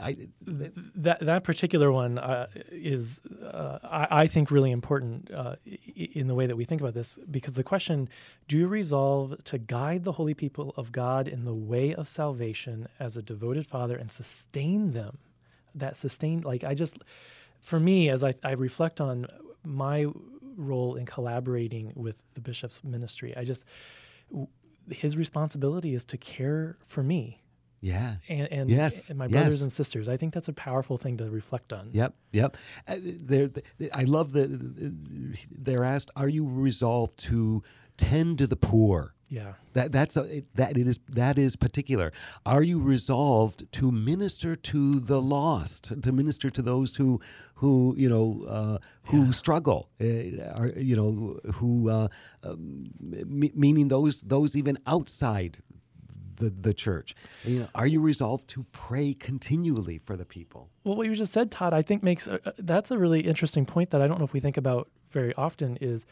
I, 0.00 0.16
that 0.46 1.20
that 1.20 1.44
particular 1.44 1.92
one 1.92 2.18
uh, 2.18 2.48
is, 2.70 3.20
uh, 3.42 3.78
I, 3.84 4.06
I 4.10 4.26
think, 4.26 4.50
really 4.50 4.70
important 4.70 5.30
uh, 5.30 5.56
in 5.94 6.26
the 6.26 6.34
way 6.34 6.46
that 6.46 6.56
we 6.56 6.64
think 6.64 6.80
about 6.80 6.94
this, 6.94 7.18
because 7.30 7.54
the 7.54 7.62
question: 7.62 8.08
Do 8.48 8.58
you 8.58 8.66
resolve 8.66 9.42
to 9.44 9.58
guide 9.58 10.04
the 10.04 10.12
holy 10.12 10.34
people 10.34 10.74
of 10.76 10.90
God 10.90 11.28
in 11.28 11.44
the 11.44 11.54
way 11.54 11.94
of 11.94 12.08
salvation 12.08 12.88
as 12.98 13.16
a 13.16 13.22
devoted 13.22 13.66
father 13.66 13.96
and 13.96 14.10
sustain 14.10 14.92
them? 14.92 15.18
That 15.74 15.96
sustain, 15.96 16.40
like 16.40 16.64
I 16.64 16.74
just, 16.74 16.98
for 17.60 17.78
me, 17.78 18.08
as 18.08 18.24
I, 18.24 18.34
I 18.42 18.52
reflect 18.52 19.00
on 19.00 19.26
my 19.64 20.06
role 20.56 20.94
in 20.96 21.06
collaborating 21.06 21.92
with 21.94 22.16
the 22.34 22.40
bishop's 22.40 22.82
ministry, 22.82 23.36
I 23.36 23.44
just 23.44 23.64
his 24.90 25.16
responsibility 25.16 25.94
is 25.94 26.04
to 26.04 26.18
care 26.18 26.76
for 26.80 27.02
me 27.02 27.40
yeah. 27.84 28.16
and, 28.28 28.46
and, 28.56 28.70
Yes, 28.70 29.08
and 29.10 29.18
my 29.18 29.28
brothers 29.28 29.58
yes. 29.60 29.62
and 29.62 29.72
sisters. 29.80 30.08
I 30.08 30.16
think 30.16 30.32
that's 30.34 30.48
a 30.48 30.52
powerful 30.68 30.96
thing 30.96 31.14
to 31.18 31.26
reflect 31.40 31.72
on. 31.78 31.90
Yep, 31.92 32.14
yep. 32.32 32.56
Uh, 32.88 32.96
they're, 33.28 33.50
I 33.92 34.04
love 34.16 34.28
that 34.32 34.48
they're 35.66 35.84
asked, 35.84 36.10
"Are 36.16 36.28
you 36.38 36.44
resolved 36.68 37.16
to 37.30 37.62
tend 37.96 38.38
to 38.38 38.46
the 38.46 38.56
poor?" 38.56 39.14
Yeah. 39.30 39.52
That 39.72 39.90
that's 39.90 40.16
a, 40.16 40.22
it- 40.38 40.54
that 40.54 40.76
it 40.76 40.86
is 40.86 40.98
that 41.22 41.38
is 41.38 41.56
particular. 41.56 42.12
Are 42.46 42.62
you 42.62 42.78
resolved 42.80 43.58
to 43.78 43.90
minister 43.90 44.54
to 44.72 45.00
the 45.00 45.20
lost, 45.20 45.82
to 46.04 46.12
minister 46.12 46.50
to 46.50 46.62
those 46.62 46.96
who 46.96 47.20
who 47.62 47.94
you 47.96 48.08
know 48.08 48.44
uh, 48.58 48.78
who 49.10 49.32
struggle, 49.32 49.88
uh, 50.00 50.04
are, 50.60 50.70
you 50.90 50.96
know 51.00 51.38
who 51.58 51.88
uh, 51.88 52.08
um, 52.44 52.84
me- 53.40 53.52
meaning 53.54 53.88
those 53.88 54.20
those 54.34 54.54
even 54.60 54.76
outside 54.86 55.52
the 56.44 56.50
the 56.68 56.74
church. 56.74 57.14
You 57.44 57.60
know, 57.60 57.68
are 57.74 57.86
you 57.86 58.00
resolved 58.00 58.48
to 58.54 58.64
pray 58.72 59.14
continually 59.14 59.98
for 59.98 60.16
the 60.16 60.24
people? 60.24 60.68
Well, 60.84 60.96
what 60.96 61.06
you 61.06 61.14
just 61.14 61.32
said, 61.32 61.50
Todd, 61.50 61.72
I 61.74 61.82
think 61.82 62.02
makes 62.02 62.26
a, 62.28 62.38
that's 62.58 62.90
a 62.90 62.98
really 62.98 63.20
interesting 63.20 63.64
point 63.66 63.90
that 63.90 64.00
I 64.02 64.06
don't 64.08 64.18
know 64.18 64.24
if 64.24 64.32
we 64.32 64.40
think 64.40 64.56
about 64.56 64.88
very 65.10 65.34
often. 65.34 65.76
Is 65.80 66.06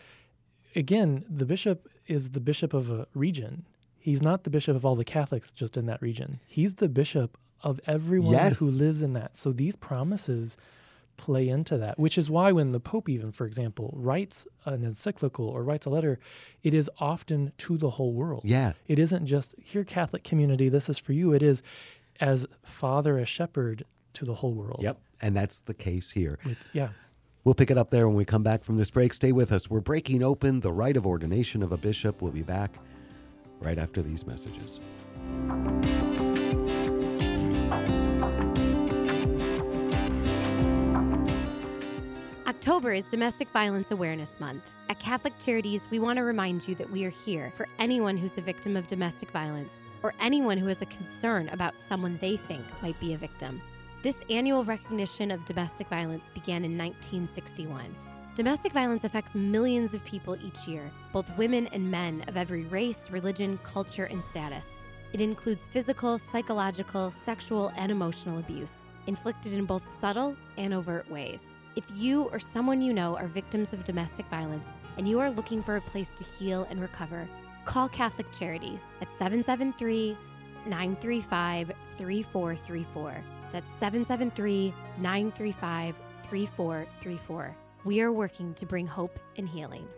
again, 0.74 1.24
the 1.28 1.46
bishop 1.46 1.88
is 2.06 2.30
the 2.30 2.40
bishop 2.40 2.74
of 2.74 2.90
a 2.90 3.06
region. 3.14 3.64
He's 3.98 4.22
not 4.22 4.42
the 4.44 4.50
bishop 4.50 4.74
of 4.76 4.84
all 4.84 4.96
the 4.96 5.04
Catholics 5.04 5.52
just 5.52 5.76
in 5.76 5.86
that 5.86 6.02
region. 6.02 6.40
He's 6.46 6.74
the 6.74 6.88
bishop 6.88 7.38
of 7.62 7.78
everyone 7.86 8.32
Yes. 8.32 8.58
who 8.58 8.66
lives 8.66 9.02
in 9.02 9.12
that. 9.12 9.36
So 9.36 9.52
these 9.52 9.76
promises 9.76 10.56
play 11.16 11.48
into 11.48 11.78
that, 11.78 11.98
which 11.98 12.18
is 12.18 12.30
why 12.30 12.52
when 12.52 12.72
the 12.72 12.80
Pope, 12.80 13.08
even 13.08 13.32
for 13.32 13.46
example, 13.46 13.92
writes 13.96 14.46
an 14.64 14.84
encyclical 14.84 15.46
or 15.46 15.62
writes 15.62 15.86
a 15.86 15.90
letter, 15.90 16.18
it 16.62 16.74
is 16.74 16.90
often 16.98 17.52
to 17.58 17.76
the 17.76 17.90
whole 17.90 18.12
world. 18.12 18.42
Yeah. 18.44 18.72
It 18.88 18.98
isn't 18.98 19.26
just 19.26 19.54
here, 19.62 19.84
Catholic 19.84 20.24
community, 20.24 20.68
this 20.68 20.88
is 20.88 20.98
for 20.98 21.12
you. 21.12 21.32
It 21.32 21.42
is 21.42 21.62
as 22.20 22.46
father, 22.62 23.18
as 23.18 23.28
shepherd 23.28 23.84
to 24.14 24.24
the 24.24 24.34
whole 24.34 24.52
world. 24.52 24.80
Yep. 24.82 24.98
And 25.20 25.36
that's 25.36 25.60
the 25.60 25.74
case 25.74 26.10
here. 26.10 26.38
With, 26.44 26.58
yeah. 26.72 26.88
We'll 27.44 27.54
pick 27.54 27.70
it 27.70 27.78
up 27.78 27.90
there 27.90 28.06
when 28.06 28.16
we 28.16 28.24
come 28.24 28.42
back 28.42 28.64
from 28.64 28.76
this 28.76 28.90
break. 28.90 29.12
Stay 29.12 29.32
with 29.32 29.52
us. 29.52 29.68
We're 29.68 29.80
breaking 29.80 30.22
open 30.22 30.60
the 30.60 30.72
rite 30.72 30.96
of 30.96 31.06
ordination 31.06 31.62
of 31.62 31.72
a 31.72 31.76
bishop. 31.76 32.22
We'll 32.22 32.32
be 32.32 32.42
back 32.42 32.72
right 33.60 33.78
after 33.78 34.02
these 34.02 34.26
messages. 34.26 34.80
October 42.62 42.92
is 42.92 43.06
Domestic 43.06 43.50
Violence 43.50 43.90
Awareness 43.90 44.38
Month. 44.38 44.62
At 44.88 45.00
Catholic 45.00 45.36
Charities, 45.40 45.88
we 45.90 45.98
want 45.98 46.16
to 46.18 46.22
remind 46.22 46.68
you 46.68 46.76
that 46.76 46.88
we 46.88 47.04
are 47.04 47.10
here 47.10 47.52
for 47.56 47.66
anyone 47.80 48.16
who's 48.16 48.38
a 48.38 48.40
victim 48.40 48.76
of 48.76 48.86
domestic 48.86 49.32
violence 49.32 49.80
or 50.04 50.14
anyone 50.20 50.56
who 50.56 50.68
has 50.68 50.80
a 50.80 50.86
concern 50.86 51.48
about 51.48 51.76
someone 51.76 52.18
they 52.20 52.36
think 52.36 52.64
might 52.80 52.98
be 53.00 53.14
a 53.14 53.18
victim. 53.18 53.60
This 54.04 54.22
annual 54.30 54.62
recognition 54.62 55.32
of 55.32 55.44
domestic 55.44 55.88
violence 55.88 56.30
began 56.30 56.64
in 56.64 56.78
1961. 56.78 57.96
Domestic 58.36 58.70
violence 58.70 59.02
affects 59.02 59.34
millions 59.34 59.92
of 59.92 60.04
people 60.04 60.36
each 60.40 60.68
year, 60.68 60.88
both 61.12 61.36
women 61.36 61.66
and 61.72 61.90
men 61.90 62.22
of 62.28 62.36
every 62.36 62.62
race, 62.66 63.10
religion, 63.10 63.58
culture, 63.64 64.04
and 64.04 64.22
status. 64.22 64.68
It 65.12 65.20
includes 65.20 65.66
physical, 65.66 66.16
psychological, 66.16 67.10
sexual, 67.10 67.72
and 67.74 67.90
emotional 67.90 68.38
abuse, 68.38 68.82
inflicted 69.08 69.52
in 69.52 69.64
both 69.64 69.84
subtle 69.84 70.36
and 70.56 70.72
overt 70.72 71.10
ways. 71.10 71.50
If 71.74 71.84
you 71.94 72.24
or 72.24 72.38
someone 72.38 72.82
you 72.82 72.92
know 72.92 73.16
are 73.16 73.26
victims 73.26 73.72
of 73.72 73.82
domestic 73.84 74.26
violence 74.26 74.68
and 74.98 75.08
you 75.08 75.18
are 75.20 75.30
looking 75.30 75.62
for 75.62 75.76
a 75.76 75.80
place 75.80 76.12
to 76.12 76.24
heal 76.24 76.66
and 76.68 76.78
recover, 76.80 77.26
call 77.64 77.88
Catholic 77.88 78.30
Charities 78.30 78.92
at 79.00 79.10
773 79.12 80.16
935 80.66 81.72
3434. 81.96 83.24
That's 83.52 83.70
773 83.72 84.74
935 84.98 85.96
3434. 86.28 87.56
We 87.84 88.00
are 88.02 88.12
working 88.12 88.52
to 88.54 88.66
bring 88.66 88.86
hope 88.86 89.18
and 89.38 89.48
healing. 89.48 89.88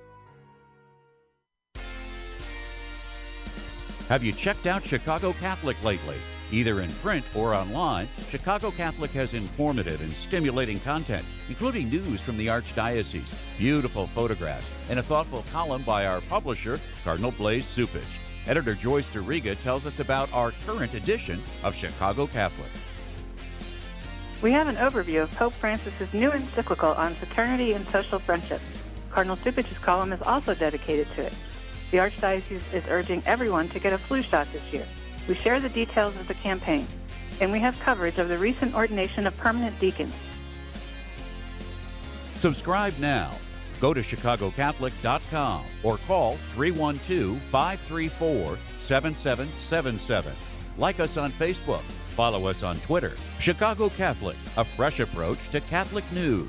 Have 4.09 4.23
you 4.23 4.33
checked 4.33 4.69
out 4.69 4.85
Chicago 4.85 5.33
Catholic 5.35 5.83
lately? 5.83 6.19
Either 6.55 6.83
in 6.83 6.91
print 7.03 7.27
or 7.35 7.53
online, 7.53 8.09
Chicago 8.29 8.71
Catholic 8.71 9.11
has 9.11 9.35
informative 9.35 10.01
and 10.01 10.13
stimulating 10.13 10.79
content, 10.79 11.27
including 11.49 11.89
news 11.89 12.21
from 12.21 12.37
the 12.37 12.47
Archdiocese, 12.47 13.35
beautiful 13.59 14.07
photographs, 14.15 14.65
and 14.89 15.01
a 15.01 15.03
thoughtful 15.03 15.45
column 15.51 15.83
by 15.83 16.07
our 16.07 16.21
publisher, 16.21 16.79
Cardinal 17.03 17.33
Blase 17.33 17.75
Cupich. 17.75 18.05
Editor 18.47 18.77
Joyce 18.77 19.11
Duriga 19.11 19.59
tells 19.59 19.85
us 19.85 19.99
about 19.99 20.33
our 20.33 20.53
current 20.65 20.95
edition 20.95 21.43
of 21.65 21.75
Chicago 21.75 22.29
Catholic. 22.29 22.71
We 24.41 24.53
have 24.53 24.69
an 24.69 24.77
overview 24.77 25.25
of 25.25 25.33
Pope 25.33 25.55
Francis's 25.55 26.13
new 26.13 26.31
encyclical 26.31 26.93
on 26.93 27.17
fraternity 27.17 27.73
and 27.73 27.91
social 27.91 28.21
friendship. 28.21 28.61
Cardinal 29.11 29.39
Cupich's 29.39 29.79
column 29.79 30.13
is 30.13 30.23
also 30.23 30.55
dedicated 30.55 31.09
to 31.17 31.23
it. 31.23 31.35
The 31.91 31.97
Archdiocese 31.97 32.73
is 32.73 32.85
urging 32.89 33.25
everyone 33.27 33.71
to 33.71 33.81
get 33.81 33.93
a 33.93 33.99
flu 33.99 34.23
shot 34.23 34.47
this 34.53 34.63
year. 34.73 34.87
We 35.29 35.35
share 35.37 35.61
the 35.61 35.69
details 35.69 36.15
of 36.17 36.29
the 36.29 36.35
campaign, 36.35 36.87
and 37.41 37.51
we 37.51 37.59
have 37.61 37.79
coverage 37.81 38.19
of 38.19 38.29
the 38.29 38.39
recent 38.39 38.75
ordination 38.75 39.27
of 39.27 39.37
permanent 39.37 39.79
deacons. 39.81 40.15
Subscribe 42.35 42.99
now. 42.99 43.31
Go 43.81 43.95
to 43.95 44.01
chicagocatholic.com 44.01 45.65
or 45.83 45.99
call 46.07 46.39
312 46.55 47.43
534 47.51 48.59
7777. 48.79 50.33
Like 50.77 51.01
us 51.01 51.17
on 51.17 51.33
Facebook. 51.33 51.83
Follow 52.17 52.47
us 52.47 52.63
on 52.63 52.77
Twitter. 52.81 53.15
Chicago 53.41 53.89
Catholic, 53.89 54.37
a 54.57 54.65
fresh 54.65 55.01
approach 55.01 55.49
to 55.51 55.61
Catholic 55.63 56.05
news. 56.13 56.49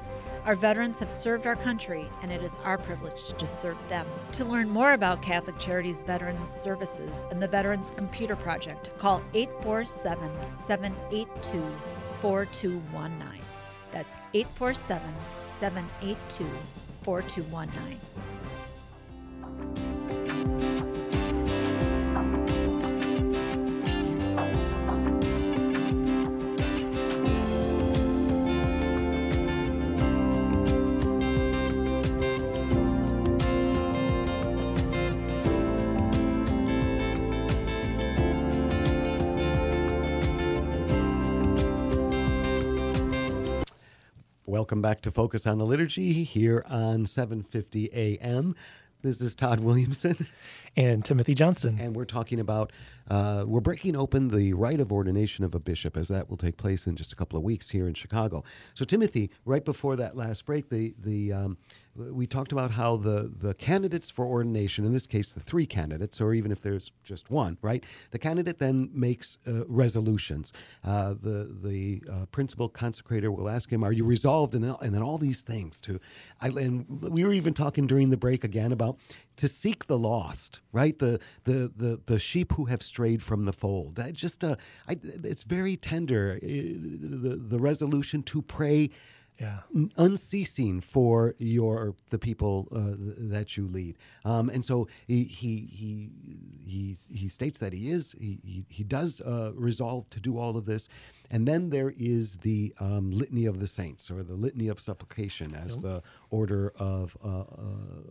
Our 0.45 0.55
veterans 0.55 0.99
have 0.99 1.11
served 1.11 1.45
our 1.45 1.55
country, 1.55 2.09
and 2.23 2.31
it 2.31 2.41
is 2.41 2.57
our 2.63 2.79
privilege 2.79 3.33
to 3.37 3.47
serve 3.47 3.77
them. 3.89 4.07
To 4.33 4.45
learn 4.45 4.69
more 4.69 4.93
about 4.93 5.21
Catholic 5.21 5.59
Charities 5.59 6.03
Veterans 6.03 6.49
Services 6.49 7.27
and 7.29 7.39
the 7.39 7.47
Veterans 7.47 7.93
Computer 7.95 8.35
Project, 8.35 8.89
call 8.97 9.21
847 9.35 10.31
782 10.57 11.63
4219. 12.21 13.39
That's 13.91 14.15
847 14.33 15.13
782 15.49 16.47
4219. 17.03 20.00
Welcome 44.71 44.81
back 44.83 45.01
to 45.01 45.11
Focus 45.11 45.45
on 45.45 45.57
the 45.57 45.65
Liturgy 45.65 46.23
here 46.23 46.63
on 46.65 47.05
7:50 47.05 47.89
a.m. 47.91 48.55
This 49.01 49.19
is 49.19 49.35
Todd 49.35 49.59
Williamson, 49.59 50.25
And 50.77 51.03
Timothy 51.03 51.33
Johnston. 51.33 51.77
and 51.77 51.93
we're 51.93 52.05
talking 52.05 52.39
about 52.39 52.71
uh, 53.09 53.43
we're 53.45 53.59
breaking 53.59 53.97
open 53.97 54.29
the 54.29 54.53
rite 54.53 54.79
of 54.79 54.89
ordination 54.89 55.43
of 55.43 55.53
a 55.53 55.59
bishop, 55.59 55.97
as 55.97 56.07
that 56.07 56.29
will 56.29 56.37
take 56.37 56.55
place 56.55 56.87
in 56.87 56.95
just 56.95 57.11
a 57.11 57.17
couple 57.17 57.37
of 57.37 57.43
weeks 57.43 57.71
here 57.71 57.85
in 57.85 57.95
Chicago. 57.95 58.45
So, 58.73 58.85
Timothy, 58.85 59.29
right 59.43 59.65
before 59.65 59.97
that 59.97 60.15
last 60.15 60.45
break, 60.45 60.69
the 60.69 60.95
the 60.97 61.33
um, 61.33 61.57
we 61.95 62.25
talked 62.25 62.51
about 62.51 62.71
how 62.71 62.95
the 62.95 63.31
the 63.37 63.53
candidates 63.53 64.09
for 64.09 64.25
ordination, 64.25 64.85
in 64.85 64.93
this 64.93 65.05
case, 65.05 65.31
the 65.31 65.39
three 65.39 65.65
candidates, 65.65 66.21
or 66.21 66.33
even 66.33 66.51
if 66.51 66.61
there's 66.61 66.91
just 67.03 67.29
one, 67.29 67.57
right? 67.61 67.83
The 68.11 68.19
candidate 68.19 68.59
then 68.59 68.89
makes 68.93 69.37
uh, 69.47 69.65
resolutions. 69.67 70.53
Uh, 70.83 71.15
the 71.21 71.55
the 71.61 72.03
uh, 72.11 72.25
principal 72.27 72.69
consecrator 72.69 73.35
will 73.35 73.49
ask 73.49 73.71
him, 73.71 73.83
"Are 73.83 73.91
you 73.91 74.05
resolved?" 74.05 74.55
And 74.55 74.63
then, 74.63 74.75
and 74.81 74.93
then 74.95 75.01
all 75.01 75.17
these 75.17 75.41
things 75.41 75.81
to, 75.81 75.99
I, 76.39 76.47
and 76.47 76.85
we 77.01 77.23
were 77.23 77.33
even 77.33 77.53
talking 77.53 77.87
during 77.87 78.09
the 78.09 78.17
break 78.17 78.43
again 78.43 78.71
about 78.71 78.97
to 79.37 79.47
seek 79.47 79.87
the 79.87 79.97
lost, 79.97 80.61
right? 80.71 80.97
The 80.97 81.19
the 81.43 81.71
the 81.75 81.99
the 82.05 82.19
sheep 82.19 82.53
who 82.53 82.65
have 82.65 82.81
strayed 82.81 83.21
from 83.21 83.45
the 83.45 83.53
fold. 83.53 83.95
That 83.95 84.13
just 84.13 84.43
uh, 84.43 84.55
I, 84.87 84.97
it's 85.03 85.43
very 85.43 85.75
tender. 85.75 86.39
uh, 86.41 86.47
the 86.47 87.35
the 87.35 87.59
resolution 87.59 88.23
to 88.23 88.41
pray 88.41 88.89
Yeah. 89.41 89.59
unceasing 89.97 90.81
for 90.81 91.33
your 91.39 91.95
the 92.11 92.19
people 92.19 92.67
uh, 92.71 92.95
th- 92.95 93.15
that 93.33 93.57
you 93.57 93.65
lead. 93.67 93.95
Um, 94.23 94.49
and 94.49 94.63
so 94.63 94.87
he 95.07 95.23
he 95.23 95.53
he 95.79 96.09
he, 96.73 96.97
he 97.21 97.27
states 97.27 97.57
that 97.59 97.73
he 97.73 97.89
is 97.89 98.03
he 98.19 98.39
he, 98.43 98.63
he 98.69 98.83
does 98.83 99.19
uh, 99.21 99.51
resolve 99.55 100.03
to 100.11 100.19
do 100.19 100.37
all 100.37 100.55
of 100.57 100.65
this. 100.65 100.87
And 101.31 101.47
then 101.47 101.69
there 101.69 101.93
is 101.97 102.37
the 102.37 102.75
um, 102.79 103.09
litany 103.09 103.45
of 103.45 103.61
the 103.61 103.65
saints, 103.65 104.11
or 104.11 104.21
the 104.21 104.33
litany 104.33 104.67
of 104.67 104.81
supplication, 104.81 105.55
as 105.55 105.79
the 105.79 106.03
order 106.29 106.73
of 106.75 107.17
uh, 107.23 107.27
uh, 107.27 107.45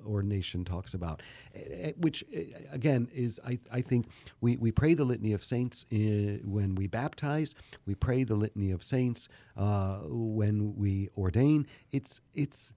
ordination 0.06 0.64
talks 0.64 0.94
about, 0.94 1.20
eh, 1.54 1.60
eh, 1.70 1.92
which 1.98 2.24
eh, 2.34 2.44
again 2.72 3.08
is 3.12 3.38
I, 3.46 3.58
I 3.70 3.82
think 3.82 4.08
we, 4.40 4.56
we 4.56 4.72
pray 4.72 4.94
the 4.94 5.04
litany 5.04 5.34
of 5.34 5.44
saints 5.44 5.84
in, 5.90 6.40
when 6.44 6.74
we 6.74 6.86
baptize. 6.86 7.54
We 7.84 7.94
pray 7.94 8.24
the 8.24 8.36
litany 8.36 8.70
of 8.70 8.82
saints 8.82 9.28
uh, 9.54 9.98
when 10.06 10.74
we 10.76 11.10
ordain. 11.16 11.66
It's 11.92 12.22
it's. 12.34 12.72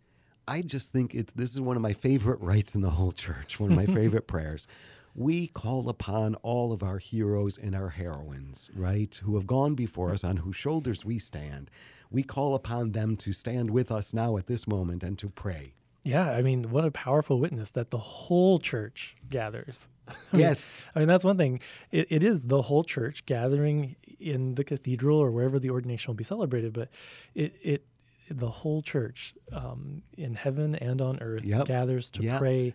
I 0.45 0.61
just 0.61 0.91
think 0.91 1.15
it. 1.15 1.31
This 1.37 1.53
is 1.53 1.61
one 1.61 1.77
of 1.77 1.81
my 1.81 1.93
favorite 1.93 2.41
rites 2.41 2.75
in 2.75 2.81
the 2.81 2.89
whole 2.89 3.13
church. 3.13 3.61
One 3.61 3.71
of 3.71 3.77
my 3.77 3.85
favorite 3.99 4.27
prayers. 4.27 4.67
We 5.15 5.47
call 5.47 5.89
upon 5.89 6.35
all 6.35 6.71
of 6.73 6.81
our 6.83 6.97
heroes 6.97 7.57
and 7.57 7.75
our 7.75 7.89
heroines, 7.89 8.69
right, 8.75 9.13
who 9.23 9.35
have 9.35 9.45
gone 9.47 9.75
before 9.75 10.11
us, 10.11 10.23
on 10.23 10.37
whose 10.37 10.55
shoulders 10.55 11.05
we 11.05 11.19
stand. 11.19 11.69
We 12.09 12.23
call 12.23 12.55
upon 12.55 12.91
them 12.91 13.15
to 13.17 13.31
stand 13.33 13.69
with 13.71 13.91
us 13.91 14.13
now 14.13 14.37
at 14.37 14.47
this 14.47 14.67
moment 14.67 15.03
and 15.03 15.17
to 15.19 15.29
pray. 15.29 15.73
Yeah, 16.03 16.29
I 16.31 16.41
mean, 16.41 16.63
what 16.63 16.83
a 16.83 16.91
powerful 16.91 17.39
witness 17.39 17.71
that 17.71 17.89
the 17.91 17.97
whole 17.97 18.59
church 18.59 19.15
gathers. 19.29 19.87
I 20.07 20.13
mean- 20.33 20.39
Yes. 20.41 20.77
I 20.95 20.99
mean, 20.99 21.07
that's 21.07 21.23
one 21.23 21.37
thing. 21.37 21.59
It, 21.91 22.07
it 22.11 22.23
is 22.23 22.47
the 22.47 22.61
whole 22.63 22.83
church 22.83 23.25
gathering 23.25 23.95
in 24.19 24.55
the 24.55 24.63
cathedral 24.63 25.17
or 25.19 25.31
wherever 25.31 25.59
the 25.59 25.69
ordination 25.69 26.11
will 26.11 26.15
be 26.17 26.23
celebrated, 26.23 26.73
but 26.73 26.89
it, 27.35 27.55
it 27.61 27.85
the 28.29 28.49
whole 28.49 28.81
church 28.81 29.33
um, 29.51 30.01
in 30.17 30.33
heaven 30.35 30.75
and 30.75 31.01
on 31.01 31.19
earth 31.21 31.47
Yep. 31.47 31.65
gathers 31.67 32.09
to 32.11 32.23
Yep. 32.23 32.39
pray. 32.39 32.73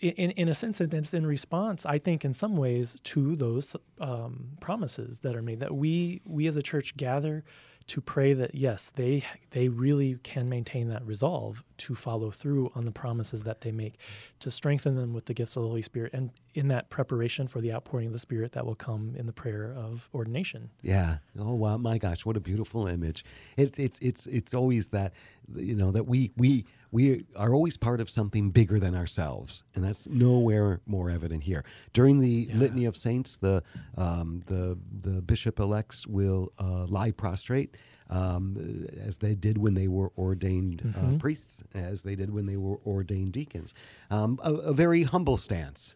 In, 0.00 0.30
in, 0.32 0.48
a 0.48 0.54
sense, 0.54 0.80
it's 0.80 1.14
in 1.14 1.26
response, 1.26 1.84
I 1.84 1.98
think, 1.98 2.24
in 2.24 2.32
some 2.32 2.56
ways, 2.56 2.96
to 3.02 3.34
those 3.34 3.74
um, 4.00 4.50
promises 4.60 5.20
that 5.20 5.34
are 5.34 5.42
made. 5.42 5.60
That 5.60 5.74
we 5.74 6.20
we 6.24 6.46
as 6.46 6.56
a 6.56 6.62
church 6.62 6.96
gather 6.96 7.44
to 7.88 8.00
pray 8.02 8.34
that 8.34 8.54
yes, 8.54 8.92
they 8.94 9.24
they 9.50 9.68
really 9.68 10.18
can 10.22 10.48
maintain 10.48 10.88
that 10.88 11.04
resolve 11.04 11.64
to 11.78 11.94
follow 11.94 12.30
through 12.30 12.70
on 12.74 12.84
the 12.84 12.92
promises 12.92 13.42
that 13.42 13.62
they 13.62 13.72
make, 13.72 13.98
to 14.40 14.50
strengthen 14.50 14.94
them 14.94 15.12
with 15.12 15.24
the 15.24 15.34
gifts 15.34 15.56
of 15.56 15.62
the 15.62 15.68
Holy 15.68 15.82
Spirit, 15.82 16.12
and 16.12 16.30
in 16.58 16.68
that 16.68 16.90
preparation 16.90 17.46
for 17.46 17.60
the 17.60 17.72
outpouring 17.72 18.08
of 18.08 18.12
the 18.12 18.18
Spirit 18.18 18.50
that 18.52 18.66
will 18.66 18.74
come 18.74 19.14
in 19.16 19.26
the 19.26 19.32
prayer 19.32 19.72
of 19.76 20.08
ordination. 20.12 20.70
Yeah. 20.82 21.18
Oh 21.38 21.54
wow, 21.54 21.76
my 21.76 21.98
gosh, 21.98 22.26
what 22.26 22.36
a 22.36 22.40
beautiful 22.40 22.88
image. 22.88 23.24
It's 23.56 23.78
it's 23.78 23.98
it's 24.00 24.26
it's 24.26 24.54
always 24.54 24.88
that 24.88 25.12
you 25.54 25.76
know 25.76 25.92
that 25.92 26.08
we 26.08 26.32
we 26.36 26.64
we 26.90 27.24
are 27.36 27.54
always 27.54 27.76
part 27.76 28.00
of 28.00 28.10
something 28.10 28.50
bigger 28.50 28.80
than 28.80 28.96
ourselves, 28.96 29.62
and 29.76 29.84
that's 29.84 30.08
nowhere 30.08 30.80
more 30.84 31.10
evident 31.10 31.44
here. 31.44 31.64
During 31.92 32.18
the 32.18 32.48
litany 32.52 32.86
of 32.86 32.96
saints, 32.96 33.36
the 33.36 33.62
um, 33.96 34.42
the 34.46 34.76
the 35.00 35.22
bishop 35.22 35.60
elects 35.60 36.06
will 36.06 36.52
uh, 36.58 36.86
lie 36.86 37.12
prostrate. 37.12 37.76
Um, 38.10 38.86
as 39.06 39.18
they 39.18 39.34
did 39.34 39.58
when 39.58 39.74
they 39.74 39.86
were 39.86 40.10
ordained 40.16 40.94
uh, 40.96 41.18
priests, 41.18 41.62
as 41.74 42.04
they 42.04 42.16
did 42.16 42.30
when 42.32 42.46
they 42.46 42.56
were 42.56 42.78
ordained 42.86 43.32
deacons, 43.32 43.74
um, 44.10 44.40
a, 44.42 44.54
a 44.54 44.72
very 44.72 45.02
humble 45.02 45.36
stance, 45.36 45.94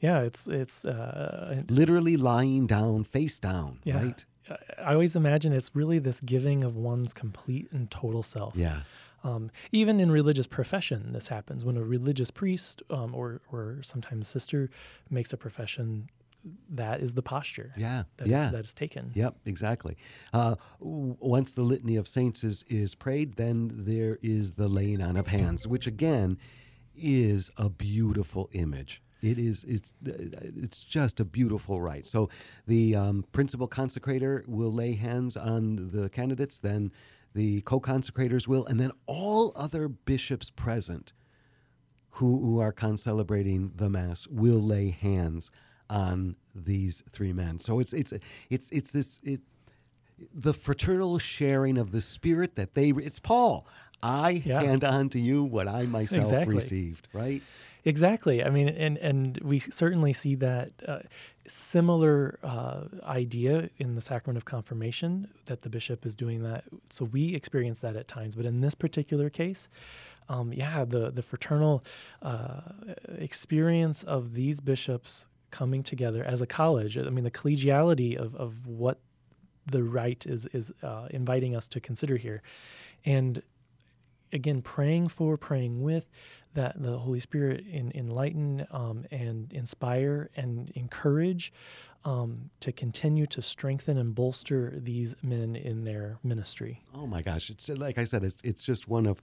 Yeah, 0.00 0.20
it's 0.20 0.46
it's 0.46 0.84
uh, 0.84 1.62
literally 1.68 2.16
lying 2.16 2.66
down, 2.66 3.04
face 3.04 3.38
down, 3.38 3.78
yeah. 3.84 3.96
right? 3.96 4.24
I- 4.84 4.92
always 4.94 5.14
imagine 5.16 5.52
it's 5.52 5.74
really 5.74 5.98
this 5.98 6.20
giving 6.20 6.62
of 6.62 6.74
one's 6.76 7.12
complete 7.12 7.68
and 7.72 7.90
total 7.90 8.22
self. 8.22 8.56
Yeah. 8.56 8.80
Um, 9.24 9.50
even 9.72 9.98
in 10.00 10.10
religious 10.10 10.46
profession, 10.46 11.12
this 11.12 11.28
happens 11.28 11.64
when 11.64 11.76
a 11.76 11.82
religious 11.82 12.30
priest 12.30 12.82
um, 12.90 13.14
or 13.14 13.40
or 13.52 13.78
sometimes 13.82 14.28
sister 14.28 14.70
makes 15.10 15.32
a 15.32 15.36
profession. 15.36 16.08
That 16.70 17.00
is 17.00 17.14
the 17.14 17.22
posture. 17.22 17.74
Yeah, 17.76 18.04
that 18.16 18.26
is- 18.26 18.30
yeah. 18.30 18.50
that 18.50 18.64
is 18.64 18.72
taken. 18.72 19.10
Yep, 19.14 19.34
exactly. 19.44 19.96
Uh, 20.32 20.54
w- 20.78 21.16
once 21.18 21.52
the 21.52 21.62
litany 21.62 21.96
of 21.96 22.06
saints 22.06 22.44
is, 22.44 22.64
is 22.68 22.94
prayed, 22.94 23.34
then 23.34 23.72
there 23.74 24.18
is 24.22 24.52
the 24.52 24.68
laying 24.68 25.02
on 25.02 25.16
of 25.16 25.26
hands, 25.26 25.66
which 25.66 25.86
again 25.88 26.38
is 26.96 27.50
a 27.56 27.68
beautiful 27.68 28.48
image. 28.52 29.02
It 29.22 29.38
is. 29.38 29.64
It's. 29.64 29.92
It's 30.04 30.82
just 30.84 31.20
a 31.20 31.24
beautiful 31.24 31.80
rite. 31.80 32.06
So, 32.06 32.28
the 32.66 32.94
um, 32.96 33.24
principal 33.32 33.68
consecrator 33.68 34.46
will 34.46 34.72
lay 34.72 34.94
hands 34.94 35.36
on 35.36 35.90
the 35.92 36.08
candidates. 36.08 36.60
Then, 36.60 36.92
the 37.34 37.60
co-consecrators 37.62 38.46
will, 38.48 38.64
and 38.66 38.80
then 38.80 38.90
all 39.06 39.52
other 39.56 39.88
bishops 39.88 40.50
present 40.50 41.12
who, 42.12 42.40
who 42.40 42.58
are 42.60 42.72
concelebrating 42.72 43.72
the 43.76 43.88
mass 43.88 44.26
will 44.26 44.60
lay 44.60 44.90
hands 44.90 45.50
on 45.88 46.36
these 46.54 47.02
three 47.10 47.32
men. 47.32 47.60
So 47.60 47.80
it's 47.80 47.92
it's 47.92 48.12
it's 48.50 48.70
it's 48.70 48.92
this 48.92 49.20
it 49.22 49.40
the 50.34 50.52
fraternal 50.52 51.18
sharing 51.18 51.78
of 51.78 51.92
the 51.92 52.00
spirit 52.00 52.56
that 52.56 52.74
they 52.74 52.90
it's 52.90 53.18
Paul. 53.20 53.66
I 54.02 54.42
Yeah. 54.44 54.60
hand 54.60 54.84
on 54.84 55.08
to 55.10 55.20
you 55.20 55.44
what 55.44 55.68
I 55.68 55.86
myself 55.86 56.24
Exactly. 56.24 56.54
received, 56.56 57.08
right? 57.12 57.42
Exactly. 57.84 58.44
I 58.44 58.50
mean, 58.50 58.68
and 58.68 58.98
and 58.98 59.38
we 59.42 59.58
certainly 59.58 60.12
see 60.12 60.34
that 60.36 60.72
uh, 60.86 60.98
similar 61.46 62.38
uh, 62.42 62.84
idea 63.04 63.70
in 63.78 63.94
the 63.94 64.00
sacrament 64.00 64.36
of 64.36 64.44
confirmation 64.44 65.28
that 65.46 65.60
the 65.60 65.70
bishop 65.70 66.04
is 66.04 66.14
doing 66.14 66.42
that. 66.42 66.64
So 66.90 67.04
we 67.04 67.34
experience 67.34 67.80
that 67.80 67.96
at 67.96 68.08
times, 68.08 68.34
but 68.34 68.44
in 68.44 68.60
this 68.60 68.74
particular 68.74 69.30
case, 69.30 69.68
um, 70.28 70.52
yeah, 70.52 70.84
the 70.84 71.10
the 71.10 71.22
fraternal 71.22 71.84
uh, 72.22 72.60
experience 73.18 74.02
of 74.04 74.34
these 74.34 74.60
bishops 74.60 75.26
coming 75.50 75.82
together 75.82 76.22
as 76.24 76.40
a 76.42 76.46
college. 76.46 76.98
I 76.98 77.10
mean, 77.10 77.24
the 77.24 77.30
collegiality 77.30 78.16
of 78.16 78.34
of 78.34 78.66
what 78.66 78.98
the 79.66 79.82
rite 79.82 80.26
is 80.26 80.46
is 80.46 80.72
uh, 80.82 81.08
inviting 81.10 81.54
us 81.54 81.68
to 81.68 81.80
consider 81.80 82.16
here, 82.16 82.42
and 83.04 83.42
again 84.32 84.60
praying 84.60 85.08
for 85.08 85.36
praying 85.36 85.82
with 85.82 86.06
that 86.58 86.82
the 86.82 86.98
holy 86.98 87.20
spirit 87.20 87.64
in, 87.70 87.92
enlighten 87.94 88.66
um, 88.72 89.04
and 89.12 89.52
inspire 89.52 90.28
and 90.36 90.70
encourage 90.74 91.52
um, 92.04 92.50
to 92.60 92.72
continue 92.72 93.26
to 93.26 93.40
strengthen 93.40 93.96
and 93.96 94.14
bolster 94.14 94.74
these 94.76 95.14
men 95.22 95.54
in 95.54 95.84
their 95.84 96.18
ministry 96.22 96.82
Oh 96.94 97.06
my 97.06 97.22
gosh! 97.22 97.48
It's 97.50 97.68
like 97.68 97.96
I 97.98 98.04
said, 98.04 98.24
it's 98.24 98.40
it's 98.42 98.62
just 98.62 98.88
one 98.88 99.06
of. 99.06 99.20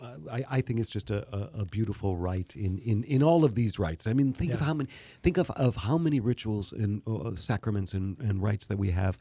Uh, 0.00 0.16
I, 0.32 0.44
I 0.56 0.60
think 0.60 0.80
it's 0.80 0.90
just 0.90 1.10
a, 1.12 1.20
a, 1.32 1.60
a 1.60 1.64
beautiful 1.64 2.16
rite 2.16 2.56
in, 2.56 2.78
in, 2.78 3.04
in 3.04 3.22
all 3.22 3.44
of 3.44 3.54
these 3.54 3.78
rites. 3.78 4.08
I 4.08 4.12
mean, 4.12 4.32
think 4.32 4.52
of 4.52 4.58
how 4.58 4.74
many 4.74 4.90
think 5.22 5.38
of, 5.38 5.48
of 5.52 5.76
how 5.76 5.96
many 5.96 6.18
rituals 6.18 6.72
and 6.72 7.02
uh, 7.06 7.36
sacraments 7.36 7.92
and, 7.92 8.18
and 8.18 8.42
rites 8.42 8.66
that 8.66 8.78
we 8.78 8.90
have 8.90 9.16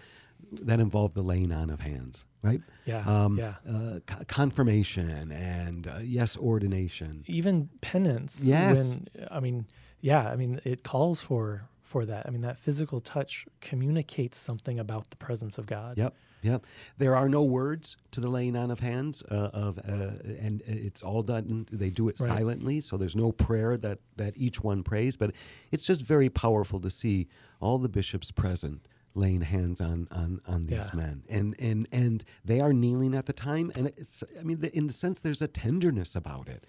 that 0.51 0.79
involve 0.79 1.13
the 1.13 1.21
laying 1.21 1.51
on 1.51 1.69
of 1.69 1.79
hands, 1.81 2.25
right? 2.41 2.61
Yeah, 2.85 3.03
Um, 3.05 3.37
yeah. 3.37 3.55
Uh, 3.67 3.99
co- 4.05 4.23
confirmation 4.27 5.31
and 5.31 5.87
uh, 5.87 5.99
yes, 6.01 6.35
ordination. 6.37 7.23
even 7.27 7.69
penance 7.81 8.43
Yes. 8.43 8.75
when 8.77 9.07
i 9.29 9.39
mean 9.39 9.65
yeah 10.01 10.29
i 10.29 10.35
mean 10.35 10.59
it 10.65 10.83
calls 10.83 11.21
for 11.21 11.67
for 11.79 12.05
that 12.05 12.25
i 12.25 12.29
mean 12.31 12.41
that 12.41 12.57
physical 12.57 12.99
touch 12.99 13.45
communicates 13.61 14.37
something 14.37 14.79
about 14.79 15.09
the 15.09 15.15
presence 15.17 15.57
of 15.57 15.65
god 15.67 15.97
Yep, 15.97 16.13
yep. 16.41 16.65
There 16.97 17.15
are 17.15 17.29
no 17.29 17.43
words 17.43 17.97
to 18.11 18.19
the 18.21 18.27
laying 18.29 18.55
on 18.55 18.71
of 18.71 18.79
hands, 18.79 19.21
uh, 19.29 19.49
of 19.53 19.77
uh, 19.79 20.17
and 20.45 20.61
it's 20.65 21.03
all 21.03 21.21
done. 21.23 21.67
They 21.71 21.89
do 21.91 22.09
it 22.09 22.19
Right. 22.19 22.27
silently, 22.37 22.81
so 22.81 22.97
there's 22.97 23.15
no 23.15 23.31
prayer 23.31 23.77
that 23.77 23.99
that 24.17 24.33
each 24.37 24.61
one 24.63 24.81
prays. 24.83 25.17
But 25.17 25.31
it's 25.71 25.85
just 25.85 26.01
very 26.01 26.29
powerful 26.29 26.79
to 26.79 26.89
see 26.89 27.27
all 27.59 27.77
the 27.77 27.89
bishops 27.89 28.31
present 28.31 28.87
laying 29.13 29.41
hands 29.41 29.81
on 29.81 30.07
on 30.11 30.41
on 30.47 30.63
these 30.63 30.89
Yeah. 30.93 30.95
men, 30.95 31.23
and 31.29 31.55
and 31.59 31.87
and 31.91 32.23
they 32.45 32.59
are 32.61 32.73
kneeling 32.73 33.13
at 33.15 33.25
the 33.25 33.33
time. 33.33 33.71
And 33.75 33.87
it's, 33.87 34.23
I 34.39 34.43
mean, 34.43 34.59
the, 34.61 34.75
in 34.75 34.87
the 34.87 34.93
sense, 34.93 35.21
there's 35.21 35.41
a 35.41 35.47
tenderness 35.47 36.15
about 36.15 36.47
it. 36.49 36.65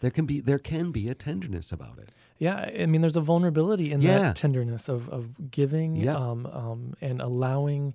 There 0.00 0.10
can 0.10 0.26
be 0.26 0.40
there 0.40 0.58
can 0.58 0.90
be 0.92 1.08
a 1.08 1.14
tenderness 1.14 1.72
about 1.72 1.98
it. 1.98 2.10
Yeah, 2.38 2.68
I 2.80 2.86
mean, 2.86 3.00
there's 3.00 3.16
a 3.16 3.20
vulnerability 3.20 3.92
in 3.92 4.00
Yeah. 4.00 4.18
that 4.18 4.36
tenderness 4.36 4.88
of 4.88 5.08
of 5.08 5.50
giving 5.50 5.96
Yeah. 5.96 6.16
um, 6.16 6.46
um, 6.46 6.94
and 7.00 7.20
allowing 7.22 7.94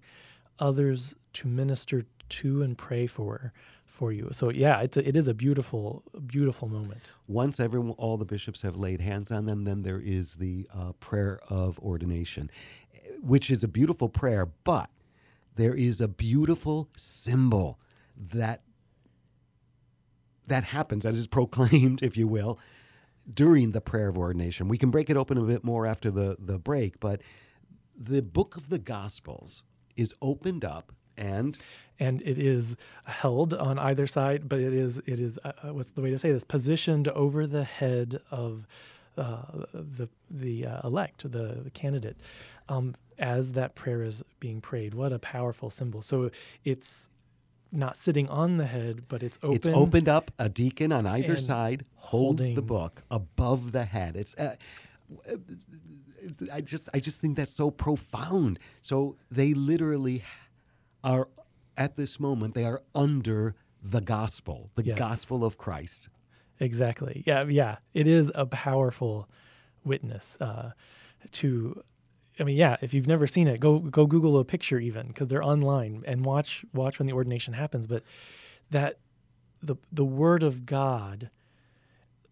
others 0.60 1.16
to 1.34 1.48
minister 1.48 2.06
to 2.30 2.62
and 2.64 2.78
pray 2.78 3.08
for 3.08 3.54
for 3.86 4.12
you. 4.12 4.30
So 4.32 4.50
yeah, 4.50 4.82
it's 4.82 4.98
a, 4.98 5.08
it 5.08 5.16
is 5.16 5.28
a 5.28 5.34
beautiful 5.34 6.04
beautiful 6.26 6.68
moment. 6.68 7.12
Once 7.28 7.60
everyone, 7.60 7.92
all 7.98 8.18
the 8.18 8.26
bishops 8.26 8.62
have 8.62 8.76
laid 8.76 9.02
hands 9.02 9.32
on 9.32 9.46
them, 9.46 9.64
then 9.64 9.82
there 9.82 10.00
is 10.00 10.36
the 10.36 10.68
uh, 10.74 10.92
prayer 11.00 11.40
of 11.50 11.80
ordination, 11.80 12.52
which 13.22 13.50
is 13.50 13.64
a 13.64 13.68
beautiful 13.68 14.10
prayer, 14.10 14.48
but 14.64 14.90
there 15.56 15.76
is 15.76 16.00
a 16.00 16.08
beautiful 16.08 16.90
symbol 16.96 17.80
that 18.16 18.62
that 20.48 20.64
happens, 20.64 21.04
that 21.04 21.14
is 21.14 21.28
proclaimed, 21.28 22.02
if 22.04 22.18
you 22.18 22.28
will, 22.28 22.60
during 23.32 23.72
the 23.72 23.82
prayer 23.82 24.08
of 24.10 24.18
ordination. 24.18 24.68
We 24.68 24.78
can 24.78 24.90
break 24.90 25.10
it 25.10 25.18
open 25.18 25.38
a 25.38 25.42
bit 25.42 25.64
more 25.64 25.86
after 25.86 26.10
the, 26.10 26.38
the 26.40 26.58
break, 26.58 27.00
but 27.00 27.22
the 27.96 28.22
book 28.22 28.58
of 28.58 28.70
the 28.70 28.80
Gospels 28.80 29.64
is 29.96 30.14
opened 30.22 30.66
up 30.66 30.92
and 31.18 31.58
and 32.00 32.22
it 32.22 32.40
is 32.40 32.78
held 33.04 33.54
on 33.54 33.78
either 33.78 34.08
side, 34.08 34.48
but 34.48 34.60
it 34.60 34.74
is 34.74 35.00
it 35.06 35.20
is 35.20 35.38
uh, 35.44 35.52
uh, 35.64 35.74
what's 35.74 35.92
the 35.92 36.02
way 36.02 36.10
to 36.10 36.18
say 36.18 36.32
this? 36.32 36.46
Positioned 36.46 37.10
over 37.10 37.46
the 37.46 37.66
head 37.66 38.22
of 38.32 38.66
uh, 39.18 39.42
the 39.74 40.08
the 40.32 40.66
uh, 40.66 40.88
elect, 40.88 41.30
the 41.30 41.70
candidate, 41.74 42.16
um, 42.70 42.96
as 43.18 43.52
that 43.54 43.76
prayer 43.76 44.02
is 44.04 44.24
being 44.40 44.62
prayed. 44.62 44.94
What 44.94 45.12
a 45.12 45.20
powerful 45.20 45.70
symbol! 45.70 46.02
So 46.02 46.32
it's 46.64 47.10
not 47.72 47.98
sitting 47.98 48.28
on 48.30 48.58
the 48.58 48.66
head, 48.66 49.04
but 49.08 49.22
it's 49.22 49.38
open. 49.44 49.56
It's 49.58 49.68
opened 49.68 50.08
up. 50.10 50.32
A 50.40 50.50
deacon 50.50 50.92
on 50.92 51.06
either 51.06 51.38
side 51.38 51.86
holds 51.96 52.52
the 52.54 52.62
book 52.62 53.04
above 53.12 53.72
the 53.74 53.86
head. 53.86 54.16
It's. 54.16 54.36
Uh, 54.38 54.56
I 56.54 56.62
just, 56.62 56.90
I 56.94 57.00
just 57.00 57.22
think 57.22 57.36
that's 57.38 57.54
so 57.54 57.72
profound. 57.72 58.60
So 58.82 59.16
they 59.32 59.54
literally 59.54 60.24
are 61.04 61.30
at 61.78 61.96
this 61.96 62.20
moment. 62.20 62.54
They 62.54 62.66
are 62.66 62.82
under 62.94 63.56
the 63.82 64.02
gospel, 64.02 64.70
the 64.76 64.84
Yes. 64.84 65.00
gospel 65.00 65.44
of 65.46 65.58
Christ. 65.58 66.10
Exactly. 66.60 67.24
Yeah, 67.26 67.46
yeah. 67.46 67.78
It 67.94 68.06
is 68.06 68.32
a 68.36 68.46
powerful 68.46 69.30
witness 69.84 70.38
uh, 70.42 70.72
to. 71.32 71.84
I 72.40 72.44
mean, 72.44 72.58
yeah. 72.58 72.78
If 72.82 72.94
you've 72.94 73.08
never 73.08 73.28
seen 73.28 73.48
it, 73.48 73.60
go 73.60 73.80
go 73.80 74.06
Google 74.06 74.38
a 74.38 74.46
picture 74.46 74.80
even 74.80 75.08
because 75.08 75.28
they're 75.28 75.44
online 75.44 76.04
and 76.08 76.26
watch 76.26 76.64
watch 76.74 77.00
when 77.00 77.08
the 77.08 77.14
ordination 77.14 77.54
happens. 77.54 77.88
But 77.88 78.04
that 78.72 78.98
the 79.62 79.76
the 79.92 80.06
word 80.06 80.44
of 80.44 80.66
God, 80.66 81.30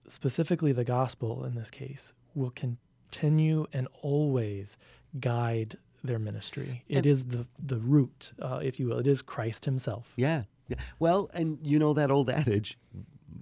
specifically 0.07 0.71
the 0.71 0.83
gospel 0.83 1.43
in 1.43 1.55
this 1.55 1.71
case, 1.71 2.13
will 2.35 2.51
continue 2.51 3.65
and 3.73 3.87
always 4.01 4.77
guide 5.19 5.77
their 6.03 6.19
ministry. 6.19 6.83
It 6.87 6.97
And- 6.97 7.05
is 7.05 7.25
the 7.25 7.47
the 7.61 7.77
root, 7.79 8.33
uh, 8.41 8.59
if 8.63 8.79
you 8.79 8.87
will. 8.87 8.99
It 8.99 9.07
is 9.07 9.21
Christ 9.21 9.65
Himself. 9.65 10.13
Yeah. 10.15 10.43
yeah. 10.67 10.77
Well, 10.99 11.29
and 11.33 11.57
you 11.63 11.79
know 11.79 11.93
that 11.93 12.11
old 12.11 12.29
adage 12.29 12.77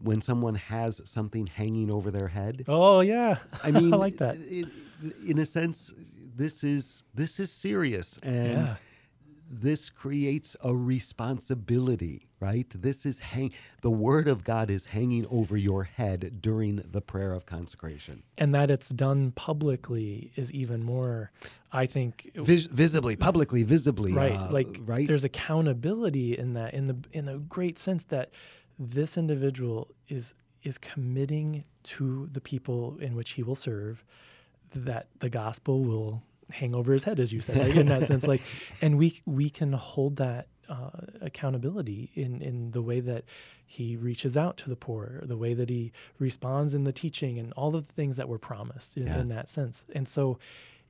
when 0.01 0.21
someone 0.21 0.55
has 0.55 1.01
something 1.05 1.47
hanging 1.47 1.91
over 1.91 2.11
their 2.11 2.29
head. 2.29 2.63
Oh 2.67 3.01
yeah, 3.01 3.37
I 3.63 3.71
mean, 3.71 3.93
I 3.93 3.97
like 3.97 4.17
that. 4.17 4.37
i- 4.37 4.65
in 5.27 5.37
a 5.39 5.45
sense, 5.45 5.93
this 6.35 6.63
is 6.63 7.03
this 7.13 7.39
is 7.39 7.51
serious, 7.51 8.17
and 8.23 8.67
Yeah. 8.67 8.75
this 9.49 9.89
creates 9.89 10.55
a 10.63 10.75
responsibility, 10.75 12.27
right? 12.39 12.67
This 12.69 13.05
is 13.05 13.19
hang. 13.19 13.51
The 13.81 13.91
word 13.91 14.27
of 14.27 14.43
God 14.43 14.69
is 14.71 14.87
hanging 14.87 15.25
over 15.29 15.55
your 15.57 15.83
head 15.83 16.41
during 16.41 16.77
the 16.77 17.01
prayer 17.01 17.33
of 17.33 17.45
consecration, 17.45 18.23
and 18.37 18.53
that 18.55 18.69
it's 18.71 18.89
done 18.89 19.31
publicly 19.31 20.31
is 20.35 20.51
even 20.51 20.83
more. 20.83 21.31
I 21.71 21.85
think 21.85 22.31
Vis- 22.35 22.65
visibly, 22.67 23.15
publicly, 23.15 23.63
visibly, 23.63 24.13
right 24.13 24.31
uh, 24.33 24.51
like 24.51 24.77
right. 24.85 25.07
there's 25.07 25.23
accountability 25.25 26.37
in 26.37 26.53
that 26.53 26.73
in 26.73 26.87
the 26.87 26.97
in 27.11 27.25
the 27.25 27.37
great 27.39 27.77
sense 27.77 28.03
that 28.05 28.31
this 28.79 29.17
individual 29.17 29.89
is 30.07 30.35
is 30.63 30.77
committing 30.77 31.63
to 31.83 32.27
the 32.31 32.41
people 32.41 32.97
in 32.99 33.15
which 33.15 33.31
he 33.31 33.43
will 33.43 33.55
serve 33.55 34.03
that 34.75 35.07
the 35.19 35.29
gospel 35.29 35.83
will 35.83 36.21
hang 36.51 36.75
over 36.75 36.93
his 36.93 37.03
head 37.05 37.19
as 37.19 37.33
you 37.33 37.41
said 37.41 37.57
like 37.57 37.75
in 37.75 37.87
that 37.87 38.03
sense 38.03 38.27
like 38.27 38.41
and 38.81 38.97
we 38.99 39.19
we 39.25 39.49
can 39.49 39.73
hold 39.73 40.17
that 40.17 40.47
uh, 40.69 40.89
accountability 41.21 42.11
in 42.13 42.41
in 42.41 42.71
the 42.71 42.81
way 42.81 42.99
that 42.99 43.23
he 43.65 43.95
reaches 43.97 44.37
out 44.37 44.55
to 44.57 44.69
the 44.69 44.75
poor 44.75 45.21
the 45.23 45.37
way 45.37 45.53
that 45.55 45.69
he 45.69 45.91
responds 46.19 46.75
in 46.75 46.83
the 46.83 46.93
teaching 46.93 47.39
and 47.39 47.51
all 47.53 47.75
of 47.75 47.87
the 47.87 47.93
things 47.93 48.15
that 48.17 48.29
were 48.29 48.37
promised 48.37 48.95
in, 48.95 49.07
Yeah. 49.07 49.19
in 49.21 49.29
that 49.29 49.49
sense 49.49 49.85
and 49.95 50.07
so 50.07 50.37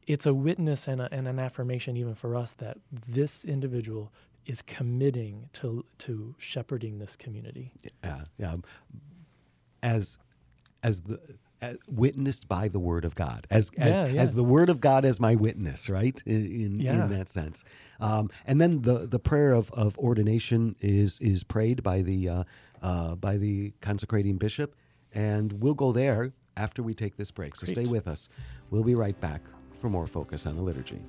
it's 0.08 0.26
a 0.28 0.34
witness 0.34 0.88
and, 0.88 1.02
a, 1.02 1.08
and 1.12 1.28
an 1.28 1.40
affirmation 1.40 1.96
even 1.98 2.14
for 2.16 2.36
us 2.36 2.52
that 2.54 2.78
this 3.08 3.44
individual 3.46 4.12
is 4.46 4.62
committing 4.62 5.50
to 5.54 5.84
to 6.00 6.36
shepherding 6.38 7.00
this 7.00 7.16
community. 7.16 7.72
yeah, 8.04 8.22
yeah. 8.38 8.56
As 9.82 10.18
as 10.84 11.02
the 11.02 11.20
witnessed 11.88 12.48
by 12.48 12.68
the 12.68 12.80
word 12.80 13.06
of 13.06 13.16
God, 13.16 13.48
as 13.50 13.72
as, 13.78 13.96
Yeah, 13.96 14.06
yeah. 14.08 14.22
as 14.22 14.34
the 14.36 14.44
word 14.44 14.70
of 14.70 14.80
God 14.80 15.06
as 15.06 15.20
my 15.20 15.36
witness, 15.36 15.90
right? 15.90 16.22
In 16.26 16.46
in, 16.46 16.80
Yeah. 16.80 17.04
in 17.04 17.10
that 17.10 17.30
sense, 17.30 17.64
um, 18.00 18.30
and 18.46 18.60
then 18.62 18.82
the 18.84 19.08
the 19.08 19.20
prayer 19.20 19.52
of, 19.54 19.72
of 19.72 19.98
ordination 19.98 20.76
is 20.82 21.20
is 21.20 21.44
prayed 21.44 21.82
by 21.84 22.02
the 22.02 22.30
uh, 22.30 22.44
uh, 22.82 23.16
by 23.16 23.38
the 23.38 23.74
consecrating 23.82 24.38
bishop, 24.38 24.76
and 25.14 25.54
we'll 25.62 25.74
go 25.74 25.92
there 25.92 26.34
after 26.58 26.82
we 26.84 26.94
take 26.94 27.18
this 27.18 27.32
break. 27.32 27.56
So 27.56 27.66
stay 27.66 27.86
with 27.86 28.08
us. 28.08 28.30
We'll 28.70 28.84
be 28.84 28.96
right 28.96 29.20
back 29.20 29.42
for 29.80 29.90
more 29.90 30.08
focus 30.08 30.46
on 30.46 30.56
the 30.56 30.62
liturgy. 30.62 31.02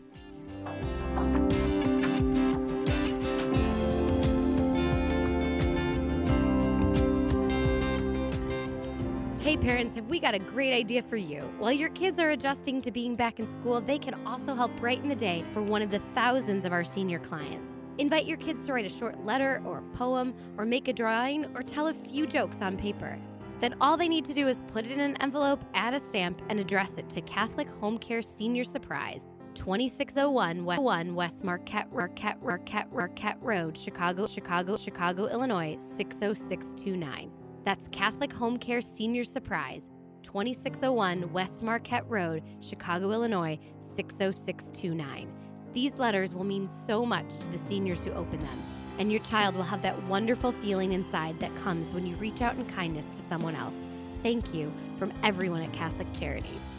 Hey 9.57 9.69
parents, 9.69 9.95
have 9.95 10.11
we 10.11 10.21
got 10.21 10.35
a 10.35 10.39
great 10.39 10.75
idea 10.75 11.01
for 11.01 11.17
you? 11.17 11.41
While 11.59 11.73
your 11.73 11.89
kids 11.89 12.19
are 12.19 12.29
adjusting 12.29 12.83
to 12.83 12.91
being 12.91 13.17
back 13.17 13.41
in 13.41 13.51
school, 13.51 13.81
they 13.81 13.99
can 13.99 14.13
also 14.27 14.55
help 14.55 14.77
brighten 14.77 15.09
the 15.09 15.17
day 15.17 15.45
for 15.53 15.63
one 15.63 15.81
of 15.81 15.91
the 15.91 15.99
thousands 16.15 16.67
of 16.67 16.73
our 16.75 16.85
senior 16.85 17.19
clients. 17.19 17.79
Invite 17.97 18.27
your 18.27 18.37
kids 18.37 18.67
to 18.67 18.75
write 18.75 18.85
a 18.85 18.91
short 18.91 19.25
letter 19.25 19.63
or 19.65 19.79
a 19.79 19.97
poem, 19.97 20.35
or 20.59 20.67
make 20.67 20.89
a 20.89 20.93
drawing, 20.93 21.47
or 21.57 21.63
tell 21.63 21.87
a 21.87 21.95
few 21.95 22.27
jokes 22.27 22.61
on 22.61 22.77
paper. 22.77 23.19
Then 23.59 23.75
all 23.81 23.97
they 23.97 24.09
need 24.09 24.27
to 24.27 24.35
do 24.35 24.47
is 24.47 24.61
put 24.69 24.85
it 24.85 24.93
in 24.93 25.01
an 25.01 25.17
envelope, 25.23 25.65
add 25.73 25.95
a 25.95 25.99
stamp, 25.99 26.43
and 26.51 26.61
address 26.61 26.99
it 26.99 27.09
to 27.11 27.23
Catholic 27.23 27.71
Home 27.81 27.97
Care 27.97 28.21
Senior 28.21 28.65
Surprise, 28.65 29.27
2601 29.55 30.67
West, 30.67 30.83
1 30.83 31.15
West 31.15 31.45
Marquette, 31.45 31.91
Marquette, 31.95 32.43
Marquette, 32.43 32.93
Marquette 32.93 33.39
Road, 33.41 33.79
Chicago, 33.79 34.27
Chicago, 34.27 34.77
Chicago, 34.77 35.29
Illinois, 35.29 35.79
60629. 35.81 37.31
That's 37.67 37.89
Catholic 37.89 38.33
Home 38.35 38.59
Care 38.59 38.81
Senior 38.81 39.25
Surprise, 39.25 39.91
2601 40.23 41.33
West 41.33 41.65
Marquette 41.65 42.09
Road, 42.09 42.45
Chicago, 42.61 43.11
Illinois, 43.11 43.59
60629. 43.81 45.29
These 45.73 45.97
letters 45.97 46.33
will 46.33 46.45
mean 46.45 46.69
so 46.69 47.05
much 47.05 47.29
to 47.41 47.49
the 47.51 47.59
seniors 47.59 48.05
who 48.05 48.13
open 48.13 48.39
them, 48.39 48.63
and 49.01 49.11
your 49.11 49.21
child 49.23 49.57
will 49.57 49.65
have 49.65 49.83
that 49.83 50.01
wonderful 50.05 50.53
feeling 50.53 50.93
inside 50.93 51.41
that 51.41 51.57
comes 51.57 51.93
when 51.93 52.07
you 52.07 52.15
reach 52.15 52.41
out 52.41 52.55
in 52.55 52.65
kindness 52.67 53.07
to 53.07 53.21
someone 53.21 53.57
else. 53.57 53.75
Thank 54.23 54.55
you 54.55 54.73
from 54.97 55.13
everyone 55.25 55.63
at 55.63 55.73
Catholic 55.73 56.07
Charities. 56.13 56.73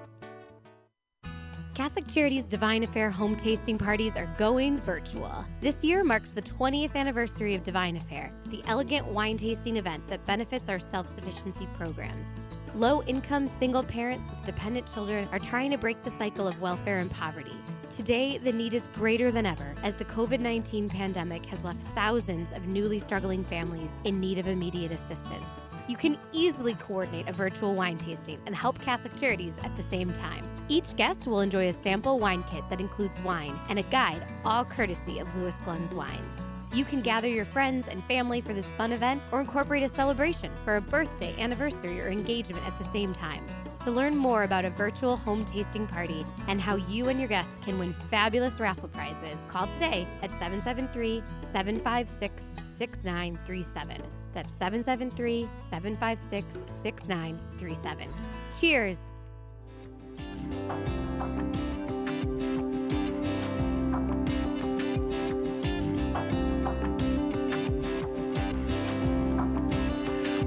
Catholic 1.74 2.06
Charities 2.08 2.44
Divine 2.44 2.84
Affair 2.84 3.10
home 3.10 3.34
tasting 3.34 3.78
parties 3.78 4.18
are 4.18 4.28
going 4.38 4.78
virtual. 4.82 5.46
This 5.62 5.86
year 5.86 6.04
marks 6.04 6.32
the 6.32 6.42
20th 6.42 6.96
anniversary 6.96 7.56
of 7.56 7.64
Divine 7.64 7.96
Affair, 7.96 8.30
the 8.48 8.62
elegant 8.68 9.08
wine 9.08 9.38
tasting 9.38 9.78
event 9.78 10.06
that 10.10 10.26
benefits 10.26 10.68
our 10.68 10.80
self 10.80 11.08
sufficiency 11.08 11.70
programs. 11.78 12.36
Low 12.76 13.04
income 13.04 13.48
single 13.48 13.84
parents 13.84 14.30
with 14.30 14.46
dependent 14.46 14.92
children 14.94 15.30
are 15.32 15.40
trying 15.40 15.72
to 15.72 15.78
break 15.78 16.04
the 16.04 16.12
cycle 16.12 16.46
of 16.46 16.62
welfare 16.62 16.98
and 16.98 17.10
poverty. 17.10 17.56
Today, 17.90 18.38
the 18.38 18.52
need 18.52 18.74
is 18.74 18.88
greater 18.88 19.32
than 19.32 19.46
ever 19.46 19.74
as 19.82 19.96
the 19.96 20.06
COVID 20.06 20.42
19 20.42 20.90
pandemic 20.90 21.46
has 21.46 21.64
left 21.64 21.80
thousands 21.96 22.52
of 22.52 22.68
newly 22.68 23.00
struggling 23.00 23.46
families 23.46 23.92
in 24.04 24.20
need 24.20 24.40
of 24.40 24.48
immediate 24.48 24.92
assistance. 24.92 25.46
You 25.92 25.98
can 25.98 26.18
easily 26.32 26.76
coordinate 26.76 27.28
a 27.28 27.34
virtual 27.34 27.76
wine 27.76 27.98
tasting 27.98 28.40
and 28.46 28.56
help 28.56 28.80
Catholic 28.80 29.14
Charities 29.18 29.58
at 29.62 29.76
the 29.76 29.84
same 29.84 30.14
time. 30.14 30.42
Each 30.70 30.96
guest 30.96 31.28
will 31.28 31.42
enjoy 31.42 31.68
a 31.68 31.74
sample 31.74 32.18
wine 32.18 32.46
kit 32.50 32.64
that 32.70 32.80
includes 32.80 33.22
wine 33.24 33.60
and 33.68 33.78
a 33.78 33.84
guide, 33.84 34.24
all 34.46 34.64
courtesy 34.64 35.20
of 35.20 35.36
Louis 35.36 35.54
Glunz 35.66 35.92
Wines. 35.92 36.42
You 36.72 36.86
can 36.86 37.02
gather 37.02 37.28
your 37.28 37.44
friends 37.44 37.90
and 37.90 38.02
family 38.06 38.40
for 38.40 38.54
this 38.54 38.68
fun 38.76 38.94
event 38.94 39.28
or 39.34 39.42
incorporate 39.42 39.84
a 39.84 39.90
celebration 39.90 40.50
for 40.64 40.78
a 40.78 40.82
birthday, 40.82 41.36
anniversary, 41.38 42.00
or 42.00 42.08
engagement 42.08 42.66
at 42.66 42.78
the 42.78 42.86
same 42.86 43.12
time. 43.12 43.46
To 43.82 43.92
learn 43.92 44.16
more 44.16 44.44
about 44.44 44.64
a 44.64 44.70
virtual 44.70 45.18
home 45.18 45.44
tasting 45.44 45.88
party 45.88 46.26
and 46.48 46.62
how 46.62 46.78
you 46.78 47.10
and 47.10 47.20
your 47.20 47.28
guests 47.28 47.58
can 47.66 47.78
win 47.78 47.92
fabulous 48.10 48.62
raffle 48.62 48.88
prizes, 48.88 49.40
call 49.50 49.68
today 49.68 50.08
at 50.24 50.30
773 50.40 51.22
756 51.52 52.54
6937. 52.64 54.21
That's 54.34 54.54
773 54.54 55.48
756 55.70 56.64
6937. 56.68 58.08
Cheers! 58.60 59.00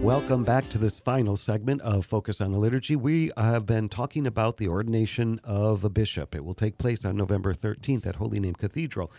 Welcome 0.05 0.45
back 0.45 0.69
to 0.69 0.77
this 0.77 1.01
final 1.01 1.35
segment 1.35 1.81
of 1.81 2.05
Focus 2.05 2.43
on 2.43 2.51
the 2.51 2.59
Liturgy. 2.59 2.95
We 2.95 3.31
have 3.39 3.65
been 3.65 3.89
talking 3.89 4.27
about 4.27 4.59
the 4.59 4.69
ordination 4.69 5.41
of 5.45 5.83
a 5.83 5.89
bishop. 5.89 6.35
It 6.35 6.45
will 6.45 6.53
take 6.53 6.77
place 6.77 7.07
on 7.07 7.17
November 7.17 7.55
13th 7.55 8.07
at 8.07 8.17
Holy 8.17 8.39
Name 8.39 8.53
Cathedral. 8.53 9.11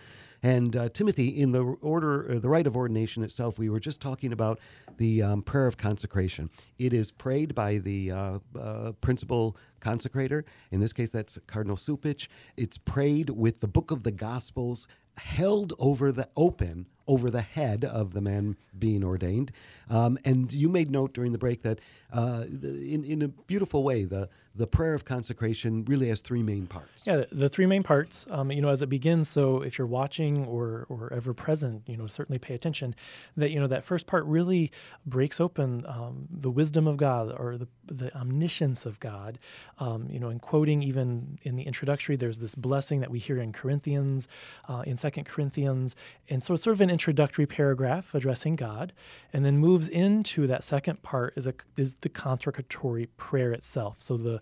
And 0.46 0.76
uh, 0.76 0.90
Timothy, 0.90 1.30
in 1.30 1.54
the 1.54 1.64
order, 1.64 2.34
uh, 2.34 2.38
the 2.38 2.50
rite 2.50 2.68
of 2.68 2.78
ordination 2.78 3.24
itself, 3.24 3.58
we 3.58 3.68
were 3.68 3.80
just 3.80 4.00
talking 4.00 4.32
about 4.32 4.60
the 4.98 5.24
um, 5.24 5.42
prayer 5.42 5.66
of 5.66 5.76
consecration. 5.76 6.52
It 6.78 6.94
is 6.94 7.12
prayed 7.12 7.56
by 7.56 7.80
the 7.80 8.12
uh, 8.12 8.40
uh 8.56 8.92
principal 9.02 9.58
consecrator. 9.82 10.44
In 10.70 10.80
this 10.80 10.94
case, 10.94 11.12
that's 11.12 11.40
Cardinal 11.48 11.78
Cupich. 11.78 12.28
It's 12.58 12.78
prayed 12.78 13.32
with 13.32 13.60
the 13.60 13.68
Book 13.68 13.90
of 13.90 14.04
the 14.04 14.12
Gospels 14.12 14.88
held 15.18 15.74
over 15.80 16.12
the 16.12 16.30
open 16.38 16.86
over 17.08 17.30
the 17.30 17.42
head 17.42 17.84
of 17.84 18.14
the 18.14 18.22
man 18.22 18.58
being 18.78 19.04
ordained. 19.04 19.52
Um, 19.90 20.18
and 20.26 20.52
you 20.52 20.70
made 20.70 20.92
note 20.92 21.14
during 21.14 21.32
the 21.32 21.38
break 21.38 21.62
that, 21.62 21.80
uh, 22.12 22.44
in, 22.50 23.04
in 23.04 23.22
a 23.22 23.28
beautiful 23.28 23.84
way, 23.84 24.04
the, 24.06 24.30
the 24.58 24.68
prayer 24.68 24.94
of 24.94 25.04
consecration 25.04 25.84
really 25.86 26.08
has 26.08 26.22
three 26.22 26.42
main 26.42 26.66
parts. 26.66 27.06
Yeah, 27.06 27.26
the 27.32 27.50
three 27.50 27.66
main 27.66 27.84
parts, 27.84 28.26
um, 28.30 28.52
you 28.52 28.62
know, 28.62 28.70
as 28.70 28.82
it 28.82 28.88
begins. 28.88 29.28
So 29.28 29.62
if 29.62 29.78
you're 29.78 29.88
watching 29.88 30.46
or, 30.46 30.86
or 30.88 31.12
ever 31.12 31.34
present, 31.34 31.84
you 31.88 31.98
know, 31.98 32.08
certainly 32.08 32.40
pay 32.40 32.54
attention 32.54 32.96
that, 33.36 33.52
you 33.52 33.60
know, 33.60 33.68
that 33.68 33.84
first 33.84 34.08
part 34.08 34.24
really 34.26 34.72
breaks 35.06 35.42
open 35.42 35.86
um, 35.88 36.28
the 36.30 36.50
wisdom 36.50 36.88
of 36.88 36.96
God 36.96 37.36
or 37.38 37.58
the, 37.58 37.68
the 37.86 38.16
omniscience 38.16 38.86
of 38.86 39.00
God. 39.00 39.40
Um, 39.80 40.08
you 40.10 40.20
know, 40.20 40.30
in 40.30 40.40
quoting 40.40 40.82
even 40.84 41.38
in 41.44 41.58
the 41.58 41.64
introductory, 41.64 42.16
there's 42.16 42.40
this 42.40 42.56
blessing 42.56 43.02
that 43.02 43.12
we 43.12 43.20
hear 43.20 43.38
in 43.38 43.52
Corinthians, 43.52 44.28
uh, 44.70 44.84
in 44.86 44.96
Second 44.96 45.26
Corinthians. 45.26 45.96
And 46.30 46.42
so 46.44 46.54
it's 46.54 46.64
sort 46.64 46.76
of 46.76 46.82
an 46.82 46.90
introductory 46.90 47.46
paragraph 47.46 48.16
addressing 48.16 48.56
God, 48.56 48.94
and 49.34 49.44
then 49.44 49.58
moves 49.58 49.90
into 49.90 50.48
that 50.48 50.64
second 50.64 51.02
part 51.02 51.34
is, 51.36 51.46
a, 51.46 51.54
is 51.76 51.96
the 51.96 52.10
consecratory 52.10 53.08
prayer 53.18 53.52
itself. 53.52 54.00
So 54.00 54.16
the 54.16 54.42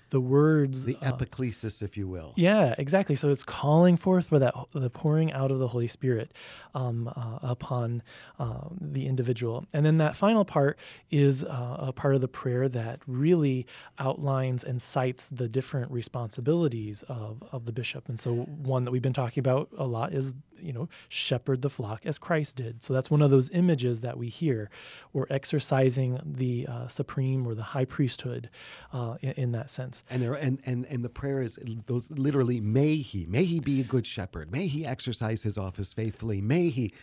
the 0.11 0.21
words 0.21 0.85
the 0.85 0.97
uh, 1.01 1.11
epiclesis 1.11 1.81
if 1.81 1.97
you 1.97 2.07
will. 2.07 2.33
Yeah 2.35 2.75
exactly. 2.77 3.15
So 3.15 3.29
it's 3.29 3.43
calling 3.43 3.97
forth 3.97 4.27
for 4.27 4.39
that 4.39 4.53
the 4.73 4.89
pouring 4.89 5.31
out 5.33 5.51
of 5.51 5.59
the 5.59 5.67
holy 5.67 5.87
spirit 5.87 6.33
um, 6.75 7.11
uh, 7.15 7.39
upon 7.41 8.03
uh, 8.39 8.67
the 8.79 9.07
individual. 9.07 9.65
And 9.73 9.85
then 9.85 9.97
that 9.97 10.15
final 10.15 10.45
part 10.45 10.77
is 11.09 11.43
uh, 11.43 11.77
a 11.79 11.93
part 11.93 12.15
of 12.15 12.21
the 12.21 12.27
prayer 12.27 12.69
that 12.69 12.99
really 13.07 13.65
outlines 13.99 14.63
and 14.63 14.81
cites 14.81 15.29
the 15.29 15.47
different 15.47 15.91
responsibilities 15.91 17.03
of, 17.03 17.43
of 17.51 17.65
the 17.65 17.71
bishop. 17.71 18.07
And 18.09 18.19
so 18.19 18.33
one 18.35 18.85
that 18.85 18.91
we've 18.91 19.01
been 19.01 19.13
talking 19.13 19.41
about 19.41 19.69
a 19.77 19.85
lot 19.85 20.13
is 20.13 20.33
you 20.59 20.71
know 20.71 20.87
shepherd 21.09 21.63
the 21.63 21.69
flock 21.69 22.05
as 22.05 22.19
christ 22.19 22.57
did. 22.57 22.83
So 22.83 22.93
that's 22.93 23.09
one 23.09 23.21
of 23.21 23.31
those 23.31 23.49
images 23.51 24.01
that 24.01 24.17
we 24.17 24.29
hear. 24.29 24.69
Or 25.13 25.27
exercising 25.29 26.19
the 26.23 26.67
uh, 26.67 26.87
supreme 26.87 27.47
or 27.47 27.55
the 27.55 27.63
high 27.63 27.85
priesthood 27.85 28.49
uh, 28.93 29.15
in, 29.21 29.31
in 29.31 29.51
that 29.53 29.69
sense 29.69 30.00
and 30.09 30.21
there 30.21 30.33
and, 30.33 30.59
and 30.65 30.85
and 30.85 31.03
the 31.03 31.09
prayer 31.09 31.41
is 31.41 31.59
those 31.87 32.09
literally 32.11 32.59
may 32.59 32.95
he 32.97 33.25
may 33.25 33.43
he 33.43 33.59
be 33.59 33.81
a 33.81 33.83
good 33.83 34.05
shepherd 34.05 34.51
may 34.51 34.67
he 34.67 34.85
exercise 34.85 35.43
his 35.43 35.57
office 35.57 35.93
faithfully 35.93 36.41
may 36.41 36.69
he 36.69 36.93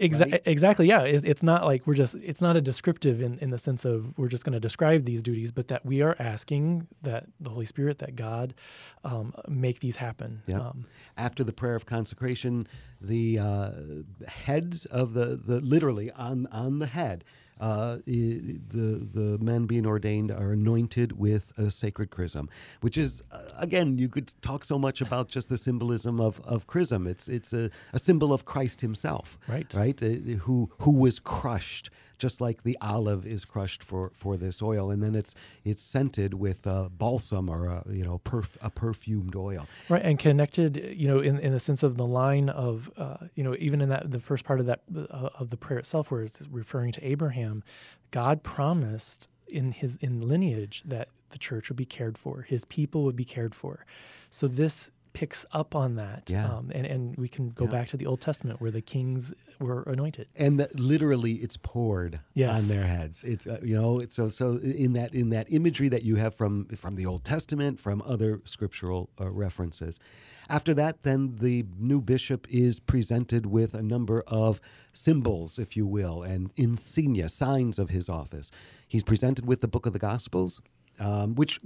Exa- 0.00 0.32
right? 0.32 0.42
Exactly. 0.46 0.86
Yeah. 0.86 1.02
it's 1.02 1.42
not 1.42 1.64
like 1.64 1.86
we're 1.86 1.94
just, 1.94 2.14
it's 2.14 2.40
not 2.40 2.56
a 2.56 2.60
descriptive 2.60 3.20
in, 3.20 3.38
in 3.38 3.50
the 3.50 3.58
sense 3.58 3.84
of 3.84 4.16
we're 4.16 4.28
just 4.28 4.44
going 4.44 4.54
to 4.54 4.60
describe 4.60 5.04
these 5.04 5.22
duties, 5.22 5.52
but 5.52 5.68
that 5.68 5.84
we 5.84 6.00
are 6.00 6.16
asking 6.18 6.88
that 7.02 7.26
the 7.38 7.50
Holy 7.50 7.66
Spirit, 7.66 7.98
that 7.98 8.16
God 8.16 8.54
um, 9.04 9.34
make 9.46 9.80
these 9.80 9.96
happen. 9.96 10.42
Yep. 10.46 10.60
Um, 10.60 10.86
After 11.16 11.44
the 11.44 11.52
prayer 11.52 11.74
of 11.74 11.84
consecration, 11.84 12.66
the 13.00 13.38
uh, 13.38 13.70
heads 14.26 14.86
of 14.86 15.12
the, 15.12 15.36
the 15.36 15.60
literally 15.60 16.10
on, 16.12 16.46
on 16.50 16.78
the 16.78 16.86
head 16.86 17.24
uh, 17.60 17.98
the 18.06 18.58
the 19.12 19.38
men 19.40 19.66
being 19.66 19.86
ordained 19.86 20.30
are 20.30 20.52
anointed 20.52 21.18
with 21.18 21.52
a 21.58 21.70
sacred 21.70 22.10
chrism, 22.10 22.48
which 22.80 22.96
is 22.96 23.22
uh, 23.32 23.38
again 23.58 23.98
you 23.98 24.08
could 24.08 24.32
talk 24.42 24.64
so 24.64 24.78
much 24.78 25.00
about 25.00 25.28
just 25.28 25.48
the 25.48 25.56
symbolism 25.56 26.20
of, 26.20 26.40
of 26.40 26.66
chrism. 26.66 27.06
It's 27.06 27.28
it's 27.28 27.52
a, 27.52 27.70
a 27.92 27.98
symbol 27.98 28.32
of 28.32 28.44
Christ 28.44 28.80
Himself, 28.80 29.38
right? 29.48 29.72
Right, 29.74 30.02
uh, 30.02 30.06
who 30.40 30.70
who 30.78 30.92
was 30.92 31.18
crushed 31.18 31.90
just 32.18 32.40
like 32.40 32.62
the 32.62 32.76
olive 32.80 33.26
is 33.26 33.44
crushed 33.44 33.82
for, 33.82 34.10
for 34.14 34.36
this 34.36 34.62
oil, 34.62 34.90
and 34.90 35.02
then 35.02 35.14
it's 35.14 35.34
it's 35.64 35.82
scented 35.82 36.34
with 36.34 36.66
balsam 36.98 37.48
or 37.48 37.66
a, 37.66 37.84
you 37.90 38.04
know 38.04 38.20
perf- 38.24 38.56
a 38.60 38.70
perfumed 38.70 39.34
oil. 39.34 39.66
Right, 39.88 40.02
and 40.02 40.18
connected, 40.18 40.94
you 40.96 41.08
know, 41.08 41.20
in, 41.20 41.38
in 41.38 41.52
the 41.52 41.60
sense 41.60 41.82
of 41.82 41.96
the 41.96 42.06
line 42.06 42.48
of 42.48 42.90
uh, 42.96 43.28
you 43.34 43.44
know 43.44 43.54
even 43.58 43.80
in 43.80 43.88
that 43.88 44.10
the 44.10 44.20
first 44.20 44.44
part 44.44 44.60
of 44.60 44.66
that 44.66 44.80
uh, 44.96 45.30
of 45.38 45.50
the 45.50 45.56
prayer 45.56 45.78
itself, 45.78 46.10
where 46.10 46.22
it's 46.22 46.46
referring 46.50 46.92
to 46.92 47.06
Abraham, 47.06 47.62
God 48.10 48.42
promised 48.42 49.28
in 49.48 49.72
his 49.72 49.96
in 49.96 50.20
lineage 50.20 50.82
that 50.84 51.08
the 51.30 51.38
church 51.38 51.68
would 51.68 51.76
be 51.76 51.84
cared 51.84 52.16
for, 52.16 52.42
his 52.42 52.64
people 52.66 53.04
would 53.04 53.16
be 53.16 53.24
cared 53.24 53.54
for. 53.54 53.84
So 54.30 54.48
this 54.48 54.90
picks 55.18 55.44
up 55.50 55.74
on 55.74 55.96
that. 55.96 56.30
Yeah. 56.30 56.48
Um, 56.48 56.70
and, 56.72 56.86
and 56.86 57.16
we 57.16 57.26
can 57.26 57.48
go 57.48 57.64
yeah. 57.64 57.72
back 57.72 57.88
to 57.88 57.96
the 57.96 58.06
Old 58.06 58.20
Testament 58.20 58.60
where 58.60 58.70
the 58.70 58.80
kings 58.80 59.34
were 59.58 59.82
anointed. 59.82 60.28
And 60.36 60.60
that 60.60 60.78
literally 60.78 61.32
it's 61.32 61.56
poured 61.56 62.20
yes. 62.34 62.60
on 62.60 62.68
their 62.68 62.86
heads. 62.86 63.24
It's 63.24 63.44
uh, 63.44 63.58
you 63.60 63.74
know, 63.74 63.98
it's 63.98 64.14
so 64.14 64.28
so 64.28 64.58
in 64.58 64.92
that 64.92 65.12
in 65.14 65.30
that 65.30 65.52
imagery 65.52 65.88
that 65.88 66.04
you 66.04 66.14
have 66.16 66.36
from 66.36 66.66
from 66.76 66.94
the 66.94 67.04
Old 67.04 67.24
Testament, 67.24 67.80
from 67.80 68.00
other 68.06 68.40
scriptural 68.44 69.10
uh, 69.20 69.28
references. 69.28 69.98
After 70.48 70.72
that, 70.74 71.02
then 71.02 71.34
the 71.40 71.66
new 71.76 72.00
bishop 72.00 72.46
is 72.48 72.78
presented 72.78 73.44
with 73.46 73.74
a 73.74 73.82
number 73.82 74.22
of 74.28 74.60
symbols, 74.92 75.58
if 75.58 75.76
you 75.76 75.84
will, 75.84 76.22
and 76.22 76.52
insignia, 76.56 77.28
signs 77.28 77.80
of 77.80 77.90
his 77.90 78.08
office. 78.08 78.52
He's 78.86 79.02
presented 79.02 79.46
with 79.46 79.60
the 79.62 79.68
book 79.68 79.84
of 79.84 79.92
the 79.92 79.98
Gospels, 79.98 80.62
um, 81.00 81.34
which 81.34 81.58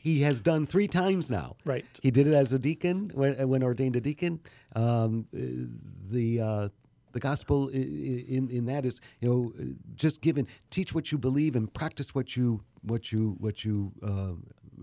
he 0.00 0.22
has 0.22 0.40
done 0.40 0.66
three 0.66 0.88
times 0.88 1.30
now. 1.30 1.56
Right. 1.64 1.84
He 2.02 2.10
did 2.10 2.26
it 2.26 2.34
as 2.34 2.52
a 2.52 2.58
deacon 2.58 3.10
when, 3.14 3.48
when 3.48 3.62
ordained 3.62 3.96
a 3.96 4.00
deacon. 4.00 4.40
Um, 4.74 5.26
the 5.32 6.40
uh, 6.40 6.68
the 7.12 7.20
gospel 7.20 7.68
in 7.68 8.48
in 8.50 8.66
that 8.66 8.86
is 8.86 9.00
you 9.20 9.28
know 9.28 9.52
just 9.94 10.22
given 10.22 10.46
teach 10.70 10.94
what 10.94 11.12
you 11.12 11.18
believe 11.18 11.54
and 11.54 11.72
practice 11.72 12.14
what 12.14 12.36
you 12.36 12.62
what 12.82 13.12
you 13.12 13.36
what 13.38 13.64
you 13.64 13.92
uh, 14.02 14.32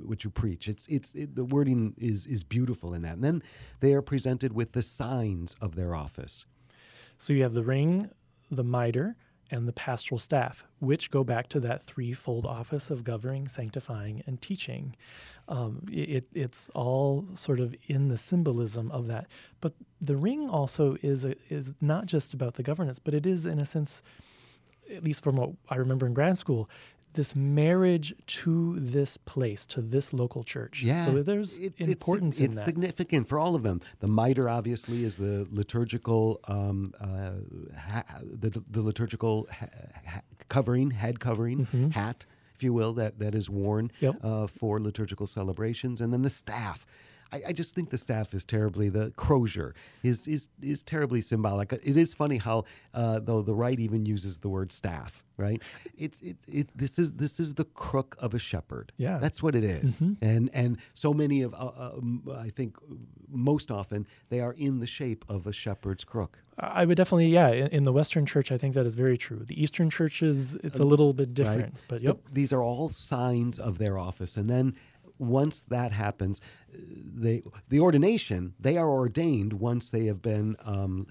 what 0.05 0.23
you 0.23 0.29
preach. 0.29 0.67
It's 0.67 0.87
it's 0.87 1.15
it, 1.15 1.35
the 1.35 1.45
wording 1.45 1.95
is 1.97 2.27
is 2.27 2.43
beautiful 2.43 2.93
in 2.93 3.01
that. 3.01 3.13
And 3.15 3.23
then 3.23 3.43
they 3.79 3.93
are 3.93 4.03
presented 4.03 4.53
with 4.53 4.73
the 4.73 4.83
signs 4.83 5.55
of 5.61 5.75
their 5.75 5.95
office. 5.95 6.45
So 7.17 7.33
you 7.33 7.41
have 7.41 7.53
the 7.53 7.63
ring, 7.63 8.11
the 8.51 8.63
mitre, 8.63 9.15
and 9.49 9.67
the 9.67 9.73
pastoral 9.73 10.19
staff, 10.19 10.65
which 10.79 11.11
go 11.11 11.23
back 11.23 11.47
to 11.49 11.59
that 11.61 11.83
threefold 11.83 12.45
office 12.45 12.89
of 12.89 13.03
governing, 13.03 13.47
sanctifying, 13.47 14.23
and 14.25 14.41
teaching. 14.41 14.95
Um, 15.47 15.85
it, 15.89 16.25
it's 16.33 16.69
all 16.75 17.25
sort 17.35 17.59
of 17.59 17.73
in 17.87 18.09
the 18.09 18.17
symbolism 18.17 18.91
of 18.91 19.07
that. 19.07 19.27
But 19.61 19.73
the 20.01 20.17
ring 20.17 20.49
also 20.49 20.97
is 21.01 21.23
a, 21.23 21.35
is 21.49 21.73
not 21.79 22.05
just 22.05 22.33
about 22.33 22.55
the 22.55 22.63
governance, 22.63 22.99
but 22.99 23.13
it 23.13 23.25
is 23.25 23.45
in 23.45 23.59
a 23.59 23.65
sense, 23.65 24.03
at 24.93 25.03
least 25.03 25.23
from 25.23 25.37
what 25.37 25.51
I 25.69 25.75
remember 25.75 26.05
in 26.05 26.13
grad 26.13 26.37
school, 26.37 26.69
this 27.17 27.35
marriage 27.35 28.13
to 28.27 28.79
this 28.79 29.17
place, 29.17 29.65
to 29.65 29.81
this 29.81 30.13
local 30.13 30.43
church. 30.43 30.83
Yeah. 30.83 31.05
So 31.05 31.23
there's 31.23 31.57
it, 31.57 31.73
importance 31.79 32.37
it's, 32.37 32.45
in 32.45 32.51
it's 32.51 32.59
that. 32.59 32.65
significant 32.65 33.27
for 33.27 33.37
all 33.39 33.55
of 33.55 33.63
them. 33.63 33.81
The 33.99 34.07
mitre, 34.07 34.47
obviously, 34.47 35.03
is 35.03 35.17
the 35.17 35.47
liturgical, 35.51 36.39
um, 36.47 36.93
uh, 37.01 37.31
ha- 37.77 38.05
the, 38.21 38.63
the 38.69 38.81
liturgical 38.81 39.47
ha- 39.51 39.67
ha- 40.07 40.21
covering, 40.47 40.91
head 40.91 41.19
covering, 41.19 41.65
mm-hmm. 41.65 41.89
hat, 41.89 42.25
if 42.55 42.63
you 42.63 42.71
will, 42.71 42.93
that, 42.93 43.19
that 43.19 43.33
is 43.35 43.49
worn 43.49 43.91
yep. 43.99 44.15
uh, 44.23 44.47
for 44.47 44.79
liturgical 44.79 45.27
celebrations. 45.27 45.99
And 45.99 46.13
then 46.13 46.21
the 46.21 46.29
staff. 46.29 46.85
I, 47.31 47.41
I, 47.49 47.53
just 47.53 47.75
think 47.75 47.89
the 47.89 47.97
staff 47.97 48.33
is 48.33 48.45
terribly 48.45 48.89
the 48.89 49.11
crozier 49.15 49.75
is 50.03 50.27
is 50.27 50.49
is 50.61 50.83
terribly 50.83 51.21
symbolic. 51.21 51.73
It 51.73 51.97
is 51.97 52.13
funny 52.13 52.37
how 52.37 52.65
uh, 52.93 53.19
though 53.19 53.41
the 53.41 53.55
right 53.55 53.79
even 53.79 54.05
uses 54.05 54.39
the 54.39 54.49
word 54.49 54.71
staff 54.71 55.23
right? 55.37 55.61
It's 55.97 56.19
it, 56.21 56.37
it 56.47 56.69
this 56.75 56.99
is 56.99 57.13
this 57.13 57.39
is 57.39 57.53
the 57.53 57.63
crook 57.63 58.15
of 58.19 58.33
a 58.33 58.39
shepherd. 58.39 58.91
Yeah, 58.97 59.19
that's 59.19 59.41
what 59.41 59.55
it 59.55 59.63
is. 59.63 60.01
Mm-hmm. 60.01 60.25
And 60.25 60.49
and 60.53 60.77
so 60.93 61.13
many 61.13 61.43
of 61.43 61.53
uh, 61.53 61.57
uh, 61.57 61.99
I 62.37 62.49
think 62.49 62.77
most 63.29 63.71
often 63.71 64.07
they 64.29 64.41
are 64.41 64.53
in 64.53 64.79
the 64.79 64.87
shape 64.87 65.23
of 65.29 65.47
a 65.47 65.53
shepherd's 65.53 66.03
crook. 66.03 66.39
I 66.59 66.85
would 66.85 66.97
definitely, 66.97 67.27
yeah. 67.27 67.49
In, 67.49 67.67
in, 67.67 67.83
the 67.83 67.93
Western 67.93 68.25
Church, 68.25 68.51
I 68.51 68.57
think 68.57 68.73
that 68.73 68.87
is 68.87 68.95
very 68.95 69.15
true. 69.15 69.43
The 69.45 69.61
Eastern 69.61 69.91
churches, 69.91 70.55
it's 70.63 70.79
a 70.79 70.83
little 70.83 71.13
bit 71.13 71.35
different, 71.35 71.75
right. 71.75 71.81
but 71.87 72.01
yep. 72.01 72.17
But 72.23 72.33
these 72.33 72.51
are 72.51 72.63
all 72.63 72.89
signs 72.89 73.59
of 73.59 73.77
their 73.77 73.99
office, 73.99 74.37
and 74.37 74.49
then 74.49 74.75
once 75.19 75.61
that 75.61 75.91
happens, 75.91 76.41
they 76.71 77.41
the 77.69 77.79
ordination 77.79 78.53
they 78.59 78.77
are 78.77 78.89
ordained 78.89 79.53
once 79.53 79.89
they 79.89 80.05
have 80.05 80.21
been 80.21 80.55
um, 80.63 81.07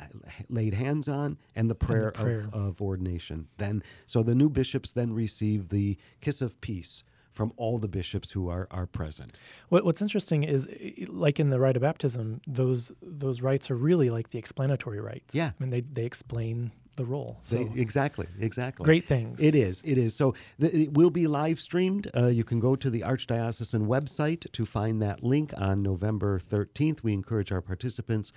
laid 0.49 0.75
hands 0.75 1.09
on 1.09 1.39
and 1.55 1.71
the 1.71 1.75
prayer, 1.75 2.09
and 2.09 2.15
the 2.15 2.23
prayer. 2.23 2.49
Of, 2.53 2.55
of, 2.55 2.83
ordination. 2.83 3.49
Then 3.57 3.83
so 4.07 4.23
the 4.23 4.35
new 4.35 4.49
bishops 4.49 4.93
then 4.93 5.13
receive 5.13 5.69
the 5.69 5.99
kiss 6.21 6.43
of 6.43 6.61
peace 6.61 7.03
from 7.33 7.53
all 7.59 7.79
the 7.79 7.89
bishops 7.89 8.31
who 8.31 8.49
are, 8.49 8.67
are 8.71 8.87
present. 8.87 9.39
What, 9.69 9.85
what's 9.85 10.01
interesting 10.01 10.43
is, 10.43 10.69
like 11.07 11.39
in 11.39 11.51
the 11.51 11.61
rite 11.61 11.77
of 11.77 11.83
baptism, 11.83 12.41
those 12.47 12.93
those 13.03 13.43
rites 13.43 13.71
are 13.71 13.77
really 13.77 14.09
like 14.09 14.31
the 14.31 14.39
explanatory 14.39 15.01
rites. 15.01 15.35
Yeah, 15.35 15.51
I 15.59 15.63
mean 15.63 15.71
they 15.71 15.83
they 15.83 16.05
explain 16.05 16.73
the 16.97 17.05
role. 17.05 17.39
So 17.43 17.57
They- 17.65 17.81
exactly, 17.81 18.27
exactly. 18.41 18.85
great 18.85 19.07
things. 19.07 19.41
It 19.41 19.55
is. 19.55 19.83
It 19.85 19.99
is. 19.99 20.15
So 20.15 20.35
the, 20.59 20.75
it 20.75 20.95
will 20.95 21.11
be 21.11 21.27
live 21.27 21.61
streamed. 21.61 22.11
Uh, 22.17 22.27
you 22.27 22.45
can 22.45 22.59
go 22.61 22.75
to 22.77 22.91
the 22.91 23.01
Archdiocesan 23.03 23.87
website 23.87 24.51
to 24.53 24.65
find 24.67 25.01
that 25.03 25.23
link 25.23 25.53
on 25.57 25.83
November 25.83 26.39
13th. 26.41 27.03
We 27.03 27.13
encourage 27.13 27.53
our 27.53 27.61
participants 27.63 28.33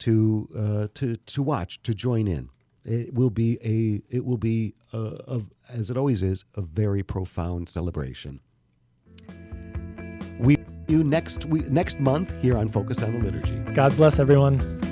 to 0.00 0.48
uh, 0.56 0.88
to 0.94 1.16
to 1.16 1.42
watch, 1.42 1.82
to 1.84 1.94
join 1.94 2.26
in. 2.26 2.50
It 2.84 3.14
will 3.14 3.30
be 3.30 3.58
a 3.64 4.02
it 4.14 4.24
will 4.24 4.36
be 4.38 4.74
a, 4.92 5.16
a, 5.28 5.42
as 5.70 5.88
it 5.90 5.96
always 5.96 6.22
is 6.22 6.44
a 6.56 6.62
very 6.62 7.02
profound 7.04 7.68
celebration. 7.68 8.40
We 10.40 10.56
see 10.56 10.62
you 10.88 11.04
next 11.04 11.44
week 11.44 11.70
next 11.70 12.00
month 12.00 12.34
here 12.42 12.58
on 12.58 12.68
Focus 12.68 13.00
on 13.02 13.12
the 13.12 13.18
Liturgy. 13.20 13.56
God 13.74 13.96
bless 13.96 14.18
everyone. 14.18 14.91